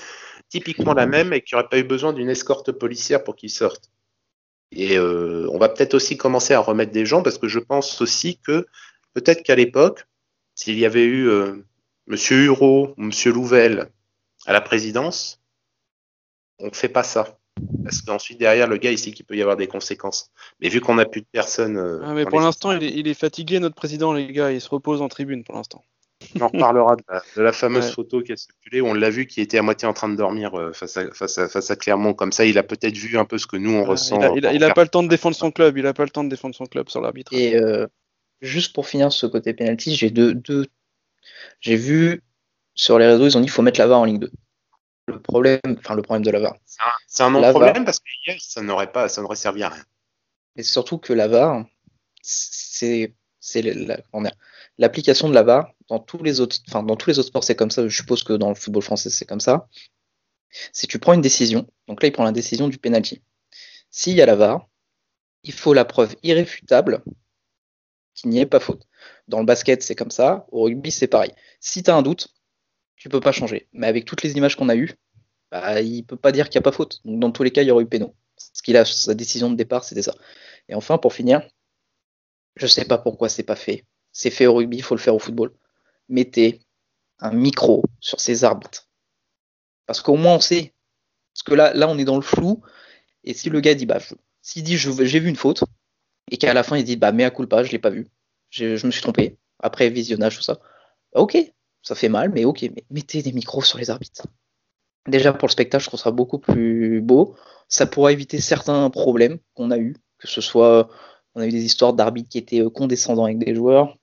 typiquement 0.48 0.94
la 0.94 1.06
même 1.06 1.32
et 1.32 1.40
qu'il 1.40 1.56
n'y 1.56 1.60
aurait 1.60 1.68
pas 1.68 1.78
eu 1.78 1.84
besoin 1.84 2.12
d'une 2.12 2.28
escorte 2.28 2.70
policière 2.70 3.24
pour 3.24 3.34
qu'il 3.34 3.50
sorte. 3.50 3.90
Et 4.72 4.96
euh, 4.98 5.48
on 5.50 5.58
va 5.58 5.68
peut-être 5.68 5.94
aussi 5.94 6.16
commencer 6.16 6.54
à 6.54 6.60
remettre 6.60 6.92
des 6.92 7.06
gens 7.06 7.22
parce 7.22 7.38
que 7.38 7.48
je 7.48 7.58
pense 7.58 8.00
aussi 8.00 8.38
que 8.38 8.66
peut-être 9.14 9.42
qu'à 9.42 9.56
l'époque, 9.56 10.06
s'il 10.54 10.78
y 10.78 10.86
avait 10.86 11.04
eu 11.04 11.28
euh, 11.28 11.56
Monsieur 12.06 12.44
Hureau 12.44 12.94
ou 12.96 13.02
Monsieur 13.02 13.32
Louvel 13.32 13.88
à 14.46 14.52
la 14.52 14.60
présidence, 14.60 15.40
on 16.58 16.66
ne 16.66 16.74
fait 16.74 16.88
pas 16.88 17.02
ça. 17.02 17.38
Parce 17.84 18.00
qu'ensuite, 18.00 18.38
derrière, 18.38 18.68
le 18.68 18.76
gars, 18.76 18.90
il 18.90 18.98
sait 18.98 19.10
qu'il 19.10 19.26
peut 19.26 19.36
y 19.36 19.42
avoir 19.42 19.56
des 19.56 19.66
conséquences. 19.66 20.30
Mais 20.60 20.68
vu 20.68 20.80
qu'on 20.80 20.94
n'a 20.94 21.04
plus 21.04 21.20
de 21.20 21.26
personnes. 21.30 21.76
Euh, 21.76 22.00
ah, 22.04 22.14
mais 22.14 22.24
pour 22.24 22.40
l'instant, 22.40 22.72
il, 22.72 22.82
il, 22.82 23.08
est 23.08 23.14
fatigué, 23.14 23.58
notre 23.58 23.74
président, 23.74 24.12
les 24.12 24.32
gars. 24.32 24.52
Il 24.52 24.60
se 24.60 24.68
repose 24.68 25.02
en 25.02 25.08
tribune 25.08 25.44
pour 25.44 25.56
l'instant. 25.56 25.84
On 26.36 26.42
en 26.42 26.48
reparlera 26.48 26.96
de 26.96 27.42
la, 27.42 27.52
fameuse 27.52 27.92
photo 27.92 28.22
qui 28.22 28.32
a 28.32 28.36
circulé 28.36 28.80
où 28.80 28.86
on 28.86 28.94
l'a 28.94 29.10
vu 29.10 29.26
qui 29.26 29.40
était 29.40 29.58
à 29.58 29.62
moitié 29.62 29.88
en 29.88 29.92
train 29.92 30.08
de 30.08 30.16
dormir 30.16 30.54
euh, 30.54 30.72
face, 30.72 30.96
à, 30.96 31.10
face, 31.12 31.38
à, 31.38 31.48
face 31.48 31.70
à 31.70 31.76
Clermont. 31.76 32.12
Comme 32.12 32.32
ça, 32.32 32.44
il 32.44 32.58
a 32.58 32.62
peut-être 32.62 32.96
vu 32.96 33.18
un 33.18 33.24
peu 33.24 33.38
ce 33.38 33.46
que 33.46 33.56
nous 33.56 33.72
on 33.72 33.84
ressent. 33.84 34.34
Il 34.34 34.46
a, 34.46 34.52
il 34.52 34.62
a, 34.62 34.74
pas 34.74 34.82
le 34.82 34.88
temps 34.88 35.02
de 35.02 35.08
défendre 35.08 35.34
son 35.34 35.50
club. 35.50 35.78
Il 35.78 35.86
a 35.86 35.94
pas 35.94 36.04
le 36.04 36.10
temps 36.10 36.24
de 36.24 36.28
défendre 36.28 36.54
son 36.54 36.66
club 36.66 36.88
sur 36.88 37.00
l'arbitre. 37.00 37.32
Et 37.32 37.56
euh, 37.56 37.86
juste 38.42 38.74
pour 38.74 38.86
finir 38.86 39.12
ce 39.12 39.26
côté 39.26 39.54
penalty, 39.54 39.96
j'ai 39.96 40.10
deux, 40.10 40.34
deux... 40.34 40.66
j'ai 41.60 41.76
vu 41.76 42.22
sur 42.74 42.98
les 42.98 43.06
réseaux 43.06 43.26
ils 43.26 43.36
ont 43.36 43.40
dit 43.40 43.46
qu'il 43.46 43.52
faut 43.52 43.62
mettre 43.62 43.80
la 43.80 43.86
VAR 43.86 44.00
en 44.00 44.04
ligne 44.04 44.18
2. 44.18 44.30
Le 45.06 45.20
problème, 45.20 45.60
enfin 45.78 45.94
le 45.94 46.02
problème 46.02 46.24
de 46.24 46.30
la 46.30 46.40
VAR. 46.40 46.56
C'est 47.06 47.22
un, 47.22 47.30
non-problème 47.30 47.84
parce 47.84 47.98
que 47.98 48.32
ça 48.38 48.62
n'aurait 48.62 48.92
pas, 48.92 49.08
ça 49.08 49.22
n'aurait 49.22 49.36
servi 49.36 49.62
à 49.62 49.70
rien. 49.70 49.84
Mais 50.56 50.62
surtout 50.62 50.98
que 50.98 51.12
la 51.12 51.28
VAR, 51.28 51.64
c'est, 52.22 53.14
c'est 53.40 53.62
la, 53.62 53.98
l'application 54.78 55.28
de 55.28 55.34
la 55.34 55.42
VAR 55.42 55.72
dans 55.90 55.98
tous 55.98 56.22
les 56.22 56.40
autres, 56.40 56.56
enfin 56.68 56.82
dans 56.84 56.96
tous 56.96 57.10
les 57.10 57.18
autres 57.18 57.28
sports, 57.28 57.44
c'est 57.44 57.56
comme 57.56 57.70
ça. 57.70 57.86
Je 57.86 57.94
suppose 57.94 58.22
que 58.22 58.32
dans 58.32 58.48
le 58.48 58.54
football 58.54 58.82
français, 58.82 59.10
c'est 59.10 59.26
comme 59.26 59.40
ça. 59.40 59.68
Si 60.72 60.86
tu 60.86 60.98
prends 60.98 61.12
une 61.12 61.20
décision, 61.20 61.66
donc 61.88 62.02
là, 62.02 62.08
il 62.08 62.12
prend 62.12 62.24
la 62.24 62.32
décision 62.32 62.68
du 62.68 62.78
penalty. 62.78 63.22
S'il 63.90 64.14
y 64.14 64.22
a 64.22 64.26
la 64.26 64.36
VAR, 64.36 64.68
il 65.42 65.52
faut 65.52 65.74
la 65.74 65.84
preuve 65.84 66.14
irréfutable 66.22 67.02
qu'il 68.14 68.30
n'y 68.30 68.38
ait 68.38 68.46
pas 68.46 68.60
faute. 68.60 68.86
Dans 69.26 69.40
le 69.40 69.46
basket, 69.46 69.82
c'est 69.82 69.96
comme 69.96 70.10
ça. 70.12 70.46
Au 70.52 70.62
rugby, 70.62 70.92
c'est 70.92 71.08
pareil. 71.08 71.32
Si 71.60 71.82
tu 71.82 71.90
as 71.90 71.96
un 71.96 72.02
doute, 72.02 72.28
tu 72.96 73.08
peux 73.08 73.20
pas 73.20 73.32
changer. 73.32 73.68
Mais 73.72 73.88
avec 73.88 74.04
toutes 74.04 74.22
les 74.22 74.32
images 74.36 74.56
qu'on 74.56 74.68
a 74.68 74.76
eues, 74.76 74.92
bah, 75.50 75.80
il 75.80 76.04
peut 76.04 76.16
pas 76.16 76.30
dire 76.30 76.48
qu'il 76.48 76.58
n'y 76.58 76.62
a 76.62 76.70
pas 76.70 76.76
faute. 76.76 77.00
Donc, 77.04 77.18
dans 77.18 77.32
tous 77.32 77.42
les 77.42 77.50
cas, 77.50 77.62
il 77.62 77.68
y 77.68 77.70
aurait 77.72 77.84
eu 77.84 77.88
péno. 77.88 78.14
Ce 78.36 78.62
qu'il 78.62 78.76
a, 78.76 78.84
sa 78.84 79.14
décision 79.14 79.50
de 79.50 79.56
départ, 79.56 79.82
c'était 79.82 80.02
ça. 80.02 80.14
Et 80.68 80.74
enfin, 80.74 80.98
pour 80.98 81.12
finir, 81.12 81.42
je 82.56 82.66
sais 82.68 82.84
pas 82.84 82.98
pourquoi 82.98 83.28
c'est 83.28 83.42
pas 83.42 83.56
fait. 83.56 83.86
C'est 84.12 84.30
fait 84.30 84.46
au 84.46 84.54
rugby, 84.54 84.78
il 84.78 84.82
faut 84.82 84.94
le 84.94 85.00
faire 85.00 85.14
au 85.14 85.18
football. 85.18 85.52
Mettez 86.10 86.60
un 87.20 87.32
micro 87.32 87.82
sur 88.00 88.20
ces 88.20 88.44
arbitres. 88.44 88.88
Parce 89.86 90.02
qu'au 90.02 90.16
moins 90.16 90.34
on 90.34 90.40
sait. 90.40 90.74
Parce 91.32 91.42
que 91.44 91.54
là, 91.54 91.88
on 91.88 91.98
est 91.98 92.04
dans 92.04 92.16
le 92.16 92.22
flou. 92.22 92.62
Et 93.24 93.32
si 93.32 93.48
le 93.48 93.60
gars 93.60 93.74
dit, 93.74 93.86
bah, 93.86 93.98
s'il 94.42 94.62
dit, 94.62 94.76
j'ai 94.76 95.20
vu 95.20 95.28
une 95.28 95.36
faute, 95.36 95.64
et 96.30 96.36
qu'à 96.36 96.54
la 96.54 96.62
fin 96.62 96.76
il 96.76 96.84
dit 96.84 96.96
bah 96.96 97.12
mea 97.12 97.30
culpa, 97.30 97.62
je 97.62 97.72
l'ai 97.72 97.78
pas 97.78 97.90
vu, 97.90 98.08
je, 98.50 98.86
me 98.86 98.90
suis 98.90 99.02
trompé. 99.02 99.36
Après 99.58 99.90
visionnage 99.90 100.36
tout 100.36 100.42
ça, 100.42 100.58
Bah, 101.12 101.20
ok, 101.20 101.36
ça 101.82 101.94
fait 101.94 102.08
mal, 102.08 102.30
mais 102.30 102.44
ok, 102.44 102.62
mais 102.62 102.84
mettez 102.90 103.22
des 103.22 103.32
micros 103.32 103.62
sur 103.62 103.78
les 103.78 103.90
arbitres. 103.90 104.26
Déjà 105.08 105.32
pour 105.32 105.48
le 105.48 105.52
spectacle, 105.52 105.82
je 105.82 105.88
trouve 105.88 106.00
ça 106.00 106.10
beaucoup 106.10 106.38
plus 106.38 107.00
beau. 107.00 107.36
Ça 107.68 107.86
pourra 107.86 108.12
éviter 108.12 108.40
certains 108.40 108.90
problèmes 108.90 109.38
qu'on 109.54 109.70
a 109.70 109.78
eu, 109.78 109.96
que 110.18 110.28
ce 110.28 110.40
soit 110.40 110.88
on 111.34 111.40
a 111.40 111.46
eu 111.46 111.50
des 111.50 111.64
histoires 111.64 111.92
d'arbitres 111.92 112.28
qui 112.28 112.38
étaient 112.38 112.60
euh, 112.60 112.70
condescendants 112.70 113.24
avec 113.24 113.38
des 113.38 113.54
joueurs, 113.54 113.96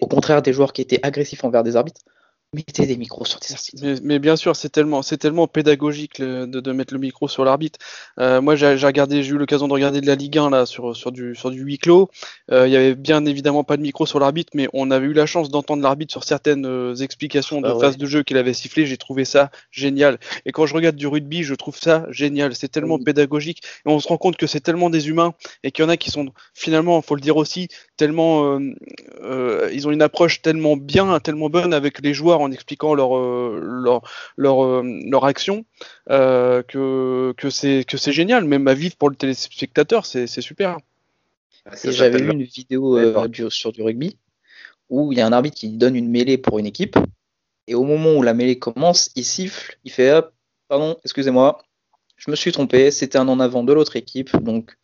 au 0.00 0.06
contraire 0.06 0.42
des 0.42 0.52
joueurs 0.52 0.72
qui 0.72 0.82
étaient 0.82 1.00
agressifs 1.02 1.44
envers 1.44 1.62
des 1.62 1.76
arbitres. 1.76 2.02
Mettez 2.54 2.86
des 2.86 2.96
micros 2.96 3.24
sur 3.24 3.40
des 3.40 3.52
arbitres. 3.52 3.82
Mais, 3.82 3.94
mais 4.02 4.18
bien 4.18 4.36
sûr, 4.36 4.54
c'est 4.54 4.68
tellement, 4.68 5.02
c'est 5.02 5.16
tellement 5.18 5.46
pédagogique 5.48 6.18
le- 6.18 6.46
de, 6.46 6.60
de 6.60 6.72
mettre 6.72 6.94
le 6.94 7.00
micro 7.00 7.26
sur 7.26 7.44
l'arbitre. 7.44 7.78
Euh, 8.20 8.40
moi, 8.40 8.54
j'ai 8.54 8.74
regardé, 8.86 9.22
j'ai 9.22 9.32
eu 9.32 9.38
l'occasion 9.38 9.66
de 9.66 9.72
regarder 9.72 10.00
de 10.00 10.06
la 10.06 10.14
Ligue 10.14 10.38
1 10.38 10.50
là 10.50 10.66
sur, 10.66 10.94
sur 10.94 11.10
du 11.10 11.34
sur 11.34 11.50
du 11.50 11.60
huis 11.62 11.78
clos. 11.78 12.10
Euh, 12.52 12.66
Il 12.68 12.72
y 12.72 12.76
avait 12.76 12.94
bien 12.94 13.24
évidemment 13.26 13.64
pas 13.64 13.76
de 13.76 13.82
micro 13.82 14.06
sur 14.06 14.20
l'arbitre, 14.20 14.52
mais 14.54 14.68
on 14.72 14.90
avait 14.90 15.06
eu 15.06 15.12
la 15.12 15.26
chance 15.26 15.48
d'entendre 15.50 15.82
l'arbitre 15.82 16.12
sur 16.12 16.22
certaines 16.24 16.66
euh, 16.66 16.94
explications 16.96 17.60
de 17.60 17.68
Ah 17.68 17.74
ouais. 17.76 17.80
phase 17.80 17.96
de 17.96 18.06
jeu 18.06 18.22
qu'il 18.22 18.36
avait 18.36 18.54
sifflé. 18.54 18.86
J'ai 18.86 18.96
trouvé 18.98 19.24
ça 19.24 19.50
génial. 19.70 20.18
Et 20.46 20.52
quand 20.52 20.66
je 20.66 20.74
regarde 20.74 20.96
du 20.96 21.06
rugby, 21.06 21.42
je 21.42 21.54
trouve 21.54 21.76
ça 21.76 22.06
génial. 22.10 22.54
C'est 22.54 22.68
tellement 22.68 22.98
Oui. 22.98 23.04
pédagogique 23.04 23.62
et 23.86 23.88
on 23.90 23.98
se 24.00 24.08
rend 24.08 24.16
compte 24.18 24.36
que 24.36 24.46
c'est 24.46 24.60
tellement 24.60 24.90
des 24.90 25.08
humains 25.08 25.34
et 25.62 25.72
qu'il 25.72 25.82
y 25.84 25.86
en 25.86 25.90
a 25.90 25.96
qui 25.96 26.10
sont 26.10 26.28
finalement, 26.54 27.00
faut 27.02 27.14
le 27.16 27.20
dire 27.20 27.36
aussi, 27.36 27.68
tellement, 27.96 28.54
euh, 28.58 28.74
euh, 29.22 29.70
ils 29.72 29.86
ont 29.88 29.90
une 29.90 30.02
approche 30.02 30.42
tellement 30.42 30.76
bien, 30.76 31.18
tellement 31.20 31.48
bonne 31.50 31.72
avec 31.74 32.00
les 32.02 32.14
joueurs 32.14 32.40
en 32.44 32.52
expliquant 32.52 32.94
leur 32.94 33.16
euh, 33.16 33.58
leur 33.62 34.02
leur, 34.36 34.64
euh, 34.64 34.82
leur 35.10 35.24
action 35.24 35.64
euh, 36.10 36.62
que 36.62 37.34
que 37.36 37.50
c'est 37.50 37.84
que 37.86 37.96
c'est 37.96 38.12
génial. 38.12 38.44
Même 38.44 38.68
à 38.68 38.74
vivre 38.74 38.96
pour 38.96 39.10
le 39.10 39.16
téléspectateur, 39.16 40.06
c'est 40.06 40.26
c'est 40.26 40.40
super. 40.42 40.78
Ah, 41.66 41.72
Et 41.84 41.92
j'avais 41.92 42.18
vu 42.18 42.30
une 42.32 42.42
vidéo 42.42 42.98
euh, 42.98 43.28
du- 43.28 43.50
sur 43.50 43.72
du 43.72 43.82
rugby 43.82 44.18
où 44.90 45.12
il 45.12 45.18
y 45.18 45.20
a 45.22 45.26
un 45.26 45.32
arbitre 45.32 45.56
qui 45.56 45.70
donne 45.70 45.96
une 45.96 46.10
mêlée 46.10 46.38
pour 46.38 46.58
une 46.58 46.66
équipe. 46.66 46.96
Et 47.66 47.74
au 47.74 47.84
moment 47.84 48.14
où 48.14 48.22
la 48.22 48.34
mêlée 48.34 48.58
commence, 48.58 49.10
il 49.16 49.24
siffle, 49.24 49.78
il 49.84 49.90
fait 49.90 50.12
hop, 50.12 50.34
pardon, 50.68 50.98
excusez-moi, 51.04 51.62
je 52.16 52.30
me 52.30 52.36
suis 52.36 52.52
trompé, 52.52 52.90
c'était 52.90 53.16
un 53.16 53.26
en 53.28 53.40
avant 53.40 53.64
de 53.64 53.72
l'autre 53.72 53.96
équipe, 53.96 54.36
donc 54.36 54.76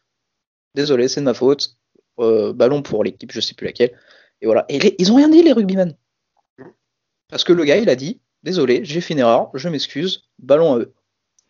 désolé, 0.75 1.09
c'est 1.09 1.21
de 1.21 1.27
ma 1.27 1.35
faute. 1.35 1.77
Euh, 2.19 2.53
ballon 2.53 2.83
pour 2.83 3.03
l'équipe, 3.05 3.33
je 3.33 3.41
sais 3.41 3.55
plus 3.55 3.67
laquelle. 3.67 3.93
Et 4.43 4.47
voilà. 4.47 4.65
Et 4.69 4.79
les- 4.79 4.95
ils 4.99 5.11
ont 5.13 5.17
rien 5.17 5.29
dit, 5.29 5.43
les 5.43 5.53
rugbymen. 5.53 5.95
Parce 7.31 7.45
que 7.45 7.53
le 7.53 7.65
gars, 7.65 7.77
il 7.77 7.89
a 7.89 7.97
dit, 7.97 8.21
désolé, 8.43 8.85
j'ai 8.85 9.01
fait 9.01 9.15
une 9.15 9.21
erreur, 9.21 9.51
je 9.55 9.69
m'excuse, 9.69 10.25
ballon 10.39 10.75
à 10.75 10.79
eux. 10.79 10.93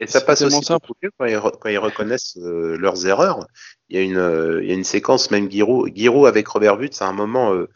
Et 0.02 0.06
ça 0.06 0.22
passe 0.22 0.38
tellement 0.38 0.56
aussi 0.58 0.66
simple. 0.66 0.92
quand 1.18 1.26
ils, 1.26 1.36
re- 1.36 1.58
quand 1.60 1.68
ils 1.68 1.76
reconnaissent 1.78 2.38
euh, 2.38 2.78
leurs 2.78 3.06
erreurs. 3.06 3.46
Il 3.90 3.96
y 3.96 3.98
a 4.00 4.02
une, 4.02 4.16
euh, 4.16 4.62
il 4.62 4.68
y 4.70 4.72
a 4.72 4.74
une 4.74 4.82
séquence, 4.84 5.30
même 5.30 5.50
Giroud, 5.50 5.94
Giroud 5.94 6.26
avec 6.26 6.48
Robert 6.48 6.78
Wutz, 6.78 7.02
à 7.02 7.06
un 7.06 7.12
moment, 7.12 7.52
euh, 7.52 7.68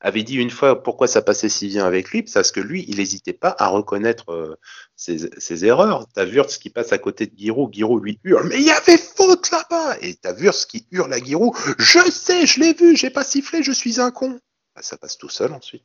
avait 0.00 0.24
dit 0.24 0.36
une 0.36 0.50
fois 0.50 0.82
pourquoi 0.82 1.06
ça 1.06 1.22
passait 1.22 1.48
si 1.48 1.68
bien 1.68 1.86
avec 1.86 2.10
lui, 2.10 2.22
parce 2.22 2.52
que 2.52 2.60
lui, 2.60 2.84
il 2.86 2.98
n'hésitait 2.98 3.32
pas 3.32 3.56
à 3.58 3.68
reconnaître 3.68 4.30
euh, 4.30 4.56
ses, 4.94 5.30
ses 5.40 5.64
erreurs. 5.64 6.06
T'as 6.12 6.26
Wurtz 6.26 6.58
qui 6.58 6.68
passe 6.68 6.92
à 6.92 6.98
côté 6.98 7.24
de 7.24 7.32
Giroud, 7.34 7.72
Giroud 7.72 8.04
lui 8.04 8.20
hurle, 8.24 8.46
mais 8.48 8.56
il 8.56 8.66
y 8.66 8.70
avait 8.70 8.98
faute 8.98 9.50
là-bas 9.50 9.96
Et 10.02 10.16
t'as 10.16 10.34
Wurtz 10.34 10.66
qui 10.66 10.86
hurle 10.90 11.14
à 11.14 11.18
Giroud, 11.18 11.54
je 11.78 12.10
sais, 12.10 12.44
je 12.44 12.60
l'ai 12.60 12.74
vu, 12.74 12.94
j'ai 12.94 13.08
pas 13.08 13.24
sifflé, 13.24 13.62
je 13.62 13.72
suis 13.72 14.02
un 14.02 14.10
con. 14.10 14.38
Bah, 14.76 14.82
ça 14.82 14.98
passe 14.98 15.16
tout 15.16 15.30
seul 15.30 15.54
ensuite. 15.54 15.84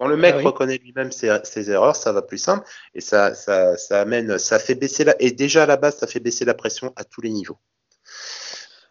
Quand 0.00 0.06
le 0.06 0.16
mec 0.16 0.32
Ah 0.34 0.38
oui. 0.38 0.44
reconnaît 0.44 0.78
lui-même 0.78 1.12
ses, 1.12 1.30
ses 1.44 1.70
erreurs, 1.70 1.94
ça 1.94 2.10
va 2.10 2.22
plus 2.22 2.38
simple 2.38 2.66
et 2.94 3.02
ça, 3.02 3.34
ça, 3.34 3.76
ça 3.76 4.00
amène, 4.00 4.38
ça 4.38 4.58
fait 4.58 4.74
baisser 4.74 5.04
la, 5.04 5.14
et 5.20 5.30
déjà 5.30 5.64
à 5.64 5.66
la 5.66 5.76
base, 5.76 5.98
ça 5.98 6.06
fait 6.06 6.20
baisser 6.20 6.46
la 6.46 6.54
pression 6.54 6.94
à 6.96 7.04
tous 7.04 7.20
les 7.20 7.28
niveaux. 7.28 7.58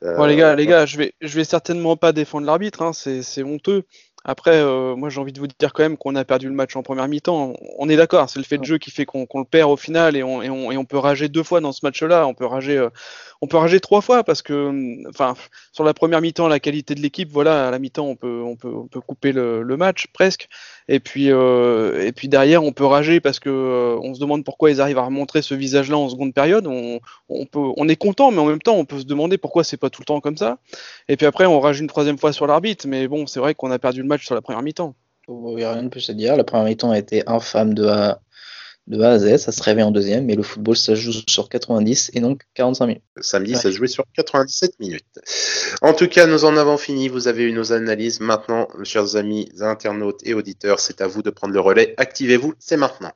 Euh, 0.04 0.16
Bon 0.16 0.26
les 0.26 0.36
gars, 0.36 0.56
les 0.56 0.68
gars, 0.68 0.86
je 0.86 0.98
vais, 0.98 1.14
je 1.20 1.36
vais 1.36 1.44
certainement 1.44 1.98
pas 1.98 2.12
défendre 2.12 2.46
l'arbitre, 2.46 2.84
hein, 2.84 2.94
c'est, 2.94 3.44
honteux. 3.44 3.84
Après, 4.24 4.58
euh, 4.58 4.96
moi 4.96 5.10
j'ai 5.10 5.20
envie 5.20 5.32
de 5.32 5.40
vous 5.40 5.48
dire 5.48 5.72
quand 5.74 5.82
même 5.82 5.98
qu'on 5.98 6.16
a 6.16 6.26
perdu 6.26 6.48
le 6.48 6.54
match 6.54 6.76
en 6.76 6.84
première 6.84 7.08
mi-temps. 7.08 7.54
On, 7.78 7.90
est 7.90 7.96
d'accord, 7.96 8.30
c'est 8.30 8.40
le 8.40 8.46
fait 8.46 8.58
de 8.58 8.66
jeu 8.66 8.78
qui 8.78 8.92
fait 8.92 9.06
qu'on, 9.06 9.26
le 9.34 9.46
perd 9.46 9.72
au 9.72 9.78
final 9.78 10.16
et 10.16 10.24
on, 10.24 10.42
et, 10.42 10.50
on, 10.50 10.72
et 10.72 10.78
on 10.78 10.86
peut 10.86 10.98
rager 10.98 11.30
deux 11.30 11.44
fois 11.44 11.62
dans 11.62 11.72
ce 11.72 11.80
match-là. 11.84 12.28
On 12.28 12.34
peut 12.34 12.46
rager, 12.46 12.78
euh, 12.78 12.90
on 13.42 13.48
peut 13.48 13.58
rager 13.58 13.80
trois 13.80 14.02
fois 14.02 14.24
parce 14.26 14.42
que, 14.42 15.08
enfin, 15.10 15.36
sur 15.72 15.86
la 15.86 15.94
première 15.94 16.22
mi-temps, 16.22 16.50
la 16.50 16.60
qualité 16.60 16.96
de 16.96 17.02
l'équipe, 17.02 17.30
voilà, 17.32 17.70
à 17.70 17.72
la 17.72 17.80
mi-temps 17.80 18.06
on 18.06 18.16
peut, 18.18 18.42
on 18.46 18.58
peut, 18.58 18.74
on 18.74 18.88
peut 18.88 19.02
couper 19.02 19.32
le, 19.32 19.64
le 19.64 19.78
match 19.78 20.08
presque. 20.14 20.50
Et 20.92 21.00
puis, 21.00 21.32
euh, 21.32 22.04
et 22.04 22.12
puis 22.12 22.28
derrière, 22.30 22.64
on 22.64 22.72
peut 22.72 22.84
rager 22.84 23.20
parce 23.20 23.40
que 23.40 23.50
euh, 23.50 24.00
on 24.02 24.16
se 24.16 24.20
demande 24.20 24.44
pourquoi 24.44 24.72
ils 24.72 24.82
arrivent 24.82 24.98
à 24.98 25.04
remontrer 25.04 25.44
ce 25.44 25.54
visage-là 25.54 25.96
en 25.96 26.10
seconde 26.10 26.34
période. 26.34 26.66
On, 26.66 27.88
est 27.88 27.96
content, 27.96 28.32
mais 28.32 28.40
en 28.40 28.46
même 28.46 28.62
temps, 28.62 28.74
on 28.74 28.86
peut 28.86 29.00
se 29.00 29.06
demander 29.06 29.38
pourquoi 29.38 29.64
c'est 29.64 29.78
pas 29.78 29.92
tout 29.92 30.02
le 30.02 30.06
temps 30.06 30.20
comme 30.20 30.36
ça. 30.36 30.58
Et 31.08 31.16
puis 31.16 31.28
après, 31.28 31.46
on 31.46 31.60
rage 31.60 31.80
une 31.80 31.86
troisième 31.86 32.18
fois 32.18 32.34
sur 32.34 32.48
l'arbitre, 32.48 32.88
mais 32.88 33.08
bon, 33.08 33.28
c'est 33.28 33.40
vrai 33.40 33.54
qu'on 33.54 33.70
a 33.70 33.78
perdu 33.78 34.02
le 34.02 34.08
match 34.08 34.26
sur 34.26 34.34
la 34.34 34.42
première 34.42 34.64
mi-temps. 34.64 34.96
Il 35.28 35.58
n'y 35.58 35.64
a 35.64 35.74
rien 35.74 35.84
de 35.84 35.90
plus 35.90 36.10
à 36.10 36.14
dire. 36.16 36.36
La 36.36 36.44
première 36.44 36.66
mi-temps 36.66 36.90
a 36.90 36.98
été 36.98 37.22
infâme 37.28 37.76
de 37.76 37.86
A, 37.86 38.20
de 38.90 39.02
A 39.02 39.12
à 39.12 39.20
Z. 39.20 39.38
Ça 39.38 39.52
se 39.52 39.64
réveille 39.64 39.84
en 39.84 39.92
deuxième. 39.92 40.26
Mais 40.26 40.36
le 40.36 40.44
football, 40.44 40.76
ça 40.76 40.96
se 40.96 41.02
joue 41.02 41.12
sur 41.28 41.48
90 41.48 42.12
et 42.14 42.20
donc 42.20 42.42
45 42.56 42.88
minutes. 42.88 43.04
Samedi, 43.22 43.52
Ouais. 43.54 43.58
ça 43.58 43.64
se 43.64 43.72
jouait 43.78 43.88
sur 43.88 44.04
97 44.16 44.80
minutes. 44.80 45.06
En 45.82 45.94
tout 45.94 46.08
cas, 46.08 46.26
nous 46.28 46.44
en 46.46 46.58
avons 46.58 46.78
fini. 46.78 47.08
Vous 47.08 47.28
avez 47.28 47.44
eu 47.44 47.54
nos 47.54 47.72
analyses. 47.72 48.20
Maintenant, 48.20 48.68
chers 48.84 49.16
amis 49.16 49.50
internautes 49.62 50.20
et 50.26 50.34
auditeurs, 50.34 50.80
c'est 50.80 51.02
à 51.02 51.08
vous 51.08 51.22
de 51.22 51.30
prendre 51.30 51.54
le 51.54 51.60
relais. 51.60 51.94
Activez-vous, 51.98 52.54
c'est 52.60 52.78
maintenant. 52.78 53.12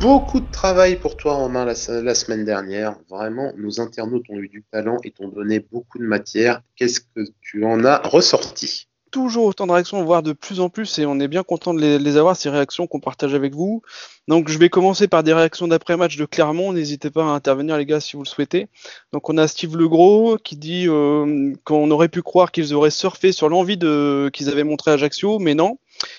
Beaucoup 0.00 0.40
de 0.40 0.50
travail 0.52 0.96
pour 1.00 1.16
toi, 1.16 1.34
Romain, 1.34 1.64
la, 1.64 1.74
la 2.02 2.14
semaine 2.14 2.44
dernière. 2.44 2.96
Vraiment, 3.08 3.52
nos 3.56 3.80
internautes 3.80 4.28
ont 4.28 4.36
eu 4.38 4.48
du 4.48 4.62
talent 4.70 4.98
et 5.02 5.10
t'ont 5.10 5.28
donné 5.28 5.58
beaucoup 5.60 5.98
de 5.98 6.04
matière. 6.04 6.60
Qu'est-ce 6.76 7.00
que 7.00 7.20
tu 7.40 7.64
en 7.64 7.84
as 7.84 7.98
ressorti? 8.06 8.88
Toujours 9.16 9.46
autant 9.46 9.66
de 9.66 9.72
réactions, 9.72 10.04
voire 10.04 10.22
de 10.22 10.34
plus 10.34 10.60
en 10.60 10.68
plus, 10.68 10.98
et 10.98 11.06
on 11.06 11.18
est 11.20 11.26
bien 11.26 11.42
content 11.42 11.72
de 11.72 11.80
les, 11.80 12.16
avoir, 12.18 12.36
ces 12.36 12.50
réactions 12.50 12.86
qu'on 12.86 13.00
partage 13.00 13.32
avec 13.32 13.54
vous. 13.54 13.80
Donc 14.28 14.50
je 14.50 14.58
vais 14.58 14.68
commencer 14.68 15.08
par 15.08 15.22
des 15.22 15.32
réactions 15.32 15.66
d'après-match 15.66 16.18
de 16.18 16.26
Clermont, 16.26 16.74
n'hésitez 16.74 17.08
pas 17.08 17.22
à 17.22 17.28
intervenir 17.28 17.78
les 17.78 17.86
gars 17.86 17.98
si 17.98 18.14
vous 18.14 18.24
le 18.24 18.28
souhaitez. 18.28 18.68
Donc 19.14 19.30
on 19.30 19.38
a 19.38 19.48
Steve 19.48 19.74
Legros 19.74 20.36
qui 20.36 20.56
dit 20.56 20.86
euh, 20.86 21.54
qu'on 21.64 21.90
aurait 21.90 22.10
pu 22.10 22.20
croire 22.20 22.52
qu'ils 22.52 22.74
auraient 22.74 22.90
surfé 22.90 23.32
sur 23.32 23.48
l'envie 23.48 23.78
de 23.78 24.28
qu'ils 24.34 24.50
avaient 24.50 24.64
montré 24.64 24.90
à 24.90 24.94
Ajaccio, 24.94 25.38
mais 25.38 25.54
non. 25.54 25.78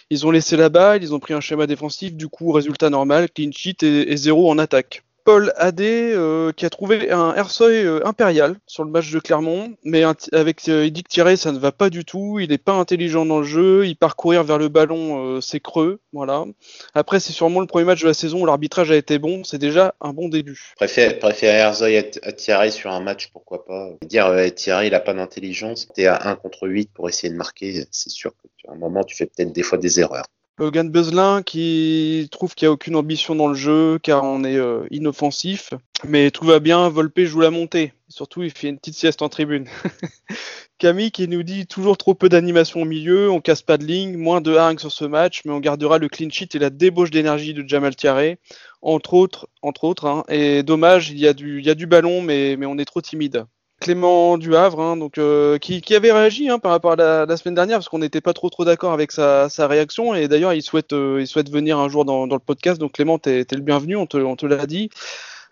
Ils 0.10 0.26
ont 0.26 0.32
laissé 0.32 0.58
la 0.58 0.70
balle, 0.70 1.04
ils 1.04 1.14
ont 1.14 1.20
pris 1.20 1.36
un 1.36 1.40
schéma 1.40 1.68
défensif, 1.68 2.16
du 2.16 2.30
coup 2.30 2.52
résultat 2.52 2.90
normal, 2.90 3.30
clean 3.30 3.52
sheet 3.52 3.84
et, 3.84 4.12
et 4.12 4.18
zéro 4.18 4.50
en 4.50 4.58
attaque. 4.58 5.04
Paul 5.28 5.52
Adé 5.58 6.14
euh, 6.14 6.54
qui 6.54 6.66
a 6.66 6.70
trouvé 6.70 7.12
un 7.12 7.36
Ersoy 7.36 7.84
euh, 7.84 8.00
impérial 8.08 8.56
sur 8.66 8.86
le 8.86 8.92
match 8.92 9.12
de 9.12 9.20
Clermont, 9.20 9.76
mais 9.84 10.04
avec 10.32 10.70
euh, 10.70 10.86
Edic 10.86 11.10
Thierry 11.10 11.36
ça 11.36 11.52
ne 11.52 11.60
va 11.60 11.74
pas 11.74 11.90
du 11.90 12.06
tout, 12.06 12.40
il 12.40 12.48
n'est 12.48 12.58
pas 12.58 12.72
intelligent 12.72 13.26
dans 13.26 13.40
le 13.40 13.44
jeu, 13.44 13.86
il 13.86 13.98
part 13.98 14.16
courir 14.16 14.46
vers 14.46 14.58
le 14.58 14.70
ballon, 14.70 15.36
euh, 15.36 15.42
c'est 15.42 15.60
creux, 15.60 16.00
voilà. 16.14 16.46
Après 16.94 17.20
c'est 17.20 17.34
sûrement 17.34 17.60
le 17.60 17.68
premier 17.68 17.84
match 17.84 18.04
de 18.04 18.08
la 18.08 18.14
saison 18.14 18.44
où 18.44 18.46
l'arbitrage 18.46 18.90
a 18.90 18.96
été 18.96 19.20
bon, 19.20 19.44
c'est 19.44 19.58
déjà 19.58 19.96
un 20.00 20.14
bon 20.14 20.30
début. 20.30 20.72
Préfère, 20.78 21.20
préférer 21.20 21.58
Herzog 21.58 22.10
à, 22.24 22.32
Thierry 22.32 22.72
sur 22.72 22.92
un 22.92 23.02
match, 23.02 23.30
pourquoi 23.34 23.66
pas. 23.66 23.90
Dire 24.06 24.34
Thierry, 24.56 24.88
il 24.88 24.96
a 24.96 25.02
pas 25.02 25.14
d'intelligence. 25.14 25.90
T'es 25.94 26.06
à 26.06 26.26
1 26.26 26.38
contre 26.38 26.70
8 26.70 26.92
pour 26.94 27.10
essayer 27.10 27.34
de 27.34 27.38
marquer. 27.38 27.84
C'est 27.92 28.12
sûr 28.12 28.32
que 28.32 28.48
à 28.70 28.72
un 28.72 28.76
moment, 28.76 29.04
tu 29.04 29.14
fais 29.14 29.26
peut-être 29.26 29.52
des 29.52 29.64
fois 29.64 29.78
des 29.78 30.00
erreurs. 30.00 30.26
Logan 30.60 30.90
Beuzelin 30.90 31.44
qui 31.44 32.28
trouve 32.32 32.56
qu'il 32.56 32.66
n'y 32.66 32.70
a 32.70 32.72
aucune 32.72 32.96
ambition 32.96 33.36
dans 33.36 33.48
le 33.48 33.54
jeu 33.54 34.00
car 34.02 34.24
on 34.24 34.44
est 34.44 34.58
euh, 34.58 34.88
inoffensif. 34.90 35.74
Mais 36.08 36.32
tout 36.32 36.46
va 36.46 36.60
bien, 36.60 36.90
Volpe 36.90 37.22
joue 37.22 37.42
la 37.42 37.52
montée. 37.52 37.94
Surtout, 38.10 38.42
il 38.42 38.52
fait 38.52 38.70
une 38.70 38.78
petite 38.78 38.96
sieste 38.96 39.22
en 39.22 39.30
tribune. 39.30 39.68
Camille 40.80 41.12
qui 41.12 41.28
nous 41.28 41.44
dit 41.44 41.68
toujours 41.68 41.98
trop 41.98 42.14
peu 42.14 42.30
d'animation 42.30 42.82
au 42.82 42.86
milieu, 42.86 43.32
on 43.32 43.42
casse 43.42 43.62
pas 43.62 43.78
de 43.78 43.86
ligne, 43.86 44.16
moins 44.16 44.42
de 44.42 44.56
hargne 44.56 44.78
sur 44.78 44.92
ce 44.92 45.06
match, 45.06 45.42
mais 45.44 45.52
on 45.52 45.60
gardera 45.60 45.98
le 45.98 46.08
clean 46.08 46.30
sheet 46.30 46.50
et 46.54 46.60
la 46.60 46.70
débauche 46.70 47.10
d'énergie 47.10 47.56
de 47.56 47.68
Jamal 47.68 47.96
Tiaré, 47.96 48.38
entre 48.82 49.14
autres. 49.16 49.50
Entre 49.62 49.84
autres 49.84 50.06
hein. 50.06 50.24
Et 50.30 50.64
dommage, 50.64 51.10
il 51.10 51.20
y, 51.20 51.28
a 51.28 51.34
du, 51.34 51.60
il 51.60 51.66
y 51.66 51.70
a 51.70 51.76
du 51.76 51.88
ballon, 51.88 52.22
mais, 52.22 52.56
mais 52.58 52.66
on 52.66 52.78
est 52.78 52.86
trop 52.86 53.02
timide. 53.02 53.46
Clément 53.80 54.40
du 54.40 54.56
Havre, 54.56 54.82
hein, 54.82 54.98
donc, 54.98 55.20
euh, 55.20 55.60
qui, 55.60 55.96
avait 55.96 56.12
réagi 56.12 56.50
hein, 56.50 56.58
par 56.58 56.72
rapport 56.72 56.94
à 56.94 57.26
la, 57.26 57.38
semaine 57.38 57.54
dernière, 57.54 57.78
parce 57.78 57.90
qu'on 57.90 58.00
n'était 58.00 58.22
pas 58.22 58.34
trop 58.34 58.50
trop 58.50 58.66
d'accord 58.66 58.92
avec 58.92 59.12
sa, 59.12 59.48
réaction, 59.60 60.16
et 60.16 60.28
d'ailleurs 60.28 60.54
il 60.54 60.64
souhaite, 60.64 60.94
euh, 60.94 61.22
il 61.22 61.28
souhaite 61.28 61.52
venir 61.52 61.78
un 61.78 61.88
jour 61.88 62.04
dans, 62.04 62.26
le 62.26 62.40
podcast, 62.40 62.80
donc 62.80 62.94
Clément, 62.94 63.20
t'es 63.20 63.46
le 63.52 63.62
bienvenu, 63.62 63.96
on 63.96 64.08
te, 64.08 64.46
l'a 64.46 64.66
dit. 64.66 64.90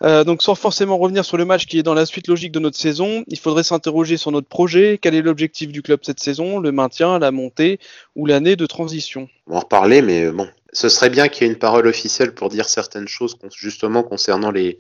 Euh, 0.03 0.23
donc 0.23 0.41
sans 0.41 0.55
forcément 0.55 0.97
revenir 0.97 1.23
sur 1.23 1.37
le 1.37 1.45
match 1.45 1.67
qui 1.67 1.79
est 1.79 1.83
dans 1.83 1.93
la 1.93 2.05
suite 2.05 2.27
logique 2.27 2.51
de 2.51 2.59
notre 2.59 2.77
saison, 2.77 3.23
il 3.27 3.39
faudrait 3.39 3.63
s'interroger 3.63 4.17
sur 4.17 4.31
notre 4.31 4.47
projet, 4.47 4.99
quel 5.01 5.15
est 5.15 5.21
l'objectif 5.21 5.71
du 5.71 5.81
club 5.81 5.99
cette 6.01 6.19
saison, 6.19 6.59
le 6.59 6.71
maintien, 6.71 7.19
la 7.19 7.31
montée 7.31 7.79
ou 8.15 8.25
l'année 8.25 8.55
de 8.55 8.65
transition? 8.65 9.29
On 9.47 9.51
va 9.51 9.57
en 9.57 9.59
reparler, 9.61 10.01
mais 10.01 10.31
bon. 10.31 10.47
Ce 10.75 10.89
serait 10.89 11.09
bien 11.09 11.29
qu'il 11.29 11.47
y 11.47 11.49
ait 11.49 11.53
une 11.53 11.57
parole 11.57 11.87
officielle 11.87 12.33
pour 12.33 12.49
dire 12.49 12.67
certaines 12.67 13.07
choses 13.07 13.37
justement 13.55 14.03
concernant 14.03 14.51
les, 14.51 14.77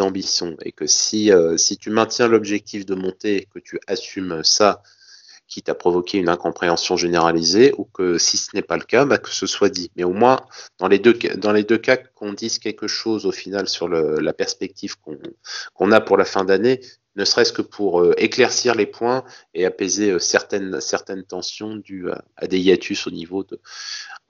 ambitions. 0.00 0.56
Et 0.62 0.72
que 0.72 0.86
si, 0.86 1.32
euh, 1.32 1.56
si 1.56 1.78
tu 1.78 1.88
maintiens 1.88 2.28
l'objectif 2.28 2.84
de 2.84 2.94
monter 2.94 3.48
que 3.52 3.58
tu 3.58 3.80
assumes 3.86 4.44
ça 4.44 4.82
quitte 5.48 5.70
à 5.70 5.74
provoquer 5.74 6.18
une 6.18 6.28
incompréhension 6.28 6.96
généralisée, 6.96 7.74
ou 7.76 7.84
que 7.84 8.18
si 8.18 8.36
ce 8.36 8.50
n'est 8.54 8.62
pas 8.62 8.76
le 8.76 8.84
cas, 8.84 9.04
bah, 9.04 9.18
que 9.18 9.30
ce 9.30 9.46
soit 9.46 9.68
dit. 9.68 9.90
Mais 9.96 10.04
au 10.04 10.12
moins, 10.12 10.40
dans 10.78 10.88
les 10.88 10.98
deux, 10.98 11.14
dans 11.36 11.52
les 11.52 11.64
deux 11.64 11.78
cas, 11.78 11.96
qu'on 11.96 12.32
dise 12.32 12.58
quelque 12.58 12.86
chose 12.86 13.26
au 13.26 13.32
final 13.32 13.68
sur 13.68 13.88
la 13.88 14.32
perspective 14.32 14.96
qu'on 15.74 15.92
a 15.92 16.00
pour 16.00 16.16
la 16.16 16.24
fin 16.24 16.44
d'année, 16.44 16.80
ne 17.16 17.24
serait-ce 17.24 17.52
que 17.52 17.62
pour 17.62 18.00
euh, 18.00 18.14
éclaircir 18.16 18.74
les 18.74 18.86
points 18.86 19.24
et 19.54 19.66
apaiser 19.66 20.12
euh, 20.12 20.18
certaines, 20.18 20.80
certaines 20.80 21.24
tensions 21.24 21.76
dues 21.76 22.08
à, 22.36 22.46
des 22.46 22.58
hiatus 22.58 23.06
au 23.06 23.10
niveau 23.10 23.44
de, 23.44 23.60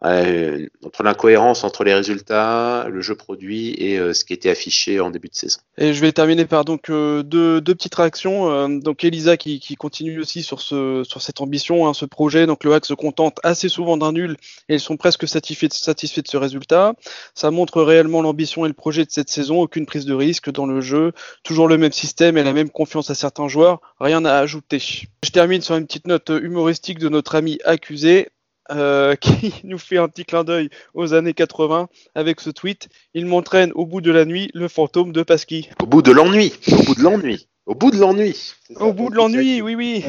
euh, 0.05 0.67
entre 0.85 1.05
l'incohérence 1.05 1.63
entre 1.63 1.85
les 1.85 1.95
résultats, 1.95 2.89
le 2.89 3.01
jeu 3.01 3.15
produit 3.15 3.75
et 3.79 3.99
euh, 3.99 4.13
ce 4.13 4.25
qui 4.25 4.33
était 4.33 4.51
affiché 4.51 4.99
en 4.99 5.11
début 5.11 5.29
de 5.29 5.35
saison. 5.35 5.61
Et 5.79 5.95
je 5.95 6.01
vais 6.01 6.11
terminer 6.11 6.45
par 6.45 6.65
donc 6.65 6.91
euh, 6.91 7.23
deux, 7.23 7.61
petites 7.61 7.95
réactions. 7.95 8.69
donc 8.81 9.05
Elisa 9.05 9.37
qui, 9.37 9.61
continue 9.77 10.21
aussi 10.21 10.43
sur 10.43 10.61
cette 10.61 11.41
ambition, 11.41 11.87
hein, 11.87 11.95
ce 11.95 12.05
projet. 12.05 12.47
Donc 12.47 12.65
le 12.65 12.75
hack 12.75 12.85
se 12.85 12.95
contente 12.95 13.39
assez 13.45 13.69
souvent 13.69 13.97
d'un 13.97 14.13
nul 14.13 14.37
et 14.69 14.75
ils 14.75 14.81
sont 14.81 14.97
presque 14.97 15.29
satisfaits, 15.29 15.71
satisfaits 15.71 16.23
de 16.23 16.29
ce 16.29 16.37
résultat. 16.37 16.95
Ça 17.35 17.51
montre 17.51 17.83
réellement 17.83 18.23
l'ambition 18.23 18.65
et 18.65 18.69
le 18.69 18.75
projet 18.75 19.05
de 19.05 19.11
cette 19.11 19.31
saison. 19.31 19.61
Aucune 19.61 19.87
prise 19.87 20.05
de 20.05 20.15
risque 20.15 20.51
dans 20.51 20.67
le 20.67 20.81
jeu, 20.81 21.13
toujours 21.45 21.69
le 21.69 21.79
même 21.79 21.93
système 21.93 22.37
et 22.37 22.43
la 22.43 22.53
même 22.53 22.71
confiance 22.71 23.11
à 23.11 23.15
certains 23.15 23.47
joueurs. 23.47 23.81
Rien 24.01 24.25
à 24.25 24.35
ajouter. 24.35 24.79
Je 24.79 25.31
termine 25.31 25.63
sur 25.63 25.77
une 25.77 25.87
petite 25.87 26.09
note 26.09 26.31
humoristique 26.31 26.99
de 26.99 27.09
notre 27.09 27.37
ami 27.37 27.61
accusé. 27.65 28.29
Euh, 28.71 29.17
qui 29.21 29.55
nous 29.65 29.79
fait 29.79 29.99
un 29.99 30.09
petit 30.09 30.25
clin 30.25 30.45
d'œil 30.45 30.71
aux 30.95 31.15
années 31.15 31.35
80 31.35 31.89
avec 32.15 32.41
ce 32.41 32.51
tweet. 32.51 32.89
Il 33.15 33.27
m'entraîne 33.27 33.73
au 33.75 33.87
bout 33.87 34.01
de 34.01 34.11
la 34.11 34.25
nuit 34.25 34.51
le 34.55 34.69
fantôme 34.69 35.13
de 35.13 35.23
Pasqui. 35.23 35.69
Au 35.83 35.87
bout 35.87 36.03
de 36.03 36.13
l'ennui. 36.13 36.53
Au 36.71 36.83
bout 36.85 36.95
de 36.95 37.03
l'ennui. 37.03 37.49
Au 37.65 37.77
bout 37.77 37.93
de 37.93 37.97
l'ennui. 37.97 38.55
Au 38.81 38.93
bout 38.93 39.11
de 39.11 39.15
l'ennui, 39.15 39.63
oui, 39.63 39.75
oui. 39.75 40.05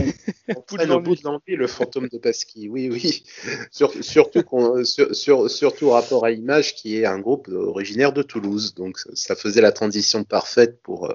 au 0.56 0.64
bout 0.68 0.78
de 1.16 1.24
l'ennui, 1.24 1.56
le 1.56 1.68
fantôme 1.68 2.08
de 2.08 2.18
Pasqui, 2.18 2.70
oui, 2.70 2.90
oui. 2.90 3.24
surtout, 3.72 4.44
sur, 4.84 5.16
sur, 5.16 5.50
surtout 5.50 5.90
rapport 5.90 6.26
à 6.26 6.32
Image, 6.32 6.74
qui 6.76 6.98
est 6.98 7.06
un 7.06 7.20
groupe 7.20 7.50
originaire 7.50 8.14
de 8.14 8.24
Toulouse. 8.24 8.74
Donc, 8.74 8.98
ça 9.14 9.36
faisait 9.36 9.62
la 9.62 9.72
transition 9.72 10.24
parfaite 10.24 10.82
pour, 10.82 11.14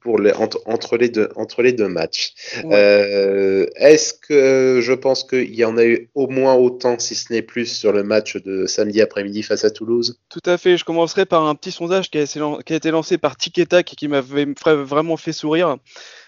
pour 0.00 0.18
les, 0.18 0.32
entre, 0.32 0.96
les 0.96 1.10
deux, 1.10 1.28
entre 1.36 1.62
les 1.62 1.72
deux 1.72 1.88
matchs. 1.88 2.32
Euh, 2.64 3.66
est-ce 3.76 4.14
que 4.14 4.80
je 4.82 4.92
pense 4.94 5.24
qu'il 5.24 5.54
y 5.54 5.64
en 5.64 5.76
a 5.76 5.84
eu 5.84 6.08
au 6.14 6.26
moins 6.26 6.54
autant, 6.54 6.98
si 6.98 7.14
ce 7.14 7.32
n'est 7.32 7.42
plus, 7.42 7.66
sur 7.66 7.92
le 7.92 8.02
match 8.02 8.36
de 8.36 8.66
samedi 8.66 9.02
après-midi 9.02 9.42
face 9.42 9.64
à 9.64 9.70
Toulouse? 9.70 10.18
Tout 10.30 10.42
à 10.46 10.56
fait. 10.56 10.76
Je 10.78 10.84
commencerai 10.84 11.26
par 11.26 11.46
un 11.46 11.54
petit 11.54 11.70
sondage 11.70 12.10
qui 12.10 12.18
a, 12.18 12.26
qui 12.26 12.72
a 12.72 12.76
été 12.76 12.90
lancé 12.90 13.18
par 13.18 13.36
Tiketac 13.36 13.92
et 13.92 13.96
qui 13.96 14.08
m'avait 14.08 14.46
vraiment 14.64 15.16
fait 15.18 15.32
sourire. 15.32 15.67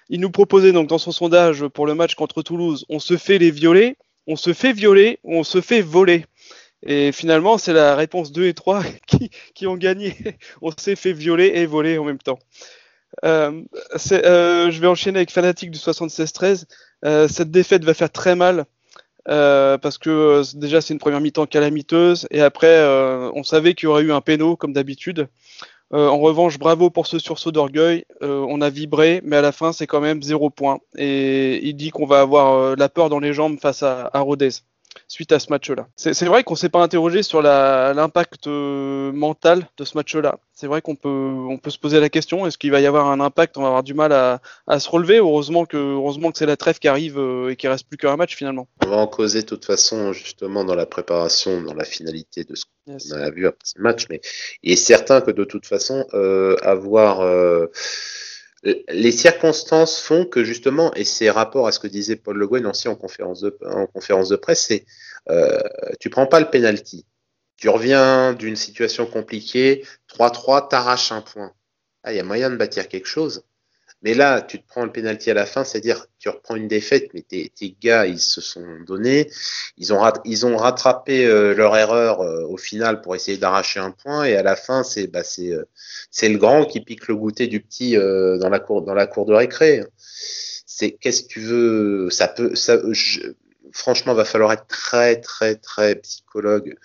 Il 0.09 0.21
nous 0.21 0.31
proposait 0.31 0.73
donc 0.73 0.89
dans 0.89 0.99
son 0.99 1.13
sondage 1.13 1.67
pour 1.69 1.87
le 1.87 1.95
match 1.95 2.15
contre 2.15 2.43
Toulouse, 2.43 2.85
on 2.89 2.99
se 2.99 3.17
fait 3.17 3.39
les 3.39 3.51
violer, 3.51 3.97
on 4.27 4.37
se 4.37 4.53
fait 4.53 4.73
violer 4.73 5.21
on 5.25 5.45
se 5.45 5.61
fait 5.61 5.83
voler. 5.83 6.25
Et 6.87 7.13
finalement, 7.13 7.59
c'est 7.59 7.73
la 7.73 7.95
réponse 7.95 8.33
2 8.33 8.47
et 8.47 8.55
3 8.55 8.83
qui, 9.55 9.67
ont 9.67 9.77
gagné. 9.77 10.17
on 10.63 10.71
s'est 10.77 10.97
fait 10.97 11.13
violer 11.13 11.53
et 11.55 11.67
voler 11.67 11.99
en 11.99 12.05
même 12.05 12.19
temps. 12.19 12.39
Euh, 13.25 13.63
euh, 14.13 14.71
je 14.71 14.81
vais 14.81 14.87
enchaîner 14.87 15.19
avec 15.19 15.31
Fanatic 15.31 15.71
du 15.71 15.79
76-13. 15.79 16.65
Euh, 17.05 17.29
cette 17.29 17.51
défaite 17.51 17.85
va 17.85 17.95
faire 17.95 18.11
très 18.11 18.35
mal 18.35 18.65
parce 19.27 19.99
que 19.99 20.43
déjà 20.57 20.81
c'est 20.81 20.93
une 20.93 20.99
première 20.99 21.21
mi-temps 21.21 21.47
calamiteuse 21.47 22.27
et 22.33 22.41
après 22.41 22.83
on 23.33 23.45
savait 23.45 23.75
qu'il 23.75 23.85
y 23.85 23.87
aurait 23.87 24.03
eu 24.03 24.13
un 24.13 24.21
péno 24.21 24.57
comme 24.57 24.73
d'habitude. 24.73 25.29
Euh, 25.93 26.09
en 26.09 26.19
revanche, 26.19 26.59
bravo 26.59 26.89
pour 26.91 27.07
ce 27.07 27.19
sursaut 27.19 27.51
d'orgueil. 27.51 28.05
Euh, 28.23 28.45
on 28.49 28.61
a 28.61 28.71
vibré, 28.71 29.21
mais 29.25 29.37
à 29.37 29.41
la 29.41 29.53
fin, 29.53 29.73
c'est 29.73 29.87
quand 29.87 30.01
même 30.01 30.23
zéro 30.23 30.49
point. 30.49 30.79
Et 30.97 31.67
il 31.67 31.75
dit 31.75 31.91
qu'on 31.91 32.07
va 32.07 32.21
avoir 32.21 32.53
euh, 32.53 32.75
la 32.77 32.89
peur 32.89 33.09
dans 33.09 33.19
les 33.19 33.33
jambes 33.33 33.59
face 33.61 33.83
à, 33.83 34.09
à 34.13 34.21
Rodez 34.21 34.51
suite 35.09 35.33
à 35.33 35.39
ce 35.39 35.51
match-là. 35.51 35.89
C'est 35.97 36.25
vrai 36.25 36.45
qu'on 36.45 36.57
s'est 36.57 36.69
pas 36.69 36.83
interrogé 36.83 37.23
sur 37.23 37.43
l'impact 37.43 38.47
mental 38.47 39.67
de 39.77 39.85
ce 39.85 39.97
match-là. 39.97 40.39
C'est 40.53 40.67
vrai 40.67 40.83
qu'on 40.83 40.95
peut, 40.95 41.09
on 41.09 41.57
peut 41.57 41.71
se 41.71 41.79
poser 41.79 42.01
la 42.01 42.11
question 42.11 42.47
est-ce 42.47 42.59
qu'il 42.59 42.71
va 42.71 42.81
y 42.81 42.87
avoir 42.87 43.07
un 43.09 43.19
impact? 43.21 43.57
On 43.57 43.63
va 43.63 43.69
avoir 43.69 43.83
du 43.83 43.95
mal 43.95 44.13
à, 44.13 44.43
à 44.67 44.79
se 44.79 44.91
relever. 44.91 45.17
Heureusement 45.17 45.65
que, 45.65 45.79
heureusement 45.79 46.31
que 46.31 46.39
c'est 46.39 46.45
la 46.47 46.59
trêve 46.59 46.79
qui 46.79 46.89
arrive 46.89 47.19
et 47.49 47.57
qu'il 47.57 47.71
reste 47.71 47.89
plus 47.89 47.97
qu'un 47.97 48.17
match 48.17 48.37
finalement. 48.37 48.69
On 48.85 48.91
va 48.91 48.97
en 48.97 49.07
causer 49.07 49.41
de 49.43 49.47
toute 49.47 49.65
façon 49.65 50.13
justement 50.13 50.65
dans 50.65 50.75
la 50.75 50.87
préparation, 50.87 51.63
dans 51.63 51.75
la 51.75 51.85
finalité 51.85 52.45
de 52.45 52.55
ce 52.55 52.65
qu'on 52.87 53.17
a 53.17 53.31
vu 53.31 53.47
après 53.47 53.65
ce 53.65 53.81
match. 53.81 54.07
Mais 54.11 54.21
il 54.63 54.73
est 54.73 54.77
certain 54.77 55.21
que 55.21 55.31
de 55.31 55.45
toute 55.45 55.67
façon, 55.67 56.07
euh, 56.15 56.57
avoir 56.63 57.21
euh, 57.21 57.67
les 58.63 59.13
circonstances 59.13 60.01
font 60.01 60.25
que 60.25 60.45
justement, 60.45 60.93
et 60.95 61.05
c'est 61.05 61.31
rapport 61.31 61.67
à 61.67 61.73
ce 61.73 61.79
que 61.79 61.87
disait 61.87 62.17
Paul 62.17 62.37
Le 62.37 62.47
Guen 62.47 62.67
aussi 62.67 62.89
en 62.89 62.97
conférence 62.97 63.41
de, 63.41 64.37
presse, 64.37 64.67
c'est 64.67 64.85
euh, 65.31 65.59
tu 65.99 66.11
prends 66.11 66.27
pas 66.27 66.41
le 66.41 66.51
penalty, 66.51 67.07
tu 67.57 67.69
reviens 67.69 68.35
d'une 68.35 68.57
situation 68.57 69.07
compliquée, 69.07 69.85
3-3, 70.09 70.69
t'arraches 70.69 71.13
un 71.13 71.23
point. 71.23 71.53
Ah, 72.03 72.13
il 72.13 72.17
y 72.17 72.21
a 72.21 72.25
moyen 72.25 72.51
de 72.51 72.57
bâtir 72.57 72.89
quelque 72.89 73.07
chose. 73.07 73.45
Mais 74.03 74.15
là, 74.15 74.41
tu 74.41 74.59
te 74.59 74.67
prends 74.67 74.85
le 74.85 74.93
penalty 74.93 75.31
à 75.31 75.35
la 75.35 75.45
fin, 75.45 75.63
c'est-à-dire 75.63 76.07
tu 76.19 76.31
reprends 76.31 76.57
une 76.57 76.69
défaite, 76.69 77.11
mais 77.13 77.21
tes, 77.21 77.51
tes, 77.51 77.77
gars, 77.81 78.07
ils 78.07 78.19
se 78.19 78.41
sont 78.41 78.65
donnés, 78.87 79.31
ils 79.77 79.93
ont, 79.93 80.03
ils 80.25 80.47
ont 80.47 80.57
rattrapé 80.57 81.27
euh, 81.27 81.55
leur 81.55 81.77
erreur 81.77 82.23
euh, 82.23 82.45
au 82.47 82.57
final 82.57 83.03
pour 83.03 83.15
essayer 83.15 83.37
d'arracher 83.37 83.81
un 83.81 83.91
point, 83.91 84.25
et 84.25 84.37
à 84.37 84.43
la 84.43 84.57
fin, 84.57 84.85
c'est 84.85 85.07
bah, 85.07 85.23
c'est 85.23 85.53
euh, 85.53 85.65
le 86.23 86.39
grand 86.39 86.65
qui 86.65 86.81
pique 86.81 87.09
le 87.09 87.17
goûter 87.17 87.47
du 87.47 87.61
petit 87.61 87.97
euh, 87.97 88.39
dans 88.39 88.49
la 88.49 88.59
cour 88.59 88.83
dans 88.83 88.95
la 88.95 89.07
cour 89.07 89.27
de 89.27 89.35
récré. 89.35 89.85
C'est 89.99 90.93
qu'est-ce 90.93 91.25
que 91.25 91.29
tu 91.29 91.41
veux 91.41 92.11
Ça 92.11 92.29
peut, 92.29 92.55
ça, 92.55 92.79
je, 92.91 93.35
franchement, 93.73 94.15
va 94.15 94.25
falloir 94.25 94.53
être 94.53 94.67
très, 94.67 95.21
très, 95.21 95.57
très 95.57 95.97
psychologue 95.97 96.77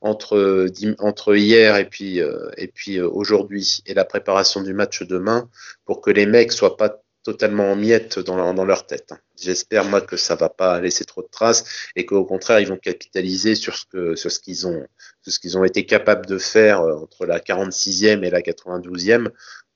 entre, 0.00 1.36
hier 1.36 1.76
et 1.76 1.88
puis, 1.88 2.20
euh, 2.20 2.50
euh, 2.88 3.10
aujourd'hui 3.10 3.82
et 3.86 3.94
la 3.94 4.04
préparation 4.04 4.62
du 4.62 4.74
match 4.74 5.02
demain 5.02 5.48
pour 5.84 6.00
que 6.00 6.10
les 6.10 6.26
mecs 6.26 6.52
soient 6.52 6.76
pas 6.76 7.00
totalement 7.22 7.70
en 7.70 7.76
miettes 7.76 8.18
dans, 8.18 8.64
leur 8.64 8.86
tête. 8.86 9.12
J'espère 9.38 9.84
moi 9.84 10.00
que 10.00 10.16
ça 10.16 10.36
va 10.36 10.48
pas 10.48 10.80
laisser 10.80 11.04
trop 11.04 11.22
de 11.22 11.28
traces 11.30 11.64
et 11.94 12.06
qu'au 12.06 12.24
contraire 12.24 12.60
ils 12.60 12.68
vont 12.68 12.78
capitaliser 12.78 13.54
sur 13.54 13.76
ce 13.76 13.84
que 13.84 14.16
sur 14.16 14.32
ce 14.32 14.38
qu'ils 14.38 14.66
ont 14.66 14.86
sur 15.22 15.32
ce 15.32 15.38
qu'ils 15.38 15.58
ont 15.58 15.64
été 15.64 15.84
capables 15.84 16.26
de 16.26 16.38
faire 16.38 16.80
euh, 16.80 16.94
entre 16.94 17.26
la 17.26 17.38
46e 17.38 18.24
et 18.24 18.30
la 18.30 18.40
92e 18.40 19.28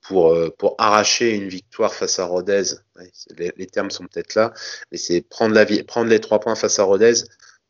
pour, 0.04 0.32
euh, 0.32 0.50
pour 0.56 0.74
arracher 0.78 1.34
une 1.34 1.48
victoire 1.48 1.92
face 1.92 2.18
à 2.18 2.26
Rodez. 2.26 2.62
Les, 3.36 3.66
termes 3.66 3.90
sont 3.90 4.04
peut-être 4.04 4.34
là, 4.34 4.52
mais 4.92 4.98
c'est 4.98 5.22
prendre, 5.22 5.54
les 6.04 6.20
trois 6.20 6.40
points 6.40 6.54
face 6.54 6.78
à 6.78 6.84
Rodez 6.84 7.14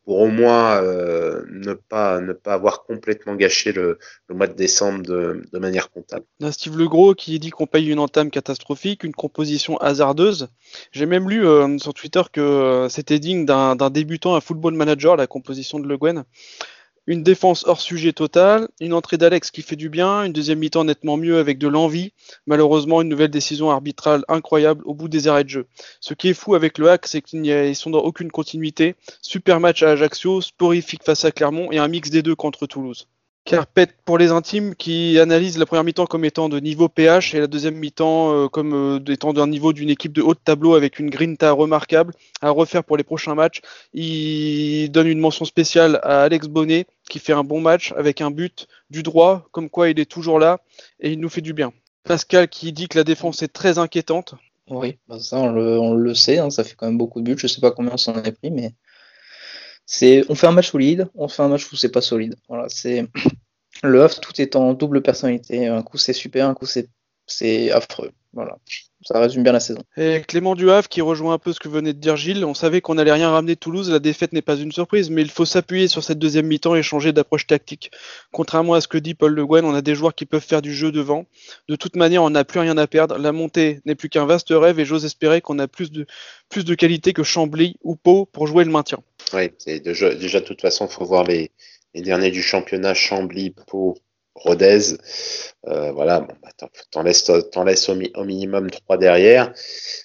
pour 0.03 0.19
au 0.19 0.27
moins 0.27 0.83
euh, 0.83 1.43
ne, 1.49 1.73
pas, 1.73 2.21
avoir 2.45 2.83
complètement 2.83 3.33
gâché 3.35 3.71
le, 3.71 3.97
mois 4.29 4.45
de 4.45 4.53
décembre 4.53 5.01
de, 5.01 5.57
manière 5.57 5.89
comptable. 5.89 6.25
Steve 6.51 6.77
Legros 6.77 7.15
qui 7.15 7.39
dit 7.39 7.49
qu'on 7.49 7.65
paye 7.65 7.89
une 7.89 7.97
entame 7.97 8.29
catastrophique, 8.29 9.03
une 9.03 9.15
composition 9.15 9.77
hasardeuse. 9.77 10.49
J'ai 10.91 11.07
même 11.07 11.27
lu 11.27 11.47
euh, 11.47 11.79
sur 11.79 11.95
Twitter 11.95 12.21
que 12.31 12.85
c'était 12.91 13.17
digne 13.17 13.45
d'un 13.45 13.89
débutant 13.89 14.35
à 14.35 14.41
football 14.41 14.75
manager, 14.75 15.15
la 15.15 15.25
composition 15.25 15.79
de 15.79 15.87
Le 15.87 15.97
Guen. 15.97 16.23
Une 17.07 17.21
défense 17.21 17.65
hors 17.67 17.81
sujet 17.81 18.13
total, 18.13 18.67
une 18.79 18.93
entrée 18.93 19.17
d'Alex 19.17 19.51
qui 19.51 19.61
fait 19.61 19.75
du 19.75 19.89
bien, 19.89 20.23
une 20.23 20.33
deuxième 20.33 20.57
mi-temps 20.57 20.85
nettement 20.85 21.17
mieux 21.17 21.37
avec 21.37 21.59
de 21.59 21.67
l'envie. 21.67 22.13
Malheureusement, 22.47 23.01
une 23.01 23.09
nouvelle 23.09 23.29
décision 23.29 23.69
arbitrale 23.69 24.23
incroyable 24.27 24.81
au 24.85 24.95
bout 24.95 25.07
des 25.07 25.27
arrêts 25.27 25.43
de 25.43 25.49
jeu. 25.49 25.67
Ce 25.99 26.15
qui 26.15 26.29
est 26.29 26.33
fou 26.33 26.55
avec 26.55 26.79
le 26.79 26.89
hack, 26.89 27.05
c'est 27.05 27.21
qu'ils 27.21 27.75
sont 27.75 27.91
dans 27.91 27.99
aucune 27.99 28.31
continuité. 28.31 28.95
Super 29.21 29.59
match 29.59 29.83
à 29.83 29.91
Ajaccio, 29.91 30.41
sporifique 30.41 31.03
face 31.03 31.25
à 31.25 31.31
Clermont 31.31 31.71
et 31.71 31.77
un 31.77 31.87
mix 31.87 32.09
des 32.09 32.23
deux 32.23 32.35
contre 32.35 32.65
Toulouse. 32.65 33.07
Carpet 33.45 33.89
pour 34.05 34.17
les 34.17 34.31
intimes 34.31 34.73
qui 34.73 35.19
analyse 35.19 35.59
la 35.59 35.67
première 35.67 35.83
mi-temps 35.83 36.07
comme 36.07 36.25
étant 36.25 36.49
de 36.49 36.59
niveau 36.59 36.89
PH 36.89 37.35
et 37.35 37.39
la 37.39 37.45
deuxième 37.45 37.75
mi-temps 37.75 38.33
euh, 38.33 38.47
comme 38.47 38.73
euh, 38.73 39.13
étant 39.13 39.33
d'un 39.33 39.45
niveau 39.45 39.71
d'une 39.71 39.91
équipe 39.91 40.13
de 40.13 40.23
haut 40.23 40.33
tableau 40.33 40.73
avec 40.73 40.97
une 40.97 41.11
grinta 41.11 41.51
remarquable 41.51 42.15
à 42.41 42.49
refaire 42.49 42.83
pour 42.83 42.97
les 42.97 43.03
prochains 43.03 43.35
matchs. 43.35 43.61
Il 43.93 44.89
donne 44.89 45.05
une 45.05 45.19
mention 45.19 45.45
spéciale 45.45 45.99
à 46.01 46.23
Alex 46.23 46.47
Bonnet 46.47 46.87
qui 47.07 47.19
fait 47.19 47.33
un 47.33 47.43
bon 47.43 47.61
match 47.61 47.93
avec 47.95 48.19
un 48.19 48.31
but 48.31 48.67
du 48.89 49.03
droit, 49.03 49.47
comme 49.51 49.69
quoi 49.69 49.89
il 49.89 49.99
est 49.99 50.09
toujours 50.09 50.39
là 50.39 50.61
et 50.99 51.11
il 51.11 51.19
nous 51.19 51.29
fait 51.29 51.41
du 51.41 51.53
bien. 51.53 51.71
Pascal 52.03 52.47
qui 52.47 52.73
dit 52.73 52.87
que 52.87 52.97
la 52.97 53.03
défense 53.03 53.43
est 53.43 53.53
très 53.53 53.77
inquiétante. 53.77 54.33
Oui, 54.71 54.97
bah 55.07 55.19
ça 55.19 55.37
on 55.37 55.93
le, 55.93 56.15
sait, 56.15 56.39
hein, 56.39 56.49
ça 56.49 56.63
fait 56.63 56.73
quand 56.75 56.87
même 56.87 56.97
beaucoup 56.97 57.21
de 57.21 57.25
buts. 57.25 57.37
Je 57.37 57.45
sais 57.45 57.61
pas 57.61 57.69
combien 57.69 57.93
on 57.93 57.97
s'en 57.97 58.15
a 58.15 58.21
pris, 58.31 58.49
mais 58.49 58.73
on 60.29 60.35
fait 60.35 60.47
un 60.47 60.51
match 60.51 60.71
solide, 60.71 61.07
on 61.15 61.27
fait 61.27 61.43
un 61.43 61.49
match 61.49 61.71
où 61.71 61.75
c'est 61.75 61.91
pas 61.91 62.01
solide. 62.01 62.35
Voilà, 62.47 62.67
c'est 62.69 63.07
le 63.83 64.01
Havre, 64.01 64.19
tout 64.19 64.39
est 64.41 64.55
en 64.55 64.73
double 64.73 65.01
personnalité. 65.01 65.67
Un 65.67 65.81
coup 65.81 65.97
c'est 65.97 66.13
super, 66.13 66.47
un 66.47 66.53
coup 66.53 66.65
c'est 66.65 67.71
affreux. 67.71 68.11
Voilà. 68.35 68.57
ça 69.01 69.17
résume 69.21 69.43
bien 69.43 69.53
la 69.53 69.61
saison. 69.61 69.81
Et 69.95 70.21
Clément 70.27 70.55
Duhave 70.55 70.89
qui 70.89 70.99
rejoint 70.99 71.35
un 71.35 71.37
peu 71.37 71.53
ce 71.53 71.59
que 71.61 71.69
venait 71.69 71.93
de 71.93 71.99
dire 71.99 72.17
Gilles, 72.17 72.43
on 72.43 72.53
savait 72.53 72.81
qu'on 72.81 72.97
allait 72.97 73.13
rien 73.13 73.29
ramener 73.29 73.55
de 73.55 73.59
Toulouse, 73.59 73.89
la 73.89 73.99
défaite 73.99 74.33
n'est 74.33 74.41
pas 74.41 74.57
une 74.57 74.73
surprise, 74.73 75.09
mais 75.09 75.21
il 75.21 75.31
faut 75.31 75.45
s'appuyer 75.45 75.87
sur 75.87 76.03
cette 76.03 76.19
deuxième 76.19 76.45
mi-temps 76.45 76.75
et 76.75 76.83
changer 76.83 77.13
d'approche 77.13 77.47
tactique. 77.47 77.91
Contrairement 78.33 78.73
à 78.73 78.81
ce 78.81 78.89
que 78.89 78.97
dit 78.97 79.13
Paul 79.13 79.33
Le 79.33 79.45
Guen, 79.45 79.63
on 79.63 79.73
a 79.73 79.81
des 79.81 79.95
joueurs 79.95 80.13
qui 80.13 80.25
peuvent 80.25 80.43
faire 80.43 80.61
du 80.61 80.73
jeu 80.73 80.91
devant. 80.91 81.27
De 81.69 81.77
toute 81.77 81.95
manière, 81.95 82.23
on 82.23 82.29
n'a 82.29 82.43
plus 82.43 82.59
rien 82.59 82.77
à 82.77 82.87
perdre. 82.87 83.17
La 83.17 83.31
montée 83.31 83.79
n'est 83.85 83.95
plus 83.95 84.09
qu'un 84.09 84.25
vaste 84.25 84.49
rêve 84.49 84.81
et 84.81 84.85
j'ose 84.85 85.05
espérer 85.05 85.39
qu'on 85.39 85.57
a 85.59 85.69
plus 85.69 85.89
de, 85.89 86.05
plus 86.49 86.65
de 86.65 86.75
qualité 86.75 87.13
que 87.13 87.23
Chambly 87.23 87.77
ou 87.83 87.95
Pau 87.95 88.25
pour 88.25 88.47
jouer 88.47 88.65
le 88.65 88.71
maintien. 88.71 88.99
Oui, 89.33 89.49
déjà, 89.65 90.11
de 90.11 90.45
toute 90.45 90.61
façon, 90.61 90.87
il 90.87 90.91
faut 90.91 91.05
voir 91.05 91.23
les, 91.23 91.51
derniers 91.93 92.31
du 92.31 92.41
championnat, 92.41 92.93
Chambly, 92.93 93.51
Pau, 93.67 93.97
Rodez. 94.35 94.97
Euh, 95.67 95.91
voilà, 95.93 96.19
bon, 96.19 96.35
bah, 96.43 96.49
t'en 96.91 97.03
laisses, 97.03 97.29
laisses 97.65 97.89
au, 97.89 97.95
minimum 98.25 98.69
trois 98.69 98.97
derrière. 98.97 99.53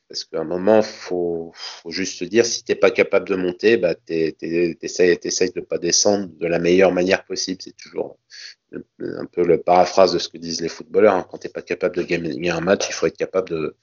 Parce 0.08 0.24
qu'à 0.24 0.40
un 0.40 0.44
moment, 0.44 0.82
faut, 0.82 1.52
faut 1.54 1.90
juste 1.90 2.22
dire, 2.24 2.46
si 2.46 2.64
t'es 2.64 2.76
pas 2.76 2.90
capable 2.90 3.28
de 3.28 3.34
monter, 3.34 3.76
bah, 3.76 3.94
t'essayes 3.94 5.18
de 5.18 5.60
pas 5.60 5.78
descendre 5.78 6.28
de 6.38 6.46
la 6.46 6.58
meilleure 6.58 6.92
manière 6.92 7.24
possible. 7.24 7.60
C'est 7.62 7.76
toujours 7.76 8.18
un 9.00 9.24
peu 9.26 9.44
le 9.44 9.60
paraphrase 9.60 10.12
de 10.12 10.18
ce 10.18 10.28
que 10.28 10.38
disent 10.38 10.60
les 10.60 10.68
footballeurs. 10.68 11.14
Hein. 11.14 11.26
Quand 11.30 11.38
tu 11.38 11.46
n'es 11.46 11.52
pas 11.52 11.62
capable 11.62 11.96
de 11.96 12.02
gagner 12.02 12.50
un 12.50 12.60
match, 12.60 12.86
il 12.88 12.92
faut 12.92 13.06
être 13.06 13.16
capable 13.16 13.48
de, 13.48 13.74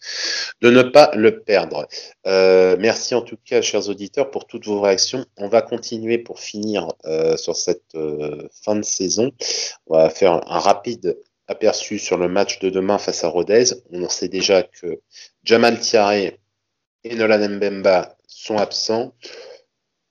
ne 0.61 0.81
pas 0.83 1.11
le 1.13 1.39
perdre. 1.39 1.87
Euh, 2.25 2.77
merci 2.79 3.15
en 3.15 3.21
tout 3.21 3.37
cas, 3.43 3.61
chers 3.61 3.89
auditeurs, 3.89 4.31
pour 4.31 4.47
toutes 4.47 4.65
vos 4.65 4.81
réactions. 4.81 5.25
On 5.37 5.47
va 5.47 5.61
continuer 5.61 6.17
pour 6.17 6.39
finir 6.39 6.87
euh, 7.05 7.37
sur 7.37 7.55
cette 7.55 7.95
euh, 7.95 8.47
fin 8.63 8.75
de 8.75 8.83
saison. 8.83 9.31
On 9.87 9.97
va 9.97 10.09
faire 10.09 10.41
un 10.49 10.59
rapide 10.59 11.17
aperçu 11.47 11.99
sur 11.99 12.17
le 12.17 12.27
match 12.27 12.59
de 12.59 12.69
demain 12.69 12.97
face 12.97 13.23
à 13.23 13.29
Rodez. 13.29 13.65
On 13.91 14.09
sait 14.09 14.27
déjà 14.27 14.63
que 14.63 14.99
Jamal 15.43 15.79
Thiaré 15.79 16.39
et 17.03 17.15
Nolan 17.15 17.49
Mbemba 17.49 18.17
sont 18.27 18.57
absents 18.57 19.13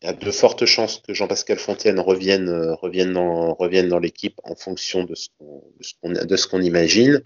il 0.02 0.06
y 0.06 0.08
a 0.10 0.12
de 0.12 0.30
fortes 0.30 0.66
chances 0.66 1.00
que 1.06 1.14
Jean-Pascal 1.14 1.58
Fontaine 1.58 1.98
revienne, 2.00 2.48
euh, 2.48 3.82
dans, 3.82 3.98
l'équipe 3.98 4.38
en 4.44 4.54
fonction 4.54 5.04
de 5.04 5.14
ce 5.14 6.46
qu'on 6.46 6.60
imagine. 6.60 7.22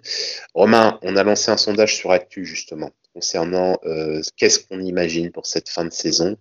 Romain, 0.55 0.99
on 1.03 1.17
a 1.17 1.25
lancé 1.25 1.51
un 1.51 1.57
sondage 1.57 1.97
sur 1.97 2.13
Actu 2.13 2.45
justement 2.45 2.91
concernant 3.13 3.77
euh, 3.85 4.21
qu'est-ce 4.37 4.61
qu'on 4.61 4.81
imagine 4.81 5.33
pour 5.33 5.47
cette 5.47 5.69
fin 5.69 5.85
de 5.85 5.93
saison. 5.93 6.37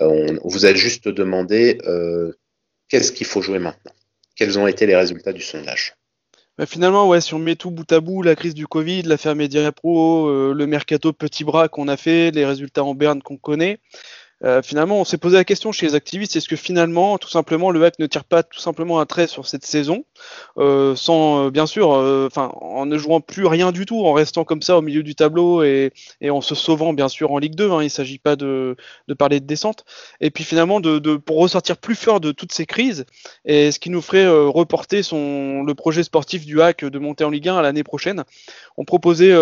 Euh, 0.00 0.36
on, 0.42 0.48
vous 0.48 0.66
a 0.66 0.74
juste 0.74 1.06
demandé 1.06 1.78
qu'est-ce 2.88 3.12
qu'il 3.12 3.26
faut 3.26 3.42
jouer 3.42 3.60
maintenant? 3.60 3.92
Quels 4.34 4.58
ont 4.58 4.66
été 4.66 4.84
les 4.86 4.96
résultats 4.96 5.32
du 5.32 5.42
sondage? 5.42 5.94
Bah, 6.56 6.66
finalement, 6.66 7.20
si 7.20 7.34
on 7.34 7.38
met 7.38 7.54
tout 7.54 7.70
bout 7.70 7.90
à 7.92 8.00
bout, 8.00 8.22
la 8.22 8.34
crise 8.34 8.54
du 8.54 8.66
Covid, 8.66 9.02
l'affaire 9.02 9.36
Media 9.36 9.70
Pro, 9.70 10.52
le 10.52 10.66
mercato 10.66 11.12
petit 11.12 11.44
bras 11.44 11.68
qu'on 11.68 11.86
a 11.86 11.96
fait, 11.96 12.32
les 12.32 12.44
résultats 12.44 12.82
en 12.82 12.94
berne 12.94 13.22
qu'on 13.22 13.36
connaît, 13.36 13.78
euh, 14.44 14.62
finalement, 14.62 15.00
on 15.00 15.04
s'est 15.04 15.18
posé 15.18 15.36
la 15.36 15.44
question 15.44 15.72
chez 15.72 15.86
les 15.86 15.94
activistes 15.94 16.36
est-ce 16.36 16.48
que 16.48 16.56
finalement, 16.56 17.18
tout 17.18 17.28
simplement, 17.28 17.70
le 17.70 17.84
hack 17.84 17.98
ne 17.98 18.06
tire 18.06 18.24
pas 18.24 18.42
tout 18.42 18.60
simplement 18.60 19.00
un 19.00 19.06
trait 19.06 19.26
sur 19.26 19.46
cette 19.46 19.64
saison, 19.64 20.04
euh, 20.58 20.94
sans 20.94 21.46
euh, 21.46 21.50
bien 21.50 21.66
sûr, 21.66 21.88
en 21.90 22.86
ne 22.86 22.98
jouant 22.98 23.20
plus 23.20 23.46
rien 23.46 23.72
du 23.72 23.84
tout, 23.84 24.04
en 24.04 24.12
restant 24.12 24.44
comme 24.44 24.62
ça 24.62 24.78
au 24.78 24.82
milieu 24.82 25.02
du 25.02 25.14
tableau 25.14 25.62
et, 25.62 25.92
en 26.28 26.40
se 26.40 26.54
sauvant 26.54 26.92
bien 26.92 27.08
sûr 27.08 27.32
en 27.32 27.38
Ligue 27.38 27.56
2. 27.56 27.70
Hein, 27.70 27.80
il 27.80 27.86
ne 27.86 27.88
s'agit 27.88 28.18
pas 28.18 28.36
de, 28.36 28.76
parler 29.18 29.40
de 29.40 29.46
descente. 29.46 29.84
Et 30.20 30.30
puis 30.30 30.44
finalement, 30.44 30.80
pour 31.24 31.38
ressortir 31.38 31.76
plus 31.76 31.96
fort 31.96 32.20
de 32.20 32.32
toutes 32.32 32.52
ces 32.52 32.66
crises, 32.66 33.06
et 33.44 33.72
ce 33.72 33.78
qui 33.78 33.90
nous 33.90 34.02
ferait 34.02 34.28
reporter 34.28 35.00
le 35.12 35.72
projet 35.72 36.02
sportif 36.02 36.46
du 36.46 36.60
hack 36.60 36.84
de 36.84 36.98
monter 36.98 37.24
en 37.24 37.30
Ligue 37.30 37.48
1 37.48 37.56
à 37.56 37.62
l'année 37.62 37.84
prochaine. 37.84 38.24
On 38.76 38.84
proposait, 38.84 39.36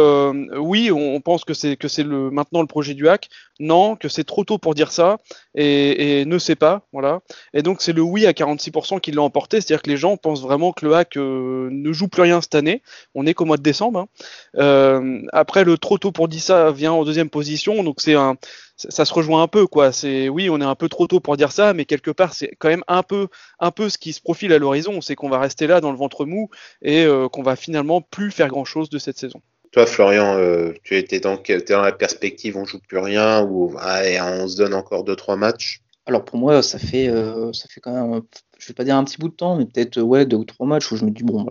oui, 0.57 0.91
on, 0.91 1.21
pense 1.21 1.45
que 1.45 1.55
c'est 1.55 1.77
maintenant 2.05 2.61
le 2.61 2.67
projet 2.67 2.95
du 2.95 3.09
hack. 3.09 3.29
Non, 3.59 3.97
que 3.97 4.09
c'est 4.09 4.25
trop 4.25 4.45
tôt 4.45 4.59
pour 4.59 4.75
dire 4.75 4.86
ça 4.93 5.19
et, 5.55 6.25
ne 6.25 6.39
sait 6.39 6.57
pas, 6.57 6.87
voilà. 6.93 7.21
Et 7.55 7.63
donc 7.63 7.83
c'est 7.83 7.93
le 7.93 8.03
oui 8.03 8.27
à 8.27 8.33
46% 8.33 9.01
qui 9.01 9.13
l'a 9.13 9.23
emporté, 9.23 9.61
c'est-à-dire 9.61 9.83
que 9.83 9.91
les 9.91 9.97
gens 9.97 10.17
pensent 10.17 10.43
vraiment 10.43 10.73
que 10.73 10.85
le 10.85 10.95
hack 10.95 11.17
euh, 11.17 11.69
ne 11.71 11.93
joue 11.93 12.09
plus 12.09 12.23
rien 12.23 12.41
cette 12.41 12.55
année. 12.55 12.83
On 13.15 13.27
est 13.27 13.35
qu'au 13.35 13.45
mois 13.45 13.57
de 13.57 13.63
décembre. 13.63 14.01
Hein. 14.01 14.09
Euh, 14.57 15.23
après 15.33 15.65
le 15.65 15.79
trop 15.79 15.99
tôt 15.99 16.13
pour 16.13 16.29
dire 16.29 16.43
ça 16.43 16.71
vient 16.71 16.93
en 16.93 17.05
deuxième 17.05 17.31
position, 17.31 17.83
donc 17.83 18.01
c'est 18.01 18.15
un, 18.15 18.37
ça 18.77 19.05
se 19.05 19.15
rejoint 19.15 19.43
un 19.43 19.49
peu 19.49 19.67
quoi. 19.67 19.93
C'est 19.93 20.29
oui, 20.29 20.51
on 20.51 20.61
est 20.61 20.65
un 20.65 20.75
peu 20.75 20.89
trop 20.89 21.07
tôt 21.07 21.21
pour 21.21 21.37
dire 21.37 21.53
ça, 21.53 21.73
mais 21.73 21.85
quelque 21.85 22.11
part 22.11 22.35
c'est 22.35 22.55
quand 22.59 22.69
même 22.69 22.85
un 22.89 23.03
peu, 23.03 23.29
un 23.59 23.71
peu 23.71 23.89
ce 23.89 23.99
qui 23.99 24.13
se 24.13 24.21
profile 24.21 24.53
à 24.53 24.59
l'horizon, 24.59 25.01
c'est 25.01 25.15
qu'on 25.15 25.29
va 25.29 25.39
rester 25.39 25.67
là 25.67 25.81
dans 25.81 25.91
le 25.91 25.99
ventre 25.99 26.25
mou 26.25 26.51
et 26.83 27.05
euh, 27.05 27.29
qu'on 27.29 27.43
va 27.43 27.57
finalement 27.57 28.01
plus 28.01 28.31
faire 28.31 28.49
grand 28.49 28.65
chose 28.65 28.91
de 28.91 28.99
cette 28.99 29.19
saison. 29.19 29.41
Toi, 29.77 29.85
Florian, 29.85 30.39
euh, 30.39 30.73
tu 30.85 30.97
étais 30.97 31.21
dans, 31.21 31.39
la 31.69 31.93
perspective, 31.93 32.57
on 32.57 32.65
joue 32.65 32.79
plus 32.79 32.97
rien 32.97 33.43
ou 33.43 33.75
on 33.77 34.49
se 34.49 34.57
donne 34.57 34.73
encore 34.73 35.05
deux 35.05 35.17
trois 35.17 35.37
matchs? 35.37 35.83
Alors 36.07 36.25
pour 36.25 36.39
moi, 36.39 36.63
ça 36.63 36.79
fait, 36.79 37.09
euh, 37.09 37.53
quand 37.83 37.93
même, 37.93 38.23
je 38.59 38.69
vais 38.69 38.73
pas 38.73 38.85
dire 38.85 38.97
un 38.97 39.05
petit 39.05 39.19
bout 39.19 39.29
de 39.29 39.35
temps, 39.35 39.55
mais 39.55 39.67
peut-être 39.67 40.01
ouais 40.01 40.25
deux 40.25 40.39
ou 40.39 40.47
trois 40.47 40.67
matchs 40.67 40.91
où 40.93 40.97
je 40.97 41.05
me 41.05 41.11
dis 41.11 41.25
bon, 41.25 41.47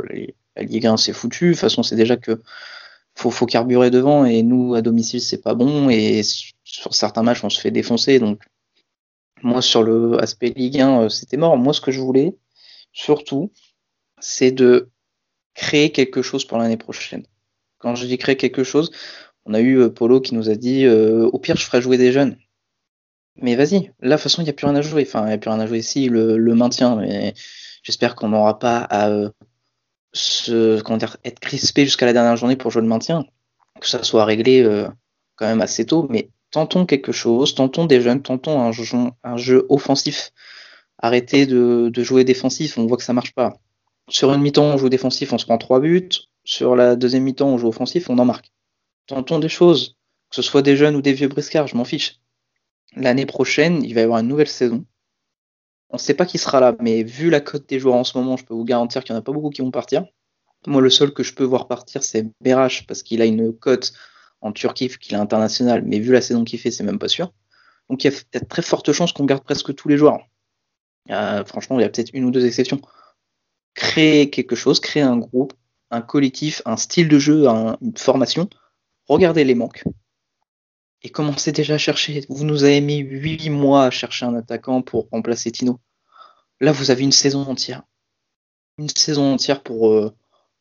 la 0.56 0.64
Ligue 0.64 0.88
1 0.88 0.98
c'est 0.98 1.14
foutu. 1.14 1.50
De 1.50 1.52
toute 1.52 1.60
façon, 1.60 1.84
c'est 1.84 1.96
déjà 1.96 2.18
que 2.18 2.42
faut, 3.14 3.30
faut 3.30 3.46
carburer 3.46 3.92
devant 3.92 4.26
et 4.26 4.42
nous 4.42 4.74
à 4.74 4.82
domicile 4.82 5.22
c'est 5.22 5.44
pas 5.44 5.54
bon 5.54 5.92
et 5.92 6.24
sur 6.64 6.96
certains 6.96 7.22
matchs 7.22 7.44
on 7.44 7.52
se 7.52 7.62
fait 7.62 7.70
défoncer. 7.70 8.18
Donc 8.18 8.42
moi 9.44 9.62
sur 9.62 9.84
le 9.84 10.20
aspect 10.20 10.50
Ligue 10.50 10.82
1 10.82 11.02
euh, 11.02 11.10
c'était 11.10 11.38
mort. 11.38 11.58
Moi 11.58 11.74
ce 11.74 11.82
que 11.82 11.92
je 11.92 12.02
voulais 12.02 12.36
surtout 12.92 13.52
c'est 14.20 14.52
de 14.52 14.90
créer 15.54 15.92
quelque 15.92 16.24
chose 16.24 16.44
pour 16.44 16.58
l'année 16.58 16.78
prochaine 16.78 17.24
quand 17.86 17.94
je 17.94 18.08
dis 18.08 18.18
créer 18.18 18.36
quelque 18.36 18.64
chose, 18.64 18.90
on 19.46 19.54
a 19.54 19.60
eu 19.60 19.78
euh, 19.78 19.90
Polo 19.90 20.20
qui 20.20 20.34
nous 20.34 20.50
a 20.50 20.56
dit 20.56 20.86
euh, 20.86 21.28
au 21.28 21.38
pire, 21.38 21.56
je 21.56 21.64
ferai 21.64 21.84
jouer 21.84 22.00
des 22.00 22.12
jeunes. 22.12 22.36
Mais 23.36 23.56
vas-y, 23.56 23.92
là, 24.00 24.10
de 24.10 24.12
toute 24.16 24.22
façon, 24.24 24.42
il 24.42 24.46
n'y 24.46 24.50
a 24.50 24.54
plus 24.54 24.66
rien 24.66 24.76
à 24.76 24.82
jouer. 24.82 25.06
Enfin, 25.08 25.22
il 25.26 25.28
n'y 25.28 25.34
a 25.34 25.38
plus 25.38 25.52
rien 25.52 25.60
à 25.60 25.68
jouer 25.68 25.78
ici, 25.78 26.10
le, 26.10 26.56
maintien. 26.56 26.96
Mais 26.96 27.36
j'espère 27.84 28.16
qu'on 28.16 28.30
n'aura 28.30 28.58
pas 28.58 28.80
à 28.80 29.10
euh, 29.10 29.30
se, 30.14 30.82
comment 30.82 30.98
dire, 30.98 31.18
être 31.24 31.40
crispé 31.40 31.86
jusqu'à 31.86 32.08
la 32.08 32.14
dernière 32.14 32.36
journée 32.38 32.56
pour 32.56 32.72
jouer 32.72 32.82
le 32.82 32.88
maintien. 32.88 33.24
Que 33.80 33.88
ça 33.88 34.02
soit 34.04 34.26
réglé 34.26 34.64
quand 35.36 35.46
même 35.46 35.62
assez 35.62 35.86
tôt. 35.86 36.08
Mais 36.10 36.32
tentons 36.50 36.88
quelque 36.88 37.12
chose, 37.12 37.54
tentons 37.54 37.86
des 37.86 38.02
jeunes, 38.02 38.24
tentons 38.24 38.62
un 38.62 39.38
jeu, 39.38 39.66
offensif. 39.70 40.32
Arrêtez 40.98 41.46
de, 41.46 41.92
jouer 41.98 42.24
défensif, 42.24 42.80
on 42.80 42.88
voit 42.88 42.98
que 42.98 43.04
ça 43.04 43.14
marche 43.14 43.36
pas. 43.36 43.60
Sur 44.10 44.34
une 44.34 44.42
mi-temps, 44.42 44.74
on 44.74 44.78
joue 44.78 44.90
défensif, 44.90 45.34
on 45.34 45.38
se 45.38 45.46
prend 45.46 45.60
trois 45.60 45.80
buts 45.80 46.10
sur 46.46 46.76
la 46.76 46.96
deuxième 46.96 47.24
mi-temps, 47.24 47.50
on 47.50 47.58
joue 47.58 47.68
offensif, 47.68 48.10
on 48.10 48.18
en 48.18 48.26
marque. 48.26 48.52
Tentons 49.08 49.40
des 49.40 49.50
choses, 49.50 49.98
que 50.30 50.36
ce 50.36 50.42
soit 50.42 50.62
des 50.62 50.78
jeunes 50.78 50.96
ou 50.96 51.02
des 51.02 51.14
vieux 51.14 51.28
briscards, 51.28 51.68
je 51.68 51.76
m'en 51.76 51.84
fiche. 51.84 52.22
L'année 52.96 53.26
prochaine, 53.26 53.84
il 53.84 53.94
va 53.94 54.02
y 54.02 54.04
avoir 54.04 54.20
une 54.20 54.28
nouvelle 54.28 54.48
saison. 54.48 54.86
On 55.90 55.98
ne 55.98 56.00
sait 56.00 56.14
pas 56.14 56.26
qui 56.26 56.38
sera 56.38 56.60
là, 56.60 56.76
mais 56.80 57.04
vu 57.04 57.30
la 57.30 57.42
cote 57.42 57.68
des 57.68 57.80
joueurs 57.80 57.96
en 57.96 58.04
ce 58.04 58.18
moment, 58.18 58.38
je 58.38 58.46
peux 58.46 58.54
vous 58.54 58.64
garantir 58.64 59.04
qu'il 59.04 59.14
n'y 59.14 59.18
en 59.18 59.20
a 59.20 59.24
pas 59.24 59.32
beaucoup 59.32 59.50
qui 59.50 59.62
vont 59.62 59.72
partir. 59.72 60.06
Moi, 60.68 60.82
le 60.82 60.90
seul 60.90 61.14
que 61.14 61.24
je 61.24 61.34
peux 61.34 61.44
voir 61.44 61.68
partir, 61.68 62.04
c'est 62.04 62.28
Berash, 62.42 62.88
parce 62.88 63.04
qu'il 63.04 63.22
a 63.22 63.26
une 63.26 63.54
cote 63.54 63.94
en 64.42 64.52
Turquie, 64.52 64.90
qu'il 64.90 65.16
est 65.16 65.20
international, 65.20 65.84
mais 65.86 66.00
vu 66.00 66.12
la 66.12 66.22
saison 66.22 66.44
qu'il 66.44 66.60
fait, 66.60 66.72
c'est 66.72 66.84
même 66.84 67.00
pas 67.00 67.08
sûr. 67.08 67.34
Donc 67.90 68.04
il 68.04 68.12
y 68.12 68.38
a 68.38 68.40
très 68.40 68.62
forte 68.62 68.92
chance 68.92 69.14
qu'on 69.14 69.26
garde 69.26 69.44
presque 69.44 69.76
tous 69.76 69.88
les 69.88 69.98
joueurs. 69.98 70.28
Euh, 71.12 71.44
franchement, 71.46 71.80
il 71.80 71.84
y 71.84 71.86
a 71.86 71.90
peut-être 71.90 72.12
une 72.14 72.26
ou 72.26 72.32
deux 72.32 72.46
exceptions. 72.46 72.82
Créer 73.76 74.30
quelque 74.30 74.56
chose, 74.56 74.80
créer 74.80 75.04
un 75.04 75.18
groupe, 75.18 75.54
un 75.92 76.02
collectif, 76.02 76.62
un 76.66 76.78
style 76.78 77.08
de 77.08 77.20
jeu, 77.20 77.48
une 77.48 77.98
formation, 77.98 78.50
regardez 79.08 79.44
les 79.44 79.56
manques 79.56 79.84
et 81.06 81.10
commencez 81.10 81.52
déjà 81.52 81.76
à 81.76 81.78
chercher. 81.78 82.26
Vous 82.30 82.46
nous 82.46 82.64
avez 82.64 82.82
mis 82.82 82.98
8 82.98 83.52
mois 83.52 83.86
à 83.86 83.92
chercher 83.92 84.26
un 84.26 84.34
attaquant 84.34 84.82
pour 84.82 85.08
remplacer 85.12 85.52
Tino. 85.52 85.80
Là, 86.60 86.72
vous 86.72 86.90
avez 86.90 87.04
une 87.04 87.12
saison 87.12 87.42
entière. 87.44 87.84
Une 88.80 88.90
saison 88.90 89.34
entière 89.34 89.62
pour, 89.62 89.92
euh, 89.92 90.12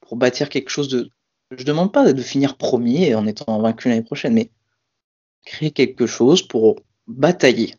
pour 0.00 0.16
bâtir 0.16 0.50
quelque 0.50 0.68
chose 0.68 0.88
de. 0.88 1.10
Je 1.50 1.64
demande 1.64 1.92
pas 1.92 2.12
de 2.12 2.22
finir 2.22 2.58
premier 2.58 3.14
en 3.14 3.26
étant 3.26 3.58
vaincu 3.60 3.88
l'année 3.88 4.02
prochaine, 4.02 4.34
mais 4.34 4.50
créer 5.46 5.70
quelque 5.70 6.06
chose 6.06 6.42
pour 6.42 6.76
batailler 7.06 7.74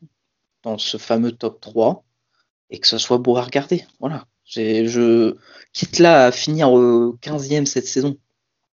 dans 0.63 0.79
ce 0.79 0.97
fameux 0.97 1.33
top 1.33 1.61
3 1.61 2.03
et 2.71 2.79
que 2.79 2.87
ce 2.87 2.97
soit 2.97 3.19
beau 3.19 3.37
à 3.37 3.43
regarder. 3.43 3.85
Voilà. 3.99 4.25
Je 4.45 5.35
quitte 5.73 5.99
là 5.99 6.27
à 6.27 6.31
finir 6.31 6.71
au 6.71 7.13
15e 7.21 7.65
cette 7.65 7.87
saison, 7.87 8.17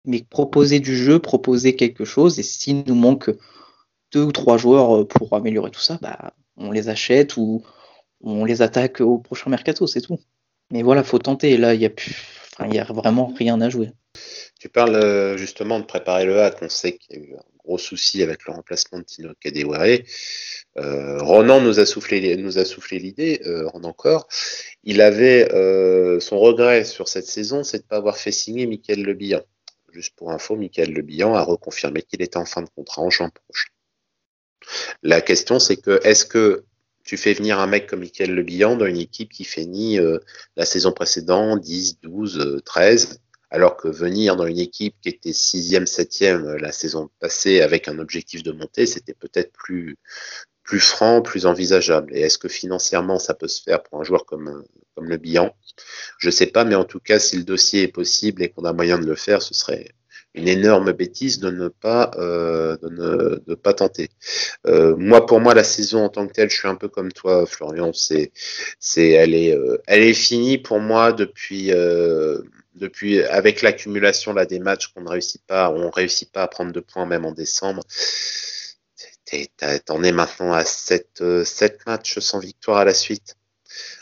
mais 0.05 0.23
proposer 0.29 0.81
du 0.81 0.97
jeu, 0.97 1.19
proposer 1.19 1.77
quelque 1.77 2.05
chose, 2.05 2.39
et 2.39 2.43
s'il 2.43 2.85
nous 2.87 2.95
manque 2.95 3.31
deux 4.13 4.23
ou 4.23 4.33
trois 4.33 4.59
joueurs 4.59 5.07
pour 5.07 5.35
améliorer 5.35 5.71
tout 5.71 5.81
ça, 5.81 5.99
bah, 6.03 6.35
on 6.57 6.71
les 6.71 6.89
achète 6.89 7.37
ou 7.37 7.63
on 8.23 8.45
les 8.45 8.63
attaque 8.63 9.01
au 9.01 9.19
prochain 9.19 9.51
mercato, 9.51 9.87
c'est 9.87 10.01
tout. 10.01 10.19
Mais 10.71 10.83
voilà, 10.83 11.03
faut 11.03 11.19
tenter. 11.19 11.57
Là, 11.57 11.75
il 11.75 11.81
y 11.81 11.87
a 11.87 11.91
a 12.59 12.93
vraiment 12.93 13.33
rien 13.37 13.61
à 13.61 13.71
jouer. 13.71 13.91
Tu 14.59 14.69
parles 14.69 14.95
euh, 14.95 15.37
justement 15.37 15.81
de 15.81 15.85
préparer 15.85 16.25
le 16.25 16.41
hack. 16.41 16.59
On 16.63 16.69
sait 16.69 16.97
qu'il 16.97 17.17
y 17.17 17.21
a 17.21 17.23
eu 17.23 17.35
un 17.35 17.50
gros 17.65 17.79
souci 17.79 18.23
avec 18.23 18.47
le 18.47 18.53
remplacement 18.53 18.99
de 18.99 19.05
Tino 19.05 19.31
Kadewere. 19.41 20.05
Euh, 20.79 21.19
Ronan 21.23 21.61
nous 21.61 21.81
a 21.81 21.87
soufflé, 21.87 22.37
nous 22.37 22.59
a 22.59 22.65
soufflé 22.65 22.99
l'idée, 22.99 23.41
euh, 23.47 23.69
encore. 23.83 24.29
Il 24.85 25.01
avait 25.01 25.53
euh, 25.53 26.21
son 26.21 26.39
regret 26.39 26.85
sur 26.85 27.09
cette 27.09 27.27
saison, 27.27 27.65
c'est 27.65 27.79
de 27.79 27.83
ne 27.83 27.89
pas 27.89 27.97
avoir 27.97 28.17
fait 28.17 28.33
signer 28.33 28.67
Michael 28.67 29.03
Le 29.03 29.17
juste 29.93 30.15
pour 30.17 30.31
info, 30.31 30.57
Michael 30.57 30.93
Le 30.93 31.03
Bihan 31.03 31.35
a 31.35 31.43
reconfirmé 31.43 32.03
qu'il 32.03 32.23
était 32.23 32.37
en 32.37 32.45
fin 32.45 32.63
de 32.63 32.69
contrat 32.69 33.03
en 33.03 33.11
juin 33.11 33.31
prochain. 33.31 33.71
La 35.03 35.21
question, 35.21 35.59
c'est 35.59 35.77
que 35.77 36.01
est-ce 36.05 36.25
que 36.25 36.65
tu 37.05 37.17
fais 37.17 37.33
venir 37.33 37.59
un 37.59 37.67
mec 37.67 37.87
comme 37.87 38.01
Michael 38.01 38.35
Le 38.35 38.43
Bihan 38.43 38.77
dans 38.77 38.87
une 38.87 38.99
équipe 38.99 39.31
qui 39.31 39.45
finit 39.45 39.99
euh, 39.99 40.19
la 40.57 40.65
saison 40.65 40.93
précédente 40.93 41.61
10, 41.61 42.01
12, 42.03 42.63
13, 42.65 43.21
alors 43.51 43.77
que 43.77 43.89
venir 43.89 44.37
dans 44.37 44.47
une 44.47 44.59
équipe 44.59 44.95
qui 45.03 45.09
était 45.09 45.31
6e, 45.31 45.87
7e 45.87 46.45
euh, 46.45 46.59
la 46.59 46.73
saison 46.73 47.11
passée 47.21 47.61
avec 47.61 47.89
un 47.89 47.99
objectif 47.99 48.43
de 48.43 48.53
montée, 48.53 48.87
c'était 48.87 49.15
peut-être 49.15 49.53
plus, 49.53 49.97
plus 50.63 50.81
franc, 50.81 51.23
plus 51.23 51.47
envisageable. 51.47 52.15
Et 52.15 52.21
est-ce 52.21 52.39
que 52.39 52.49
financièrement 52.49 53.19
ça 53.19 53.35
peut 53.35 53.49
se 53.49 53.63
faire 53.63 53.83
pour 53.83 54.01
un 54.01 54.05
joueur 54.05 54.25
comme, 54.25 54.65
comme 54.95 55.09
le 55.09 55.17
Bihan? 55.17 55.55
Je 56.19 56.31
sais 56.31 56.47
pas, 56.47 56.65
mais 56.65 56.75
en 56.75 56.85
tout 56.85 57.01
cas, 57.01 57.19
si 57.19 57.37
le 57.37 57.45
dossier 57.45 57.83
est 57.83 57.89
possible 57.89 58.43
et 58.43 58.51
qu'on 58.51 58.65
a 58.65 58.73
moyen 58.73 58.99
de 58.99 59.07
le 59.07 59.17
faire, 59.17 59.43
ce 59.43 59.55
serait 59.55 59.95
une 60.35 60.49
énorme 60.49 60.93
bêtise 60.93 61.41
de 61.41 61.51
ne 61.51 61.69
pas 61.69 62.13
euh, 62.17 62.77
de, 62.83 62.89
ne, 62.89 63.43
de 63.47 63.55
pas 63.55 63.75
tenter. 63.75 64.11
Euh, 64.67 64.95
moi, 64.97 65.27
pour 65.27 65.41
moi, 65.41 65.55
la 65.55 65.65
saison 65.65 66.05
en 66.05 66.09
tant 66.09 66.27
que 66.27 66.33
telle, 66.33 66.51
je 66.51 66.57
suis 66.57 66.69
un 66.69 66.77
peu 66.77 66.89
comme 66.89 67.13
toi, 67.13 67.47
Florian. 67.47 67.93
C'est 67.93 68.33
c'est 68.79 69.11
elle 69.11 69.35
est 69.35 69.57
euh, 69.57 69.79
elle 69.87 70.03
est 70.03 70.15
finie 70.15 70.59
pour 70.59 70.79
moi 70.79 71.13
depuis 71.13 71.73
euh, 71.73 72.43
depuis 72.75 73.23
avec 73.23 73.63
l'accumulation 73.63 74.33
là 74.33 74.47
des 74.47 74.59
matchs 74.59 74.89
qu'on 74.89 75.03
ne 75.03 75.09
réussit 75.09 75.43
pas, 75.47 75.71
on 75.71 75.91
réussit 75.91 76.31
pas 76.31 76.43
à 76.43 76.49
prendre 76.49 76.73
de 76.73 76.81
points 76.81 77.07
même 77.07 77.25
en 77.25 77.33
décembre. 77.33 77.83
T'en 79.87 80.03
es 80.03 80.13
maintenant 80.13 80.53
à 80.53 80.65
7, 80.65 81.23
7 81.45 81.73
euh, 81.73 81.77
matchs 81.87 82.19
sans 82.19 82.41
victoire 82.41 82.79
à 82.79 82.85
la 82.85 82.95
suite. 82.95 83.37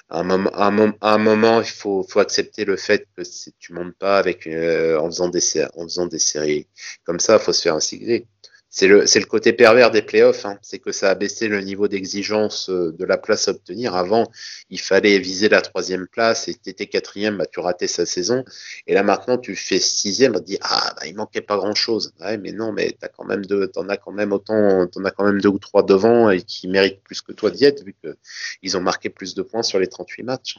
À 0.08 0.20
un 0.20 1.18
moment, 1.18 1.60
il 1.60 1.68
faut, 1.68 2.06
accepter 2.16 2.64
le 2.64 2.76
fait 2.76 3.06
que 3.14 3.24
si 3.24 3.52
tu 3.58 3.74
montes 3.74 3.94
pas 3.94 4.18
avec 4.18 4.46
euh, 4.46 4.98
en 4.98 5.04
faisant 5.04 5.28
des 5.28 6.18
séries 6.18 6.66
comme 7.04 7.20
ça, 7.20 7.34
il 7.34 7.40
faut 7.40 7.52
se 7.52 7.62
faire 7.62 7.74
insigner 7.74 8.26
c'est 8.70 8.86
le, 8.86 9.00
le 9.02 9.24
côté 9.24 9.52
pervers 9.52 9.90
des 9.90 10.02
playoffs, 10.02 10.44
hein. 10.44 10.58
c'est 10.62 10.78
que 10.78 10.92
ça 10.92 11.10
a 11.10 11.14
baissé 11.14 11.48
le 11.48 11.60
niveau 11.62 11.88
d'exigence 11.88 12.68
euh, 12.68 12.92
de 12.92 13.04
la 13.04 13.16
place 13.16 13.48
à 13.48 13.52
obtenir. 13.52 13.94
Avant, 13.94 14.30
il 14.68 14.80
fallait 14.80 15.18
viser 15.18 15.48
la 15.48 15.62
troisième 15.62 16.06
place 16.06 16.48
et 16.48 16.54
tu 16.54 16.68
étais 16.70 16.86
quatrième, 16.86 17.38
bah, 17.38 17.46
tu 17.46 17.60
ratais 17.60 17.86
sa 17.86 18.04
saison. 18.04 18.44
Et 18.86 18.94
là 18.94 19.02
maintenant, 19.02 19.38
tu 19.38 19.56
fais 19.56 19.78
sixième, 19.78 20.36
on 20.36 20.40
te 20.40 20.44
dit 20.44 20.58
ah 20.60 20.94
bah, 20.96 21.06
il 21.06 21.14
manquait 21.14 21.40
pas 21.40 21.56
grand 21.56 21.74
chose. 21.74 22.12
Ouais, 22.20 22.36
mais 22.36 22.52
non, 22.52 22.72
mais 22.72 22.94
t'as 23.00 23.08
quand 23.08 23.24
même 23.24 23.46
deux, 23.46 23.68
t'en 23.68 23.88
as 23.88 23.96
quand 23.96 24.12
même 24.12 24.32
autant, 24.32 24.86
t'en 24.86 25.04
as 25.04 25.10
quand 25.10 25.24
même 25.24 25.40
deux 25.40 25.48
ou 25.48 25.58
trois 25.58 25.82
devant 25.82 26.30
et 26.30 26.42
qui 26.42 26.68
méritent 26.68 27.02
plus 27.02 27.22
que 27.22 27.32
toi 27.32 27.50
d'y 27.50 27.64
être 27.64 27.82
vu 27.84 27.94
que 28.02 28.16
ils 28.62 28.76
ont 28.76 28.80
marqué 28.80 29.08
plus 29.08 29.34
de 29.34 29.42
points 29.42 29.62
sur 29.62 29.78
les 29.78 29.88
38 29.88 30.22
matchs. 30.24 30.58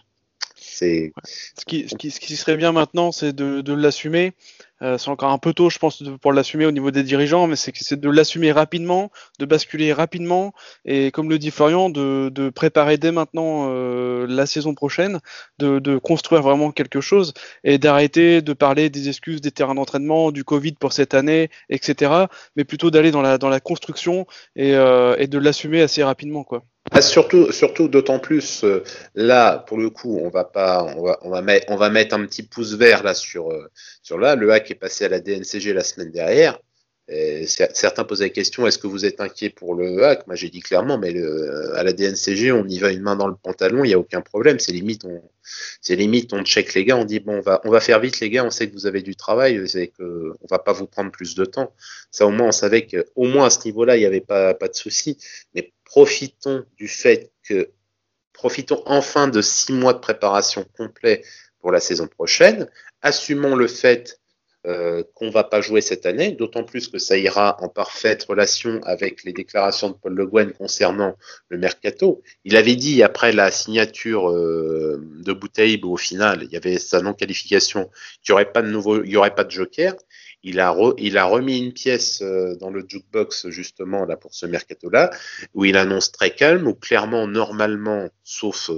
Ce 0.80 1.66
qui, 1.66 2.36
serait 2.38 2.58
bien 2.58 2.72
maintenant, 2.72 3.12
c'est 3.12 3.34
de, 3.34 3.74
l'assumer. 3.74 4.34
Euh, 4.82 4.98
c'est 4.98 5.10
encore 5.10 5.32
un 5.32 5.38
peu 5.38 5.54
tôt, 5.54 5.70
je 5.70 5.78
pense, 5.78 6.02
pour 6.22 6.32
l'assumer 6.32 6.66
au 6.66 6.72
niveau 6.72 6.90
des 6.90 7.04
dirigeants, 7.04 7.48
mais 7.48 7.58
c'est 7.58 8.00
de 8.00 8.10
l'assumer 8.10 8.54
rapidement, 8.54 9.12
de 9.38 9.46
basculer 9.46 9.92
rapidement, 9.92 10.54
et 10.86 11.12
comme 11.12 11.30
le 11.30 11.38
dit 11.38 11.52
Florian, 11.52 11.90
de, 11.90 12.50
préparer 12.50 12.98
dès 12.98 13.12
maintenant 13.12 13.68
euh, 13.70 14.26
la 14.30 14.46
saison 14.46 14.74
prochaine, 14.74 15.20
de, 15.58 15.98
construire 15.98 16.42
vraiment 16.42 16.72
quelque 16.72 17.02
chose, 17.02 17.34
et 17.64 17.78
d'arrêter 17.78 18.42
de 18.42 18.54
parler 18.54 18.90
des 18.90 19.10
excuses 19.10 19.42
des 19.42 19.52
terrains 19.52 19.76
d'entraînement, 19.76 20.32
du 20.32 20.46
Covid 20.46 20.74
pour 20.74 20.94
cette 20.94 21.14
année, 21.14 21.50
etc., 21.70 22.26
mais 22.56 22.64
plutôt 22.64 22.90
d'aller 22.90 23.12
dans 23.12 23.22
la, 23.22 23.38
dans 23.38 23.50
la 23.50 23.60
construction 23.60 24.28
et, 24.56 24.76
euh, 24.76 25.16
et 25.18 25.28
de 25.28 25.38
l'assumer 25.38 25.82
assez 25.82 26.04
rapidement, 26.04 26.44
quoi. 26.44 26.64
Ah, 26.92 27.02
surtout, 27.02 27.52
surtout 27.52 27.88
d'autant 27.88 28.20
plus 28.20 28.64
euh, 28.64 28.84
là, 29.14 29.60
pour 29.60 29.78
le 29.78 29.90
coup, 29.90 30.20
on 30.22 30.30
va 30.30 30.44
pas, 30.44 30.84
on 30.84 31.04
va, 31.04 31.20
on 31.22 31.30
va 31.30 31.42
mettre, 31.42 31.68
on 31.70 31.76
va 31.76 31.90
mettre 31.90 32.16
un 32.16 32.26
petit 32.26 32.44
pouce 32.44 32.74
vert 32.74 33.04
là 33.04 33.14
sur, 33.14 33.52
euh, 33.52 33.70
sur 34.02 34.18
là. 34.18 34.36
Le 34.36 34.52
hack 34.52 34.72
est 34.72 34.76
passé 34.76 35.06
à 35.06 35.10
la 35.10 35.20
DNCG 35.20 35.74
la 35.74 35.84
semaine 35.84 36.12
dernière. 36.12 36.60
Et 37.12 37.48
certains 37.48 38.04
posaient 38.04 38.26
la 38.26 38.30
question 38.30 38.68
est-ce 38.68 38.78
que 38.78 38.86
vous 38.86 39.04
êtes 39.04 39.20
inquiet 39.20 39.50
pour 39.50 39.74
le 39.74 40.04
hack? 40.04 40.28
Moi, 40.28 40.36
j'ai 40.36 40.50
dit 40.50 40.60
clairement, 40.60 41.00
mais 41.00 41.12
le, 41.12 41.76
à 41.76 41.84
la 41.84 41.92
DNCG, 41.92 42.52
on 42.52 42.68
y 42.68 42.78
va 42.78 42.92
une 42.92 43.02
main 43.02 43.16
dans 43.16 43.28
le 43.28 43.36
pantalon, 43.36 43.84
il 43.84 43.88
n'y 43.88 43.94
a 43.96 44.00
aucun 44.00 44.22
problème. 44.22 44.60
C'est 44.60 44.74
limite, 44.74 45.06
on, 45.06 45.20
c'est 45.82 45.96
limite, 45.96 46.34
on 46.34 46.44
check 46.44 46.76
les 46.76 46.86
gars, 46.86 46.98
on 46.98 47.06
dit 47.06 47.20
bon, 47.20 47.38
on 47.38 47.42
va, 47.42 47.62
on 47.64 47.72
va 47.72 47.80
faire 47.80 48.00
vite 48.00 48.20
les 48.20 48.30
gars, 48.30 48.46
on 48.46 48.52
sait 48.52 48.70
que 48.70 48.74
vous 48.74 48.86
avez 48.86 49.02
du 49.02 49.16
travail, 49.16 49.68
c'est 49.68 49.88
que 49.88 50.34
on 50.40 50.48
va 50.52 50.60
pas 50.60 50.72
vous 50.72 50.86
prendre 50.86 51.12
plus 51.12 51.34
de 51.34 51.46
temps. 51.46 51.74
Ça, 52.12 52.28
au 52.28 52.30
moins, 52.30 52.50
on 52.50 52.52
savait 52.52 52.86
qu'au 52.86 53.26
moins 53.26 53.48
à 53.48 53.50
ce 53.50 53.66
niveau-là, 53.66 53.98
il 53.98 54.02
n'y 54.02 54.06
avait 54.06 54.22
pas, 54.22 54.54
pas 54.54 54.68
de 54.68 54.76
souci. 54.76 55.18
Mais 55.56 55.74
profitons 55.86 56.64
du 56.78 56.88
fait 56.88 57.32
que, 57.42 57.72
profitons 58.34 58.84
enfin 58.86 59.28
de 59.28 59.42
six 59.42 59.74
mois 59.74 59.94
de 59.94 60.00
préparation 60.00 60.64
complet 60.78 61.24
pour 61.60 61.72
la 61.72 61.80
saison 61.80 62.08
prochaine. 62.08 62.70
Assumons 63.02 63.56
le 63.56 63.68
fait 63.68 64.20
euh, 64.68 65.04
qu'on 65.14 65.30
va 65.30 65.44
pas 65.44 65.62
jouer 65.62 65.82
cette 65.82 66.06
année, 66.06 66.34
d'autant 66.34 66.64
plus 66.64 66.88
que 66.88 67.00
ça 67.00 67.18
ira 67.18 67.58
en 67.62 67.70
parfaite 67.70 68.24
relation 68.24 68.82
avec 68.84 69.24
les 69.24 69.34
déclarations 69.34 69.90
de 69.90 69.94
Paul 69.94 70.14
Le 70.14 70.26
Guen 70.26 70.52
concernant 70.52 71.16
le 71.48 71.58
mercato. 71.58 72.22
Il 72.44 72.58
avait 72.58 72.76
dit 72.76 73.02
après 73.02 73.32
la 73.32 73.52
signature 73.52 74.30
euh, 74.30 75.02
de 75.24 75.34
Boutaïb 75.34 75.86
au 75.86 75.98
final, 75.98 76.44
il 76.44 76.52
y 76.52 76.58
avait 76.58 76.78
sa 76.78 77.02
non 77.02 77.14
qualification, 77.14 77.90
qu'il 78.22 78.32
n'y 78.32 78.34
aurait 78.34 78.52
pas 78.52 78.62
de 78.62 78.70
nouveau, 78.70 79.04
il 79.04 79.10
y 79.10 79.18
aurait 79.18 79.36
pas 79.36 79.46
de 79.46 79.52
joker 79.52 79.96
il 80.44 80.60
a, 80.60 80.72
remis 80.72 81.60
une 81.60 81.74
pièce 81.74 82.22
euh, 82.22 82.56
dans 82.56 82.70
le 82.70 82.86
jukebox 82.88 83.50
justement 83.50 84.06
là 84.06 84.16
pour 84.16 84.34
ce 84.34 84.46
mercato-là, 84.46 85.12
où 85.54 85.66
il 85.66 85.76
annonce 85.78 86.12
très 86.12 86.34
calme, 86.34 86.68
où 86.68 86.74
clairement, 86.74 87.28
normalement, 87.28 88.10
sauf, 88.24 88.70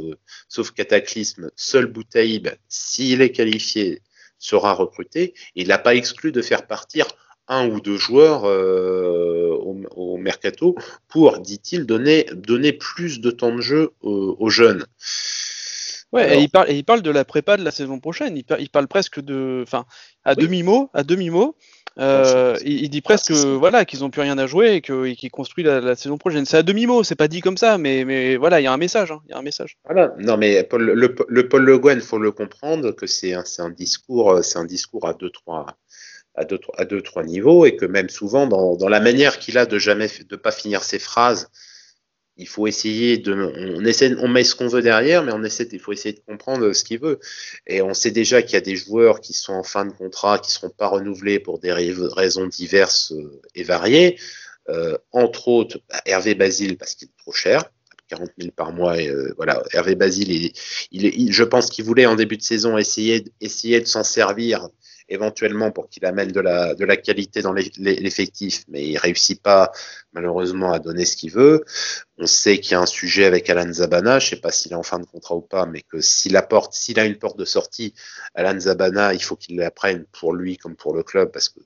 sauf 0.48 0.72
cataclysme, 0.72 1.52
seul 1.56 1.86
Boutaïb, 1.86 2.50
s'il 2.68 3.22
est 3.22 3.32
qualifié, 3.32 4.02
sera 4.42 4.74
recruté. 4.74 5.34
Il 5.56 5.70
n'a 5.70 5.78
pas 5.78 5.96
exclu 5.96 6.34
de 6.34 6.42
faire 6.42 6.68
partir 6.68 7.06
un 7.48 7.68
ou 7.68 7.80
deux 7.80 7.98
joueurs 7.98 8.46
euh, 8.46 9.58
au, 9.96 10.18
mercato 10.18 10.76
pour, 11.08 11.40
dit-il, 11.40 11.86
donner, 11.86 12.26
donner 12.34 12.74
plus 12.74 13.20
de 13.20 13.32
temps 13.32 13.56
de 13.56 13.62
jeu 13.62 13.92
aux, 14.02 14.50
jeunes. 14.50 14.86
Ouais, 16.12 16.38
et 16.38 16.42
il 16.42 16.50
parle, 16.50 16.70
et 16.70 16.76
il 16.76 16.84
parle 16.84 17.02
de 17.02 17.12
la 17.12 17.26
prépa 17.26 17.58
de 17.58 17.64
la 17.64 17.72
saison 17.72 18.00
prochaine. 18.00 18.38
Il, 18.38 18.44
il 18.60 18.70
parle 18.70 18.88
presque 18.88 19.20
de, 19.20 19.62
enfin, 19.64 19.86
à 20.24 20.36
demi 20.36 20.64
mot, 20.64 20.90
à 20.94 21.04
demi 21.04 21.30
mot. 21.30 21.56
Euh, 22.00 22.56
il, 22.64 22.90
dit 22.90 23.02
presque 23.02 23.32
voilà 23.32 23.84
qu'ils 23.84 24.04
ont 24.06 24.10
plus 24.10 24.22
rien 24.22 24.38
à 24.38 24.48
jouer 24.48 24.76
et 24.76 24.82
qu'il 24.82 25.32
construit 25.32 25.64
la, 25.64 25.96
saison 25.96 26.18
prochaine. 26.18 26.46
C'est 26.46 26.58
à 26.58 26.64
demi 26.64 26.88
mot, 26.88 27.04
c'est 27.04 27.16
pas 27.16 27.28
dit 27.28 27.42
comme 27.42 27.58
ça, 27.58 27.78
mais, 27.78 28.06
mais 28.06 28.38
voilà, 28.38 28.62
il 28.62 28.64
y 28.64 28.68
a 28.68 28.74
un 28.74 28.78
message. 28.78 29.12
Hein, 29.12 29.20
il 29.28 29.32
y 29.32 29.34
a 29.34 29.38
un 29.38 29.42
message. 29.42 29.78
Voilà. 29.86 30.14
Non, 30.18 30.38
mais 30.38 30.64
Paul, 30.64 30.84
le, 30.84 31.16
le, 31.28 31.50
Paul 31.50 31.64
Le 31.64 31.78
Guen, 31.78 32.00
faut 32.00 32.18
le 32.18 32.32
comprendre 32.32 32.92
que 32.92 33.08
c'est 33.08 33.34
un, 33.34 33.44
un 33.60 33.70
discours, 33.70 34.44
c'est 34.44 34.58
un 34.58 34.66
discours 34.66 35.08
à 35.08 35.14
deux 35.14 35.30
trois 35.30 35.66
à 36.36 36.46
deux, 36.46 36.60
à 36.78 36.86
deux 36.86 37.02
trois 37.02 37.24
niveaux 37.24 37.66
et 37.66 37.76
que 37.76 37.86
même 37.86 38.10
souvent 38.10 38.48
dans, 38.48 38.78
dans 38.78 38.88
la 38.88 39.02
manière 39.02 39.38
qu'il 39.38 39.58
a 39.58 39.66
de 39.66 39.78
jamais 39.78 40.08
de 40.30 40.36
pas 40.38 40.52
finir 40.52 40.84
ses 40.84 41.00
phrases 41.00 41.50
il 42.38 42.48
faut 42.48 42.68
essayer 42.68 43.18
de, 43.18 43.34
on 43.34 43.86
essaie, 43.86 44.16
on 44.20 44.28
met 44.28 44.44
ce 44.44 44.56
qu'on 44.56 44.68
veut 44.68 44.82
derrière, 44.82 45.24
mais 45.24 45.32
on 45.34 45.44
essaie, 45.44 45.68
il 45.72 45.80
faut 45.80 45.92
essayer 45.92 46.14
de 46.14 46.22
comprendre 46.26 46.72
ce 46.74 46.84
qu'il 46.84 47.00
veut. 47.00 47.20
Et 47.68 47.82
on 47.82 47.94
sait 47.94 48.12
déjà 48.12 48.42
qu'il 48.42 48.54
y 48.54 48.58
a 48.58 48.62
des 48.62 48.76
joueurs 48.76 49.22
qui 49.22 49.34
sont 49.34 49.54
en 49.54 49.64
fin 49.64 49.86
de 49.86 49.92
contrat, 49.92 50.40
qui 50.40 50.52
seront 50.52 50.70
pas 50.70 50.88
renouvelés 50.88 51.40
pour 51.40 51.60
des 51.60 51.72
raisons 51.72 52.48
diverses 52.48 53.12
euh, 53.12 53.42
et 53.56 53.64
variées. 53.64 54.18
Euh, 54.70 54.98
entre 55.12 55.48
autres, 55.48 55.80
bah, 55.90 56.02
Hervé 56.06 56.36
Basile 56.36 56.78
parce 56.78 56.96
qu'il 56.96 57.10
est 57.10 57.22
trop 57.22 57.34
cher. 57.34 57.66
40 58.08 58.30
000 58.38 58.52
par 58.56 58.74
mois. 58.74 58.98
Euh, 58.98 59.34
voilà, 59.38 59.64
Hervé 59.74 59.96
Basile, 59.96 60.32
il, 60.32 60.52
il, 60.92 61.32
je 61.32 61.44
pense 61.44 61.70
qu'il 61.70 61.86
voulait 61.86 62.06
en 62.06 62.16
début 62.16 62.38
de 62.38 62.42
saison 62.42 62.78
essayer, 62.78 63.24
essayer 63.40 63.80
de 63.80 63.88
s'en 63.88 64.04
servir 64.04 64.68
éventuellement 65.12 65.72
pour 65.72 65.90
qu'il 65.90 66.06
amène 66.06 66.32
de 66.32 66.40
la, 66.40 66.74
de 66.74 66.86
la 66.86 66.98
qualité 66.98 67.42
dans 67.42 67.54
l'effectif, 67.54 68.64
mais 68.70 68.88
il 68.88 68.98
réussit 68.98 69.42
pas 69.42 69.72
malheureusement 70.14 70.72
à 70.72 70.80
donner 70.80 71.06
ce 71.06 71.18
qu'il 71.18 71.32
veut. 71.32 71.64
On 72.18 72.26
sait 72.26 72.60
qu'il 72.60 72.72
y 72.72 72.76
a 72.76 72.80
un 72.80 72.86
sujet 72.86 73.26
avec 73.26 73.50
Alan 73.50 73.72
Zabana, 73.72 74.20
je 74.20 74.30
sais 74.30 74.36
pas 74.38 74.52
s'il 74.52 74.72
est 74.72 74.76
en 74.76 74.84
fin 74.84 75.00
de 75.00 75.06
contrat 75.06 75.36
ou 75.36 75.42
pas, 75.42 75.66
mais 75.66 75.82
que 75.82 76.00
s'il 76.00 76.38
a 76.38 77.06
une 77.06 77.18
porte 77.18 77.38
de 77.38 77.46
sortie, 77.46 77.94
Alan 78.36 78.60
Zabana, 78.60 79.14
il 79.14 79.22
faut 79.22 79.36
qu'il 79.36 79.58
la 79.58 79.70
prenne 79.70 80.06
pour 80.12 80.34
lui 80.34 80.58
comme 80.58 80.76
pour 80.76 80.96
le 80.96 81.04
club, 81.04 81.32
parce 81.32 81.50
que 81.50 81.60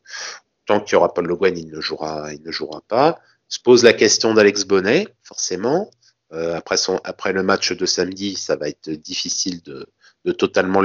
tant 0.66 0.80
qu'il 0.80 0.94
y 0.94 0.96
aura 0.96 1.14
Paul 1.14 1.28
Le 1.28 1.36
Guen, 1.36 1.58
il 1.58 1.70
ne 1.70 1.80
jouera, 1.80 2.34
il 2.34 2.42
ne 2.42 2.52
jouera 2.52 2.82
pas. 2.88 3.20
Se 3.48 3.60
pose 3.60 3.84
la 3.84 3.94
question 3.94 4.34
d'Alex 4.34 4.64
Bonnet, 4.66 5.08
forcément. 5.22 5.92
Euh, 6.34 6.56
après, 6.56 6.78
son, 6.78 7.00
après 7.04 7.32
le 7.32 7.44
match 7.44 7.72
de 7.72 7.86
samedi, 7.86 8.36
ça 8.36 8.56
va 8.56 8.68
être 8.68 8.90
difficile 8.90 9.62
de, 9.62 9.86
de 10.26 10.32
totalement 10.32 10.82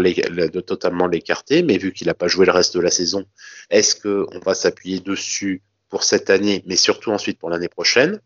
l'écarter, 1.07 1.63
mais 1.63 1.79
vu 1.79 1.93
qu'il 1.93 2.07
n'a 2.07 2.15
pas 2.15 2.29
joué 2.29 2.45
le 2.47 2.53
reste 2.53 2.77
de 2.77 2.81
la 2.81 2.91
saison, 2.91 3.25
est-ce 3.71 3.97
qu'on 3.97 4.39
va 4.41 4.55
s'appuyer 4.55 5.01
dessus 5.01 5.63
pour 5.89 6.05
cette 6.05 6.31
année, 6.31 6.63
mais 6.67 6.77
surtout 6.77 7.11
ensuite 7.11 7.39
pour 7.39 7.51
l'année 7.51 7.69
prochaine? 7.69 8.21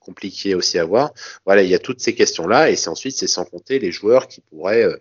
Compliqué 0.00 0.54
aussi 0.54 0.78
à 0.78 0.84
voir. 0.84 1.12
Voilà, 1.44 1.62
il 1.62 1.70
y 1.70 1.74
a 1.74 1.78
toutes 1.78 2.00
ces 2.00 2.14
questions-là, 2.14 2.70
et 2.70 2.76
c'est 2.76 2.88
ensuite 2.88 3.16
c'est 3.16 3.28
sans 3.28 3.44
compter 3.44 3.78
les 3.78 3.92
joueurs 3.92 4.26
qui 4.26 4.40
pourraient 4.40 4.84
euh, 4.84 4.96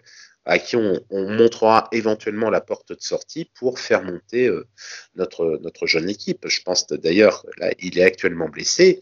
à 0.46 0.60
qui 0.60 0.76
on, 0.76 1.00
on, 1.10 1.28
montrera 1.32 1.88
éventuellement 1.92 2.52
la 2.52 2.62
porte 2.62 2.90
de 2.94 2.98
sortie 3.00 3.50
pour 3.56 3.80
faire 3.80 4.04
monter 4.04 4.48
euh, 4.48 4.68
notre 5.16 5.60
notre 5.64 5.88
jeune 5.88 6.10
équipe. 6.10 6.48
Je 6.48 6.62
pense 6.62 6.86
d'ailleurs 6.88 7.44
là, 7.58 7.72
il 7.80 7.98
est 7.98 8.04
actuellement 8.04 8.50
blessé 8.50 9.00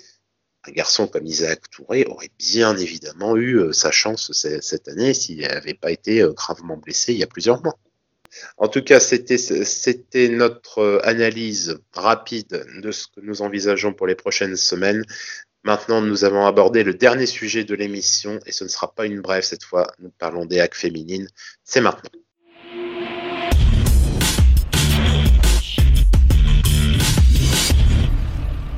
un 0.65 0.71
garçon 0.71 1.07
comme 1.07 1.25
Isaac 1.25 1.69
Touré 1.69 2.05
aurait 2.05 2.31
bien 2.39 2.77
évidemment 2.77 3.35
eu 3.35 3.57
euh, 3.57 3.73
sa 3.73 3.91
chance 3.91 4.31
cette 4.31 4.87
année 4.87 5.13
s'il 5.13 5.41
n'avait 5.41 5.73
pas 5.73 5.91
été 5.91 6.21
euh, 6.21 6.31
gravement 6.31 6.77
blessé 6.77 7.13
il 7.13 7.19
y 7.19 7.23
a 7.23 7.27
plusieurs 7.27 7.61
mois. 7.63 7.77
En 8.57 8.67
tout 8.67 8.81
cas, 8.81 8.99
c'était 8.99 10.29
notre 10.29 11.01
analyse 11.03 11.79
rapide 11.93 12.65
de 12.81 12.91
ce 12.91 13.05
que 13.05 13.21
nous 13.21 13.43
envisageons 13.43 13.93
pour 13.93 14.07
les 14.07 14.15
prochaines 14.15 14.55
semaines. 14.55 15.03
Maintenant, 15.63 16.01
nous 16.01 16.25
avons 16.25 16.45
abordé 16.45 16.83
le 16.83 16.95
dernier 16.95 17.27
sujet 17.27 17.63
de 17.63 17.75
l'émission 17.75 18.39
et 18.47 18.51
ce 18.51 18.63
ne 18.63 18.69
sera 18.69 18.93
pas 18.93 19.05
une 19.05 19.21
brève 19.21 19.43
cette 19.43 19.63
fois. 19.63 19.85
Nous 19.99 20.09
parlons 20.09 20.45
des 20.45 20.59
hacks 20.59 20.75
féminines. 20.75 21.29
C'est 21.63 21.79
maintenant. 21.79 22.09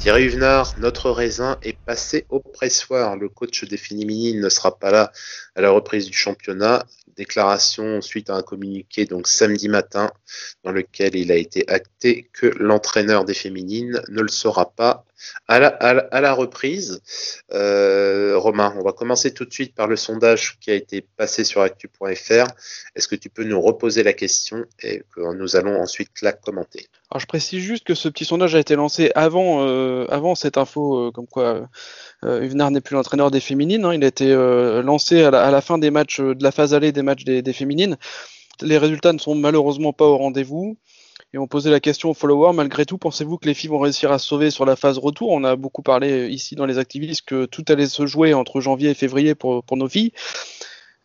Thierry 0.05 0.25
Huvenard, 0.25 0.75
notre 0.77 1.09
raisin 1.09 1.57
est 1.63 1.79
passé 1.83 2.27
au 2.29 2.39
pressoir. 2.39 3.17
Le 3.17 3.27
coach 3.27 3.63
des 3.63 3.75
féminines 3.75 4.39
ne 4.39 4.49
sera 4.49 4.77
pas 4.77 4.91
là 4.91 5.11
à 5.55 5.61
la 5.61 5.71
reprise 5.71 6.07
du 6.07 6.17
championnat. 6.17 6.85
Déclaration 7.15 8.01
suite 8.01 8.29
à 8.29 8.35
un 8.35 8.41
communiqué 8.41 9.05
donc 9.05 9.27
samedi 9.27 9.69
matin 9.69 10.11
dans 10.65 10.71
lequel 10.71 11.15
il 11.15 11.31
a 11.31 11.35
été 11.35 11.63
acté 11.69 12.29
que 12.33 12.47
l'entraîneur 12.59 13.23
des 13.23 13.33
féminines 13.33 14.01
ne 14.09 14.21
le 14.21 14.27
sera 14.27 14.69
pas 14.71 15.05
à 15.47 15.59
la, 15.59 16.33
reprise. 16.33 17.01
Euh, 17.53 18.37
Romain, 18.37 18.73
on 18.77 18.83
va 18.83 18.91
commencer 18.91 19.33
tout 19.33 19.45
de 19.45 19.53
suite 19.53 19.73
par 19.73 19.87
le 19.87 19.95
sondage 19.95 20.59
qui 20.59 20.71
a 20.71 20.73
été 20.73 21.01
passé 21.01 21.43
sur 21.43 21.61
actu.fr. 21.61 22.47
Est-ce 22.95 23.07
que 23.07 23.15
tu 23.15 23.29
peux 23.29 23.43
nous 23.43 23.61
reposer 23.61 24.03
la 24.03 24.13
question 24.13 24.65
et 24.81 25.03
que 25.15 25.33
nous 25.35 25.55
allons 25.55 25.79
ensuite 25.81 26.21
la 26.21 26.33
commenter? 26.33 26.87
Alors 27.11 27.21
je 27.21 27.27
précise 27.27 27.63
juste 27.63 27.85
que 27.85 27.95
ce 27.95 28.09
petit 28.09 28.25
sondage 28.25 28.55
a 28.55 28.59
été 28.59 28.75
lancé 28.75 29.11
avant, 29.15 29.65
euh, 29.65 30.05
avant 30.09 30.35
cette 30.35 30.57
info, 30.57 31.07
euh, 31.07 31.11
comme 31.11 31.27
quoi 31.27 31.69
euh, 32.25 32.69
n'est 32.69 32.81
plus 32.81 32.95
l'entraîneur 32.95 33.31
des 33.31 33.39
féminines. 33.39 33.85
Hein. 33.85 33.93
il 33.93 34.03
a 34.03 34.07
été 34.07 34.31
euh, 34.31 34.81
lancé 34.81 35.23
à 35.23 35.31
la, 35.31 35.61
fin 35.61 35.77
des 35.77 35.91
matchs 35.91 36.19
de 36.19 36.43
la 36.43 36.51
phase 36.51 36.73
allée 36.73 36.91
des 36.91 37.03
matchs 37.03 37.23
des, 37.23 37.41
des 37.41 37.53
féminines. 37.53 37.97
Les 38.61 38.77
résultats 38.77 39.13
ne 39.13 39.19
sont 39.19 39.35
malheureusement 39.35 39.93
pas 39.93 40.05
au 40.05 40.17
rendez-vous. 40.17 40.77
Et 41.33 41.37
on 41.37 41.47
posait 41.47 41.69
la 41.69 41.81
question 41.81 42.11
aux 42.11 42.13
followers, 42.13 42.53
malgré 42.53 42.85
tout, 42.85 42.97
pensez-vous 42.97 43.37
que 43.37 43.45
les 43.45 43.53
filles 43.53 43.69
vont 43.69 43.79
réussir 43.79 44.11
à 44.11 44.19
se 44.19 44.27
sauver 44.27 44.51
sur 44.51 44.65
la 44.65 44.77
phase 44.77 44.97
retour? 44.97 45.31
On 45.31 45.43
a 45.43 45.57
beaucoup 45.57 45.81
parlé 45.81 46.29
ici 46.29 46.55
dans 46.55 46.65
les 46.65 46.77
activistes 46.77 47.23
que 47.25 47.45
tout 47.45 47.65
allait 47.67 47.87
se 47.87 48.05
jouer 48.05 48.33
entre 48.33 48.61
janvier 48.61 48.91
et 48.91 48.93
février 48.93 49.35
pour, 49.35 49.63
pour 49.63 49.75
nos 49.75 49.89
filles. 49.89 50.13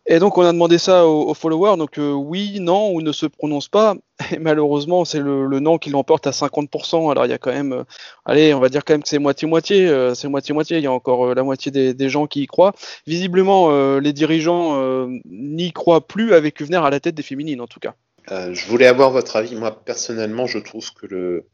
Et 0.07 0.17
donc 0.17 0.37
on 0.37 0.41
a 0.41 0.51
demandé 0.51 0.79
ça 0.79 1.05
aux, 1.05 1.33
followers, 1.35 1.77
donc 1.77 1.99
euh, 1.99 2.11
oui, 2.11 2.59
non 2.59 2.91
ou 2.91 3.01
ne 3.01 3.11
se 3.11 3.27
prononce 3.27 3.67
pas. 3.67 3.95
Et 4.31 4.39
malheureusement, 4.39 5.05
c'est 5.05 5.19
le, 5.19 5.47
non 5.59 5.77
qui 5.77 5.91
l'emporte 5.91 6.25
à 6.25 6.31
50%. 6.31 7.11
Alors 7.11 7.25
il 7.25 7.29
y 7.29 7.33
a 7.33 7.37
quand 7.37 7.51
même, 7.51 7.73
euh, 7.73 7.83
allez, 8.25 8.53
on 8.53 8.59
va 8.59 8.69
dire 8.69 8.83
quand 8.83 8.95
même 8.95 9.03
que 9.03 9.09
c'est 9.09 9.19
moitié-moitié, 9.19 9.87
euh, 9.87 10.15
c'est 10.15 10.27
moitié-moitié. 10.27 10.77
Il 10.77 10.83
y 10.83 10.87
a 10.87 10.91
encore 10.91 11.35
la 11.35 11.43
moitié 11.43 11.71
des, 11.71 12.09
gens 12.09 12.25
qui 12.25 12.41
y 12.41 12.47
croient. 12.47 12.73
Visiblement, 13.05 13.69
les 13.99 14.11
dirigeants 14.13 15.07
n'y 15.25 15.71
croient 15.71 16.05
plus 16.05 16.33
avec 16.33 16.59
Uvener 16.59 16.77
à 16.83 16.89
la 16.89 16.99
tête 16.99 17.15
des 17.15 17.23
féminines, 17.23 17.61
en 17.61 17.67
tout 17.67 17.79
cas. 17.79 17.93
Je 18.27 18.65
voulais 18.67 18.87
avoir 18.87 19.11
votre 19.11 19.35
avis. 19.35 19.55
Moi, 19.55 19.83
personnellement, 19.85 20.47
je 20.47 20.57
trouve 20.57 20.91
que 20.93 21.05
le, 21.05 21.45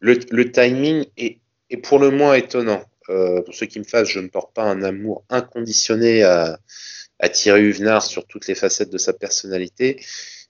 le, 0.00 0.50
timing 0.50 1.04
est, 1.16 1.38
est, 1.70 1.76
pour 1.76 1.98
le 1.98 2.10
moins 2.10 2.34
étonnant. 2.34 2.82
Pour 3.06 3.54
ceux 3.54 3.66
qui 3.66 3.78
me 3.78 3.84
fassent, 3.84 4.08
je 4.08 4.20
ne 4.20 4.28
porte 4.28 4.54
pas 4.54 4.64
un 4.64 4.82
amour 4.82 5.24
inconditionné 5.28 6.22
à, 6.22 6.58
à 7.22 7.30
Thierry 7.30 7.62
Huvenard 7.62 8.02
sur 8.02 8.26
toutes 8.26 8.46
les 8.48 8.54
facettes 8.54 8.90
de 8.90 8.98
sa 8.98 9.14
personnalité. 9.14 10.04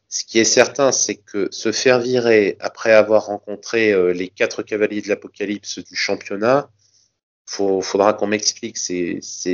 Ce 0.09 0.25
qui 0.25 0.41
est 0.41 0.45
certain, 0.45 0.91
c'est 0.91 1.17
que 1.17 1.49
se 1.53 1.71
faire 1.71 2.01
virer 2.01 2.57
après 2.61 2.93
avoir 2.93 3.27
rencontré 3.27 3.93
euh, 3.93 4.13
les 4.13 4.29
quatre 4.29 4.63
cavaliers 4.63 5.03
de 5.03 5.09
l'Apocalypse 5.09 5.79
du 5.79 5.95
championnat, 5.95 6.71
faut, 7.47 7.81
faudra 7.83 8.15
qu'on 8.15 8.27
m'explique. 8.27 8.79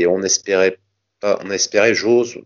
On 0.06 0.22
espérait 0.22 0.78
on 1.22 1.50
espérait, 1.50 1.94
j'ose 1.94 2.38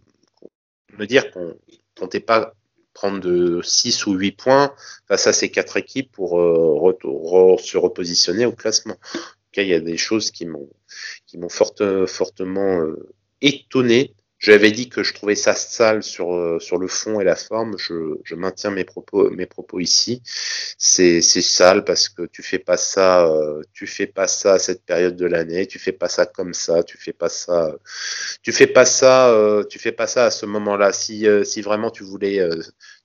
me 0.98 1.06
dire 1.06 1.30
qu'on 1.30 1.58
comptait 1.98 2.20
pas 2.20 2.54
prendre 2.94 3.20
de 3.20 3.60
6 3.62 4.06
ou 4.06 4.12
8 4.14 4.32
points 4.32 4.74
face 5.08 5.26
à 5.26 5.32
ces 5.32 5.50
quatre 5.50 5.76
équipes 5.76 6.10
pour 6.12 6.38
euh, 6.38 7.58
se 7.58 7.76
repositionner 7.76 8.46
au 8.46 8.52
classement. 8.52 8.96
Il 9.56 9.66
y 9.66 9.74
a 9.74 9.80
des 9.80 9.98
choses 9.98 10.30
qui 10.30 10.46
m'ont 10.46 10.70
qui 11.26 11.38
m'ont 11.38 11.50
fortement 11.50 12.80
euh, 12.80 13.08
étonné 13.40 14.14
j'avais 14.42 14.72
dit 14.72 14.88
que 14.88 15.04
je 15.04 15.14
trouvais 15.14 15.36
ça 15.36 15.54
sale 15.54 16.02
sur, 16.02 16.34
euh, 16.34 16.58
sur 16.58 16.76
le 16.76 16.88
fond 16.88 17.20
et 17.20 17.24
la 17.24 17.36
forme. 17.36 17.78
Je, 17.78 18.16
je 18.24 18.34
maintiens 18.34 18.72
mes 18.72 18.84
propos, 18.84 19.30
mes 19.30 19.46
propos 19.46 19.78
ici. 19.78 20.20
C'est, 20.76 21.20
sale 21.22 21.84
parce 21.84 22.08
que 22.08 22.22
tu 22.26 22.42
fais 22.42 22.58
pas 22.58 22.76
ça, 22.76 23.24
euh, 23.24 23.62
tu 23.72 23.86
fais 23.86 24.08
pas 24.08 24.26
ça 24.26 24.54
à 24.54 24.58
cette 24.58 24.84
période 24.84 25.14
de 25.14 25.26
l'année. 25.26 25.68
Tu 25.68 25.78
fais 25.78 25.92
pas 25.92 26.08
ça 26.08 26.26
comme 26.26 26.54
ça. 26.54 26.82
Tu 26.82 26.98
fais 26.98 27.12
pas 27.12 27.28
ça, 27.28 27.76
tu 28.42 28.50
fais 28.50 28.66
pas 28.66 28.84
ça, 28.84 29.28
euh, 29.30 29.62
tu 29.64 29.78
fais 29.78 29.92
pas 29.92 30.08
ça 30.08 30.24
à 30.26 30.30
ce 30.32 30.44
moment-là. 30.46 30.92
Si, 30.92 31.24
si 31.44 31.62
vraiment 31.62 31.90
tu 31.92 32.02
voulais, 32.02 32.44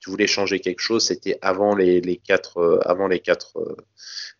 tu 0.00 0.10
voulais 0.10 0.26
changer 0.26 0.58
quelque 0.58 0.80
chose, 0.80 1.06
c'était 1.06 1.38
avant 1.40 1.76
les, 1.76 2.00
les 2.00 2.16
quatre, 2.16 2.80
avant 2.84 3.06
les 3.06 3.20
quatre 3.20 3.76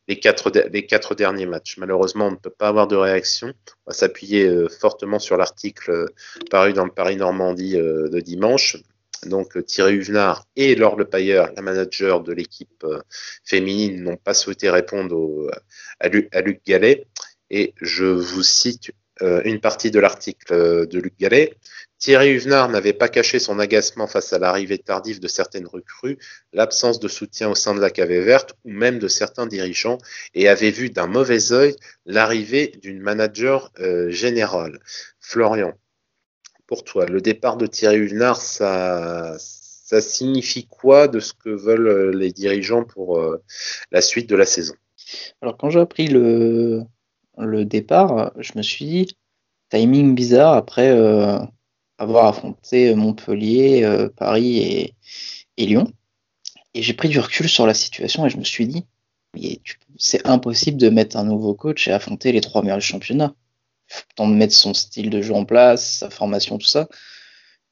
les 0.09 0.19
quatre, 0.19 1.15
derniers 1.15 1.47
matchs. 1.47 1.77
Malheureusement, 1.77 2.29
on 2.29 2.31
ne 2.33 2.37
peut 2.37 2.51
pas 2.51 2.69
avoir 2.69 2.89
de 2.89 2.97
réaction. 2.97 3.53
On 3.87 3.91
va 3.91 3.95
s'appuyer 3.95 4.47
euh, 4.47 4.69
fortement 4.69 5.19
sur 5.19 5.37
l'article 5.37 5.91
euh, 5.91 6.07
paru 6.51 6.73
dans 6.73 6.87
le 6.87 6.91
Paris-Normandie 6.91 7.77
euh, 7.77 8.09
de 8.09 8.21
dimanche. 8.21 8.79
Donc 9.27 9.63
Thierry 9.67 9.95
Huvenard 9.95 10.45
et 10.55 10.77
Laure 10.77 10.97
Lepayeur, 10.97 11.51
la 11.57 11.61
manager 11.61 12.23
de 12.23 12.33
l'équipe 12.33 12.87
féminine, 13.45 14.01
n'ont 14.05 14.17
pas 14.17 14.33
souhaité 14.33 14.71
répondre 14.71 15.51
à, 15.99 16.09
Luc 16.09 16.65
Gallet. 16.65 17.05
Et 17.51 17.75
je 17.81 18.05
vous 18.05 18.45
cite 18.45 18.93
une 19.21 19.61
partie 19.61 19.91
de 19.91 20.01
l'article 20.01 20.87
de 20.87 20.99
Luc 20.99 21.15
Gallet. 21.19 21.57
Thierry 21.99 22.31
Huvenard 22.31 22.69
n'avait 22.69 22.93
pas 22.93 23.09
caché 23.09 23.41
son 23.41 23.59
agacement 23.59 24.07
face 24.07 24.33
à 24.33 24.39
l'arrivée 24.39 24.79
tardive 24.79 25.19
de 25.19 25.27
certaines 25.27 25.67
recrues, 25.67 26.17
l'absence 26.53 27.01
de 27.01 27.09
soutien 27.09 27.51
au 27.51 27.57
sein 27.57 27.75
de 27.75 27.81
la 27.81 27.91
cave 27.91 28.13
verte 28.13 28.55
ou 28.65 28.71
même 28.71 29.01
de 29.01 29.09
certains 29.09 29.47
dirigeants 29.47 29.99
et 30.33 30.49
avait 30.49 30.71
vu 30.71 30.91
d'un 30.91 31.09
mauvais 31.09 31.53
œil 31.53 31.75
l'arrivée 32.07 32.73
d'une 32.83 33.01
manager 33.01 33.73
euh, 33.81 34.11
générale. 34.11 34.79
Florian, 35.19 35.73
pour 36.69 36.85
toi, 36.85 37.07
le 37.07 37.21
départ 37.21 37.57
de 37.57 37.67
Thierry 37.67 37.97
Huvenard, 37.97 38.41
ça, 38.41 39.37
signifie 40.01 40.69
quoi 40.69 41.09
de 41.09 41.19
ce 41.19 41.33
que 41.33 41.49
veulent 41.49 41.89
euh, 41.89 42.11
les 42.13 42.31
dirigeants 42.31 42.85
pour 42.85 43.19
euh, 43.19 43.43
la 43.91 44.03
suite 44.03 44.29
de 44.29 44.37
la 44.37 44.47
saison? 44.47 44.75
Alors 45.41 45.57
quand 45.57 45.71
j'ai 45.71 45.81
appris 45.81 46.07
le, 46.07 46.85
le 47.39 47.65
départ, 47.65 48.33
je 48.39 48.53
me 48.57 48.63
suis 48.63 48.85
dit, 48.85 49.17
timing 49.71 50.15
bizarre 50.15 50.55
après 50.55 50.91
avoir 51.99 52.27
affronté 52.27 52.95
Montpellier, 52.95 53.83
euh, 53.83 54.09
Paris 54.09 54.95
et, 55.57 55.67
Lyon. 55.67 55.93
Et 56.75 56.83
j'ai 56.83 56.95
pris 56.95 57.09
du 57.09 57.19
recul 57.19 57.49
sur 57.49 57.67
la 57.67 57.75
situation 57.75 58.25
et 58.25 58.31
je 58.31 58.39
me 58.39 58.45
suis 58.45 58.67
dit, 58.67 58.85
c'est 59.99 60.27
impossible 60.27 60.79
de 60.79 60.89
mettre 60.89 61.17
un 61.17 61.25
nouveau 61.25 61.55
coach 61.55 61.89
et 61.89 61.93
affronter 61.93 62.31
les 62.33 62.41
trois 62.41 62.63
meilleurs 62.63 62.79
du 62.79 62.85
championnat. 62.85 63.35
De 64.19 64.25
mettre 64.25 64.55
son 64.55 64.75
style 64.75 65.11
de 65.11 65.23
jeu 65.23 65.35
en 65.35 65.45
place, 65.45 65.99
sa 65.99 66.11
formation, 66.11 66.59
tout 66.59 66.67
ça. 66.67 66.89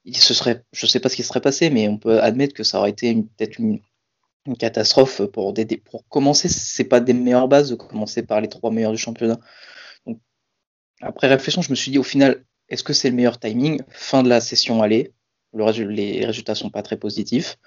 Il 0.03 0.17
se 0.17 0.33
serait, 0.33 0.63
je 0.73 0.85
ne 0.85 0.89
sais 0.89 0.99
pas 0.99 1.09
ce 1.09 1.15
qui 1.15 1.23
serait 1.23 1.41
passé, 1.41 1.69
mais 1.69 1.87
on 1.87 1.97
peut 1.97 2.21
admettre 2.21 2.53
que 2.53 2.63
ça 2.63 2.79
aurait 2.79 2.89
été 2.89 3.13
peut-être 3.13 3.59
une, 3.59 3.79
catastrophe 4.55 5.23
pour, 5.25 5.53
des, 5.53 5.65
pour 5.77 6.07
commencer. 6.07 6.47
C'est 6.49 6.83
pas 6.83 6.99
des 6.99 7.13
meilleures 7.13 7.47
bases 7.47 7.69
de 7.69 7.75
commencer 7.75 8.23
par 8.23 8.41
les 8.41 8.47
trois 8.47 8.71
meilleurs 8.71 8.91
du 8.91 8.97
championnat. 8.97 9.39
après 11.01 11.27
réflexion, 11.27 11.61
je 11.61 11.69
me 11.69 11.75
suis 11.75 11.91
dit 11.91 11.97
au 11.97 12.03
final, 12.03 12.43
est-ce 12.69 12.83
que 12.83 12.93
c'est 12.93 13.09
le 13.09 13.15
meilleur 13.15 13.39
timing? 13.39 13.81
Fin 13.89 14.23
de 14.23 14.29
la 14.29 14.41
session 14.41 14.81
aller, 14.81 15.13
les 15.53 16.25
résultats 16.25 16.55
sont 16.55 16.69
pas 16.69 16.83
très 16.83 16.97
positifs. 16.97 17.57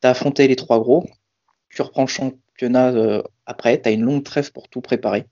Tu 0.00 0.06
as 0.06 0.10
affronté 0.10 0.48
les 0.48 0.56
trois 0.56 0.80
gros, 0.80 1.06
tu 1.70 1.82
reprends 1.82 2.02
le 2.02 2.08
championnat 2.08 2.90
euh, 2.90 3.22
après, 3.46 3.80
tu 3.80 3.88
as 3.88 3.92
une 3.92 4.02
longue 4.02 4.24
trêve 4.24 4.52
pour 4.52 4.68
tout 4.68 4.80
préparer, 4.80 5.26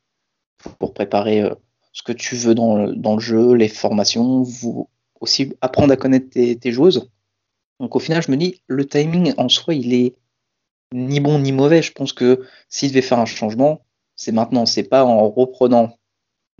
pour 0.78 0.92
préparer 0.92 1.42
euh, 1.42 1.54
ce 1.92 2.02
que 2.02 2.12
tu 2.12 2.36
veux 2.36 2.54
dans, 2.54 2.86
le 2.86 3.20
jeu, 3.20 3.54
les 3.54 3.68
formations, 3.68 4.42
vous 4.42 4.88
aussi 5.20 5.52
apprendre 5.60 5.92
à 5.92 5.96
connaître 5.96 6.30
tes, 6.30 6.72
joueuses. 6.72 7.08
Donc 7.78 7.94
au 7.94 7.98
final, 7.98 8.22
je 8.22 8.30
me 8.30 8.36
dis, 8.36 8.62
le 8.66 8.86
timing 8.86 9.34
en 9.36 9.48
soi, 9.48 9.74
il 9.74 9.92
est 9.94 10.14
ni 10.92 11.20
bon 11.20 11.38
ni 11.38 11.52
mauvais. 11.52 11.82
Je 11.82 11.92
pense 11.92 12.12
que 12.12 12.46
s'il 12.68 12.90
devait 12.90 13.02
faire 13.02 13.18
un 13.18 13.26
changement, 13.26 13.84
c'est 14.16 14.32
maintenant, 14.32 14.66
c'est 14.66 14.84
pas 14.84 15.04
en 15.04 15.28
reprenant 15.30 15.98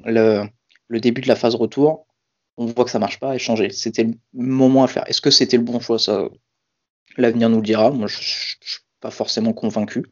le, 0.04 0.48
début 0.90 1.20
de 1.20 1.28
la 1.28 1.36
phase 1.36 1.54
retour 1.54 2.06
on 2.58 2.66
voit 2.66 2.84
que 2.84 2.90
ça 2.90 2.98
marche 2.98 3.18
pas 3.18 3.34
et 3.34 3.38
changer. 3.38 3.70
C'était 3.70 4.04
le 4.04 4.14
moment 4.34 4.84
à 4.84 4.86
faire. 4.86 5.08
Est-ce 5.08 5.20
que 5.20 5.30
c'était 5.30 5.56
le 5.56 5.62
bon 5.62 5.80
choix? 5.80 5.98
Ça, 5.98 6.28
l'avenir 7.16 7.48
nous 7.48 7.56
le 7.56 7.62
dira. 7.62 7.90
Moi, 7.90 8.06
je, 8.06 8.16
suis 8.18 8.58
pas 9.00 9.10
forcément 9.10 9.52
convaincu 9.52 10.02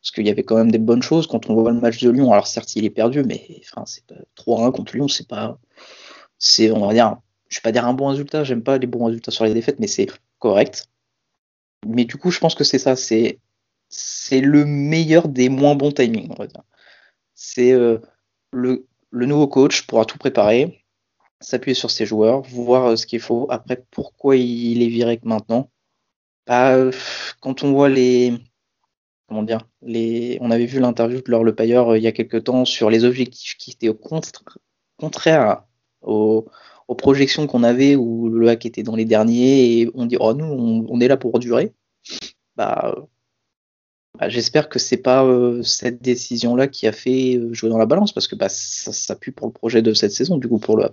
parce 0.00 0.10
qu'il 0.10 0.26
y 0.26 0.30
avait 0.30 0.42
quand 0.42 0.56
même 0.56 0.70
des 0.70 0.78
bonnes 0.78 1.02
choses 1.02 1.26
quand 1.26 1.48
on 1.50 1.54
voit 1.54 1.72
le 1.72 1.80
match 1.80 2.02
de 2.02 2.10
Lyon. 2.10 2.32
Alors 2.32 2.46
certes, 2.46 2.76
il 2.76 2.84
est 2.84 2.90
perdu, 2.90 3.24
mais 3.24 3.60
enfin, 3.64 3.84
c'est 3.86 4.04
3-1 4.36 4.72
contre 4.72 4.96
Lyon, 4.96 5.08
c'est 5.08 5.28
pas, 5.28 5.58
c'est, 6.38 6.70
on 6.70 6.86
va 6.86 6.92
dire, 6.92 7.16
je 7.48 7.58
vais 7.58 7.62
pas 7.62 7.72
dire 7.72 7.86
un 7.86 7.94
bon 7.94 8.08
résultat. 8.08 8.44
J'aime 8.44 8.62
pas 8.62 8.78
les 8.78 8.86
bons 8.86 9.04
résultats 9.06 9.30
sur 9.30 9.44
les 9.44 9.54
défaites, 9.54 9.80
mais 9.80 9.86
c'est 9.86 10.08
correct. 10.38 10.88
Mais 11.86 12.04
du 12.04 12.16
coup, 12.16 12.30
je 12.30 12.40
pense 12.40 12.54
que 12.54 12.64
c'est 12.64 12.78
ça. 12.78 12.96
C'est, 12.96 13.38
c'est 13.88 14.40
le 14.40 14.64
meilleur 14.64 15.28
des 15.28 15.48
moins 15.48 15.74
bons 15.74 15.92
timings, 15.92 16.28
on 16.30 16.34
va 16.34 16.46
dire. 16.46 16.62
C'est 17.34 17.72
euh, 17.72 17.98
le, 18.52 18.86
nouveau 19.12 19.48
coach 19.48 19.86
pourra 19.86 20.04
tout 20.04 20.18
préparer 20.18 20.84
s'appuyer 21.40 21.74
sur 21.74 21.90
ses 21.90 22.06
joueurs, 22.06 22.42
voir 22.42 22.86
euh, 22.86 22.96
ce 22.96 23.06
qu'il 23.06 23.20
faut. 23.20 23.46
Après, 23.50 23.84
pourquoi 23.90 24.36
il 24.36 24.82
est 24.82 24.88
viré 24.88 25.18
que 25.18 25.28
maintenant 25.28 25.70
bah, 26.46 26.76
Quand 27.40 27.62
on 27.62 27.72
voit 27.72 27.88
les. 27.88 28.34
Comment 29.28 29.42
dire 29.42 29.60
On 30.40 30.50
avait 30.50 30.66
vu 30.66 30.80
l'interview 30.80 31.20
de 31.20 31.30
Laure 31.30 31.44
Le 31.44 31.54
Payeur 31.54 31.96
il 31.96 32.02
y 32.02 32.06
a 32.06 32.12
quelques 32.12 32.44
temps 32.44 32.64
sur 32.64 32.90
les 32.90 33.04
objectifs 33.04 33.56
qui 33.58 33.72
étaient 33.72 33.88
au 33.88 33.98
contraire 34.98 35.64
aux, 36.02 36.46
projections 36.96 37.46
qu'on 37.48 37.64
avait 37.64 37.96
où 37.96 38.28
le 38.28 38.48
hack 38.48 38.66
était 38.66 38.84
dans 38.84 38.94
les 38.94 39.04
derniers 39.04 39.80
et 39.80 39.90
on 39.94 40.06
dit 40.06 40.16
oh 40.20 40.32
nous 40.32 40.86
on, 40.88 41.00
est 41.00 41.08
là 41.08 41.16
pour 41.16 41.38
durer. 41.40 41.74
Bah, 42.54 42.94
bah, 44.18 44.28
j'espère 44.28 44.68
que 44.68 44.78
c'est 44.78 44.96
pas 44.96 45.24
euh, 45.24 45.62
cette 45.62 46.00
décision-là 46.00 46.68
qui 46.68 46.86
a 46.86 46.92
fait 46.92 47.36
euh, 47.36 47.52
jouer 47.52 47.68
dans 47.68 47.78
la 47.78 47.86
balance 47.86 48.12
parce 48.12 48.28
que 48.28 48.34
bah, 48.34 48.48
ça, 48.48 48.92
ça 48.92 49.14
pue 49.14 49.32
pour 49.32 49.46
le 49.46 49.52
projet 49.52 49.82
de 49.82 49.92
cette 49.92 50.12
saison, 50.12 50.38
du 50.38 50.48
coup, 50.48 50.58
pour 50.58 50.78
le. 50.78 50.88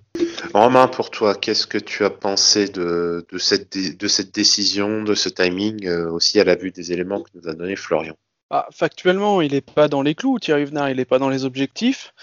Romain, 0.53 0.88
pour 0.88 1.09
toi, 1.09 1.36
qu'est-ce 1.36 1.65
que 1.65 1.78
tu 1.78 2.03
as 2.03 2.09
pensé 2.09 2.67
de, 2.67 3.26
de, 3.32 3.38
cette, 3.38 3.78
de 3.97 4.07
cette 4.07 4.34
décision, 4.34 5.03
de 5.03 5.15
ce 5.15 5.30
timing, 5.30 5.88
euh, 5.88 6.09
aussi 6.11 6.39
à 6.39 6.43
la 6.43 6.55
vue 6.55 6.71
des 6.71 6.91
éléments 6.91 7.21
que 7.21 7.30
nous 7.36 7.47
a 7.47 7.53
donné 7.53 7.76
Florian? 7.76 8.15
Ah, 8.49 8.67
factuellement, 8.71 9.41
il 9.41 9.53
n'est 9.53 9.61
pas 9.61 9.88
dans 9.88 10.01
les 10.01 10.15
clous, 10.15 10.38
Thierry 10.39 10.65
Venard, 10.65 10.89
il 10.89 10.97
n'est 10.97 11.05
pas 11.05 11.17
dans 11.17 11.30
les 11.30 11.45
objectifs. 11.45 12.13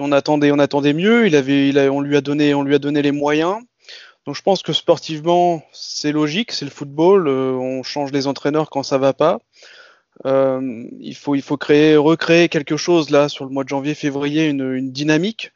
on, 0.00 0.10
attendait, 0.10 0.50
on 0.50 0.58
attendait 0.58 0.94
mieux, 0.94 1.26
il 1.26 1.36
avait, 1.36 1.68
il 1.68 1.78
on, 1.78 2.00
lui 2.00 2.16
a 2.16 2.20
donné, 2.20 2.54
on 2.54 2.62
lui 2.62 2.74
a 2.74 2.78
donné 2.78 3.02
les 3.02 3.12
moyens. 3.12 3.58
Donc 4.26 4.36
je 4.36 4.42
pense 4.42 4.62
que 4.62 4.72
sportivement, 4.72 5.62
c'est 5.70 6.10
logique, 6.10 6.50
c'est 6.50 6.64
le 6.64 6.70
football, 6.70 7.28
on 7.28 7.82
change 7.82 8.10
les 8.10 8.26
entraîneurs 8.26 8.70
quand 8.70 8.82
ça 8.82 8.96
va 8.96 9.12
pas. 9.12 9.38
Euh, 10.26 10.84
il 11.00 11.14
faut, 11.14 11.56
créer, 11.56 11.96
recréer 11.96 12.48
quelque 12.48 12.76
chose 12.76 13.10
là 13.10 13.28
sur 13.28 13.44
le 13.44 13.50
mois 13.50 13.64
de 13.64 13.68
janvier, 13.68 13.94
février, 13.94 14.46
une, 14.46 14.90
dynamique. 14.90 15.52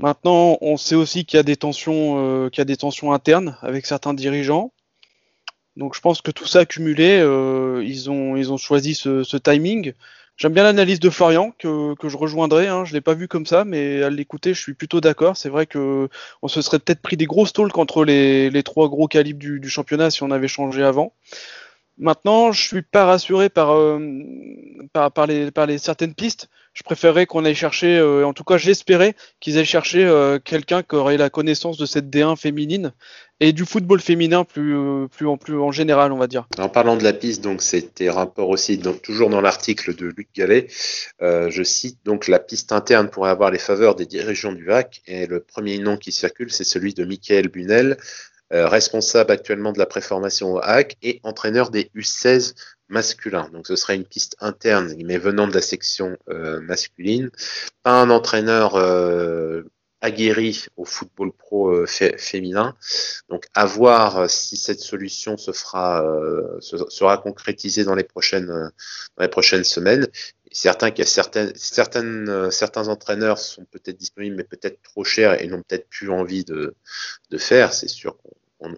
Maintenant, 0.00 0.58
on 0.60 0.76
sait 0.76 0.94
aussi 0.94 1.24
qu'il 1.24 1.38
y 1.38 1.40
a 1.40 1.44
des 1.44 1.56
tensions, 1.56 2.16
euh, 2.18 2.50
qu'il 2.50 2.58
y 2.58 2.62
a 2.62 2.66
des 2.66 2.76
tensions 2.76 3.12
internes 3.12 3.56
avec 3.62 3.84
certains 3.84 4.14
dirigeants. 4.14 4.72
Donc, 5.76 5.94
je 5.94 6.00
pense 6.00 6.22
que 6.22 6.30
tout 6.30 6.46
ça 6.46 6.60
accumulé, 6.60 7.18
euh, 7.20 7.82
ils 7.84 8.10
ont, 8.10 8.56
choisi 8.56 8.94
ce, 8.94 9.36
timing. 9.36 9.92
J'aime 10.36 10.52
bien 10.52 10.62
l'analyse 10.62 11.00
de 11.00 11.10
Florian 11.10 11.52
que, 11.58 11.94
je 12.02 12.16
rejoindrai. 12.16 12.68
Hein. 12.68 12.84
Je 12.84 12.92
l'ai 12.92 13.00
pas 13.00 13.14
vu 13.14 13.26
comme 13.26 13.46
ça, 13.46 13.64
mais 13.64 14.04
à 14.04 14.10
l'écouter, 14.10 14.54
je 14.54 14.60
suis 14.60 14.74
plutôt 14.74 15.00
d'accord. 15.00 15.36
C'est 15.36 15.48
vrai 15.48 15.66
que 15.66 16.08
on 16.42 16.48
se 16.48 16.62
serait 16.62 16.78
peut-être 16.78 17.02
pris 17.02 17.16
des 17.16 17.26
gros 17.26 17.46
stalks 17.46 17.76
entre 17.76 18.04
les, 18.04 18.62
trois 18.64 18.88
gros 18.88 19.08
calibres 19.08 19.60
du 19.60 19.68
championnat 19.68 20.10
si 20.10 20.22
on 20.22 20.30
avait 20.30 20.48
changé 20.48 20.84
avant. 20.84 21.12
Maintenant, 22.00 22.52
je 22.52 22.62
suis 22.62 22.82
pas 22.82 23.04
rassuré 23.06 23.48
par, 23.48 23.72
euh, 23.72 23.98
par, 24.92 25.26
les, 25.26 25.78
certaines 25.78 26.14
pistes. 26.14 26.48
Je 26.72 26.84
préférerais 26.84 27.26
qu'on 27.26 27.44
aille 27.44 27.56
chercher, 27.56 27.98
euh, 27.98 28.24
en 28.24 28.32
tout 28.32 28.44
cas 28.44 28.56
j'espérais 28.56 29.16
qu'ils 29.40 29.56
aient 29.56 29.64
cherché 29.64 30.04
euh, 30.04 30.38
quelqu'un 30.38 30.84
qui 30.84 30.94
aurait 30.94 31.16
la 31.16 31.28
connaissance 31.28 31.76
de 31.76 31.86
cette 31.86 32.08
D1 32.08 32.36
féminine 32.36 32.92
et 33.40 33.52
du 33.52 33.64
football 33.64 34.00
féminin 34.00 34.44
plus, 34.44 34.76
plus, 35.08 35.26
en, 35.26 35.36
plus 35.36 35.58
en 35.58 35.72
général, 35.72 36.12
on 36.12 36.18
va 36.18 36.28
dire. 36.28 36.46
En 36.56 36.68
parlant 36.68 36.96
de 36.96 37.02
la 37.02 37.12
piste, 37.12 37.42
donc 37.42 37.62
c'était 37.62 38.10
rapport 38.10 38.48
aussi, 38.48 38.78
donc, 38.78 39.02
toujours 39.02 39.28
dans 39.28 39.40
l'article 39.40 39.96
de 39.96 40.06
Luc 40.06 40.28
Gallet, 40.36 40.68
je 41.20 41.62
cite 41.64 41.98
donc 42.04 42.28
la 42.28 42.38
piste 42.38 42.70
interne 42.72 43.08
pourrait 43.08 43.30
avoir 43.30 43.50
les 43.50 43.58
faveurs 43.58 43.96
des 43.96 44.06
dirigeants 44.06 44.52
du 44.52 44.64
VAC 44.64 45.02
et 45.06 45.26
le 45.26 45.40
premier 45.40 45.78
nom 45.78 45.96
qui 45.96 46.12
circule 46.12 46.52
c'est 46.52 46.64
celui 46.64 46.94
de 46.94 47.04
Michael 47.04 47.48
Bunel, 47.48 47.96
responsable 48.50 49.30
actuellement 49.30 49.72
de 49.72 49.78
la 49.78 49.86
préformation 49.86 50.54
au 50.54 50.58
HAC 50.58 50.96
et 51.02 51.20
entraîneur 51.22 51.70
des 51.70 51.90
U16 51.94 52.54
masculins. 52.88 53.48
Donc 53.52 53.66
ce 53.66 53.76
serait 53.76 53.96
une 53.96 54.04
piste 54.04 54.36
interne, 54.40 54.94
mais 55.04 55.18
venant 55.18 55.46
de 55.46 55.54
la 55.54 55.60
section 55.60 56.16
euh, 56.30 56.60
masculine, 56.60 57.30
pas 57.82 58.00
un 58.00 58.10
entraîneur 58.10 58.76
euh, 58.76 59.62
aguerri 60.00 60.66
au 60.76 60.84
football 60.84 61.32
pro 61.32 61.84
féminin. 61.86 62.74
Donc 63.28 63.46
à 63.54 63.66
voir 63.66 64.30
si 64.30 64.56
cette 64.56 64.80
solution 64.80 65.36
se 65.36 65.50
fera 65.50 66.04
sera 66.60 67.18
concrétisée 67.18 67.84
dans 67.84 67.96
les 67.96 68.04
prochaines 68.04 68.46
dans 68.46 69.22
les 69.22 69.28
prochaines 69.28 69.64
semaines. 69.64 70.06
Certains 70.52 70.90
certaines, 71.04 71.52
certaines, 71.54 72.50
certains 72.50 72.88
entraîneurs 72.88 73.38
sont 73.38 73.64
peut-être 73.64 73.96
disponibles, 73.96 74.36
mais 74.36 74.44
peut-être 74.44 74.80
trop 74.82 75.04
chers 75.04 75.42
et 75.42 75.46
n'ont 75.46 75.62
peut-être 75.62 75.88
plus 75.88 76.10
envie 76.10 76.44
de, 76.44 76.74
faire. 77.36 77.72
C'est 77.72 77.88
sûr 77.88 78.16
qu'on 78.16 78.74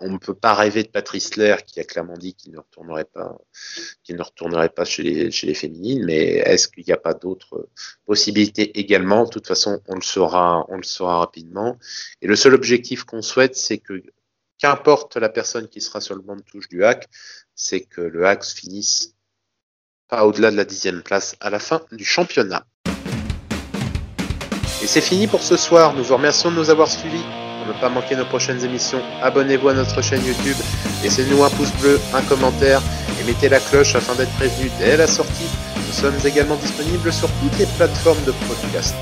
on, 0.00 0.10
ne 0.10 0.18
peut 0.18 0.34
pas 0.34 0.54
rêver 0.54 0.84
de 0.84 0.88
Patrice 0.88 1.36
Lair 1.36 1.64
qui 1.64 1.80
a 1.80 1.84
clairement 1.84 2.16
dit 2.16 2.34
qu'il 2.34 2.52
ne 2.52 2.58
retournerait 2.58 3.04
pas, 3.04 3.36
qu'il 4.04 4.16
ne 4.16 4.22
retournerait 4.22 4.68
pas 4.68 4.84
chez 4.84 5.02
les, 5.02 5.30
chez 5.30 5.46
les 5.46 5.54
féminines, 5.54 6.04
mais 6.04 6.36
est-ce 6.36 6.68
qu'il 6.68 6.84
n'y 6.84 6.92
a 6.92 6.98
pas 6.98 7.14
d'autres 7.14 7.68
possibilités 8.06 8.78
également? 8.78 9.24
De 9.24 9.30
toute 9.30 9.46
façon, 9.46 9.80
on 9.88 9.96
le 9.96 10.02
saura, 10.02 10.66
on 10.68 10.76
le 10.76 10.84
saura 10.84 11.18
rapidement. 11.18 11.78
Et 12.22 12.26
le 12.26 12.36
seul 12.36 12.54
objectif 12.54 13.04
qu'on 13.04 13.22
souhaite, 13.22 13.56
c'est 13.56 13.78
que 13.78 14.02
qu'importe 14.58 15.16
la 15.16 15.28
personne 15.28 15.68
qui 15.68 15.80
sera 15.80 16.00
sur 16.00 16.14
le 16.14 16.20
banc 16.20 16.36
de 16.36 16.42
touche 16.42 16.68
du 16.68 16.84
hack, 16.84 17.08
c'est 17.54 17.80
que 17.80 18.00
le 18.00 18.26
hack 18.26 18.44
finisse 18.44 19.14
pas 20.08 20.24
au-delà 20.24 20.50
de 20.50 20.56
la 20.56 20.64
dixième 20.64 21.02
place 21.02 21.36
à 21.40 21.50
la 21.50 21.58
fin 21.58 21.80
du 21.92 22.04
championnat. 22.04 22.64
Et 24.82 24.86
c'est 24.86 25.00
fini 25.00 25.26
pour 25.26 25.42
ce 25.42 25.56
soir. 25.56 25.94
Nous 25.94 26.04
vous 26.04 26.14
remercions 26.14 26.50
de 26.50 26.56
nous 26.56 26.70
avoir 26.70 26.88
suivis 26.88 27.24
ne 27.68 27.80
pas 27.80 27.88
manquer 27.88 28.16
nos 28.16 28.24
prochaines 28.24 28.64
émissions, 28.64 29.00
abonnez-vous 29.22 29.68
à 29.68 29.74
notre 29.74 30.02
chaîne 30.02 30.24
YouTube, 30.24 30.56
laissez-nous 31.02 31.44
un 31.44 31.50
pouce 31.50 31.72
bleu, 31.80 32.00
un 32.14 32.22
commentaire 32.22 32.80
et 33.20 33.24
mettez 33.24 33.48
la 33.48 33.60
cloche 33.60 33.94
afin 33.94 34.14
d'être 34.14 34.32
prévenu 34.36 34.70
dès 34.78 34.96
la 34.96 35.06
sortie. 35.06 35.50
Nous 35.76 35.92
sommes 35.92 36.14
également 36.24 36.56
disponibles 36.56 37.12
sur 37.12 37.28
toutes 37.40 37.58
les 37.58 37.66
plateformes 37.76 38.22
de 38.24 38.32
podcast. 38.46 38.94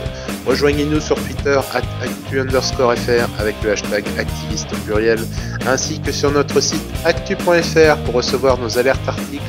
Rejoignez-nous 0.46 1.00
sur 1.00 1.16
Twitter 1.16 1.58
actu 1.72 2.40
underscore 2.40 2.94
fr 2.96 3.28
avec 3.40 3.56
le 3.62 3.72
hashtag 3.72 4.04
activiste 4.18 4.68
pluriel, 4.84 5.18
ainsi 5.66 6.00
que 6.00 6.12
sur 6.12 6.30
notre 6.30 6.60
site 6.60 6.82
actu.fr 7.04 7.96
pour 8.04 8.14
recevoir 8.14 8.58
nos 8.58 8.78
alertes 8.78 9.08
articles 9.08 9.42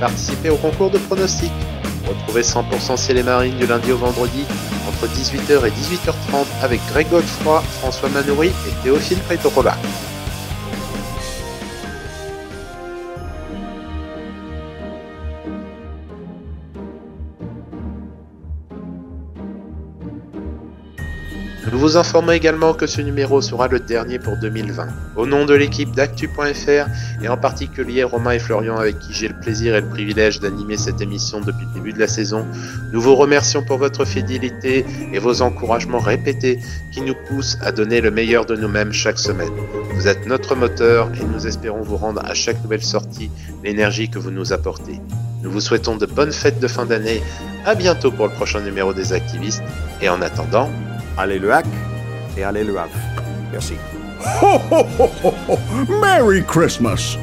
participer 0.00 0.50
au 0.50 0.56
concours 0.56 0.90
de 0.90 0.98
pronostics. 0.98 1.50
Retrouvez 2.06 2.42
100% 2.42 2.96
Ciel 2.96 3.18
et 3.18 3.22
Marine 3.22 3.56
du 3.56 3.66
lundi 3.66 3.92
au 3.92 3.96
vendredi 3.96 4.44
entre 4.88 5.06
18h 5.12 5.66
et 5.66 5.70
18h30 5.70 6.46
avec 6.62 6.80
Greg 6.88 7.08
Godefroy, 7.10 7.60
François 7.80 8.08
Manoury 8.08 8.48
et 8.48 8.84
Théophile 8.84 9.18
Prétorola. 9.18 9.76
Vous 21.86 21.96
informons 21.96 22.32
également 22.32 22.74
que 22.74 22.88
ce 22.88 23.00
numéro 23.00 23.40
sera 23.40 23.68
le 23.68 23.78
dernier 23.78 24.18
pour 24.18 24.36
2020. 24.38 24.88
Au 25.14 25.24
nom 25.24 25.44
de 25.44 25.54
l'équipe 25.54 25.94
d'Actu.fr 25.94 26.88
et 27.22 27.28
en 27.28 27.36
particulier 27.36 28.02
Romain 28.02 28.32
et 28.32 28.40
Florian 28.40 28.76
avec 28.76 28.98
qui 28.98 29.12
j'ai 29.12 29.28
le 29.28 29.38
plaisir 29.38 29.76
et 29.76 29.80
le 29.80 29.88
privilège 29.88 30.40
d'animer 30.40 30.76
cette 30.78 31.00
émission 31.00 31.40
depuis 31.40 31.64
le 31.64 31.74
début 31.74 31.92
de 31.92 32.00
la 32.00 32.08
saison, 32.08 32.44
nous 32.92 33.00
vous 33.00 33.14
remercions 33.14 33.62
pour 33.62 33.78
votre 33.78 34.04
fidélité 34.04 34.84
et 35.12 35.20
vos 35.20 35.42
encouragements 35.42 36.00
répétés 36.00 36.58
qui 36.92 37.02
nous 37.02 37.14
poussent 37.28 37.56
à 37.62 37.70
donner 37.70 38.00
le 38.00 38.10
meilleur 38.10 38.46
de 38.46 38.56
nous-mêmes 38.56 38.92
chaque 38.92 39.20
semaine. 39.20 39.52
Vous 39.94 40.08
êtes 40.08 40.26
notre 40.26 40.56
moteur 40.56 41.08
et 41.14 41.24
nous 41.24 41.46
espérons 41.46 41.82
vous 41.82 41.98
rendre 41.98 42.20
à 42.24 42.34
chaque 42.34 42.60
nouvelle 42.64 42.82
sortie 42.82 43.30
l'énergie 43.62 44.10
que 44.10 44.18
vous 44.18 44.32
nous 44.32 44.52
apportez. 44.52 45.00
Nous 45.44 45.52
vous 45.52 45.60
souhaitons 45.60 45.94
de 45.94 46.06
bonnes 46.06 46.32
fêtes 46.32 46.58
de 46.58 46.66
fin 46.66 46.84
d'année, 46.84 47.22
à 47.64 47.76
bientôt 47.76 48.10
pour 48.10 48.26
le 48.26 48.32
prochain 48.32 48.60
numéro 48.60 48.92
des 48.92 49.12
activistes 49.12 49.62
et 50.02 50.08
en 50.08 50.20
attendant, 50.20 50.68
allez 51.16 51.38
le 51.38 51.52
hack 51.52 51.66
et 52.36 52.44
allez 52.44 52.64
le 52.64 52.78
Havre. 52.78 52.90
Merci. 53.52 53.74
Ho, 54.42 54.60
ho, 54.70 54.86
ho, 54.98 55.34
ho, 55.48 55.58
Merry 56.00 56.42
Christmas! 56.42 57.18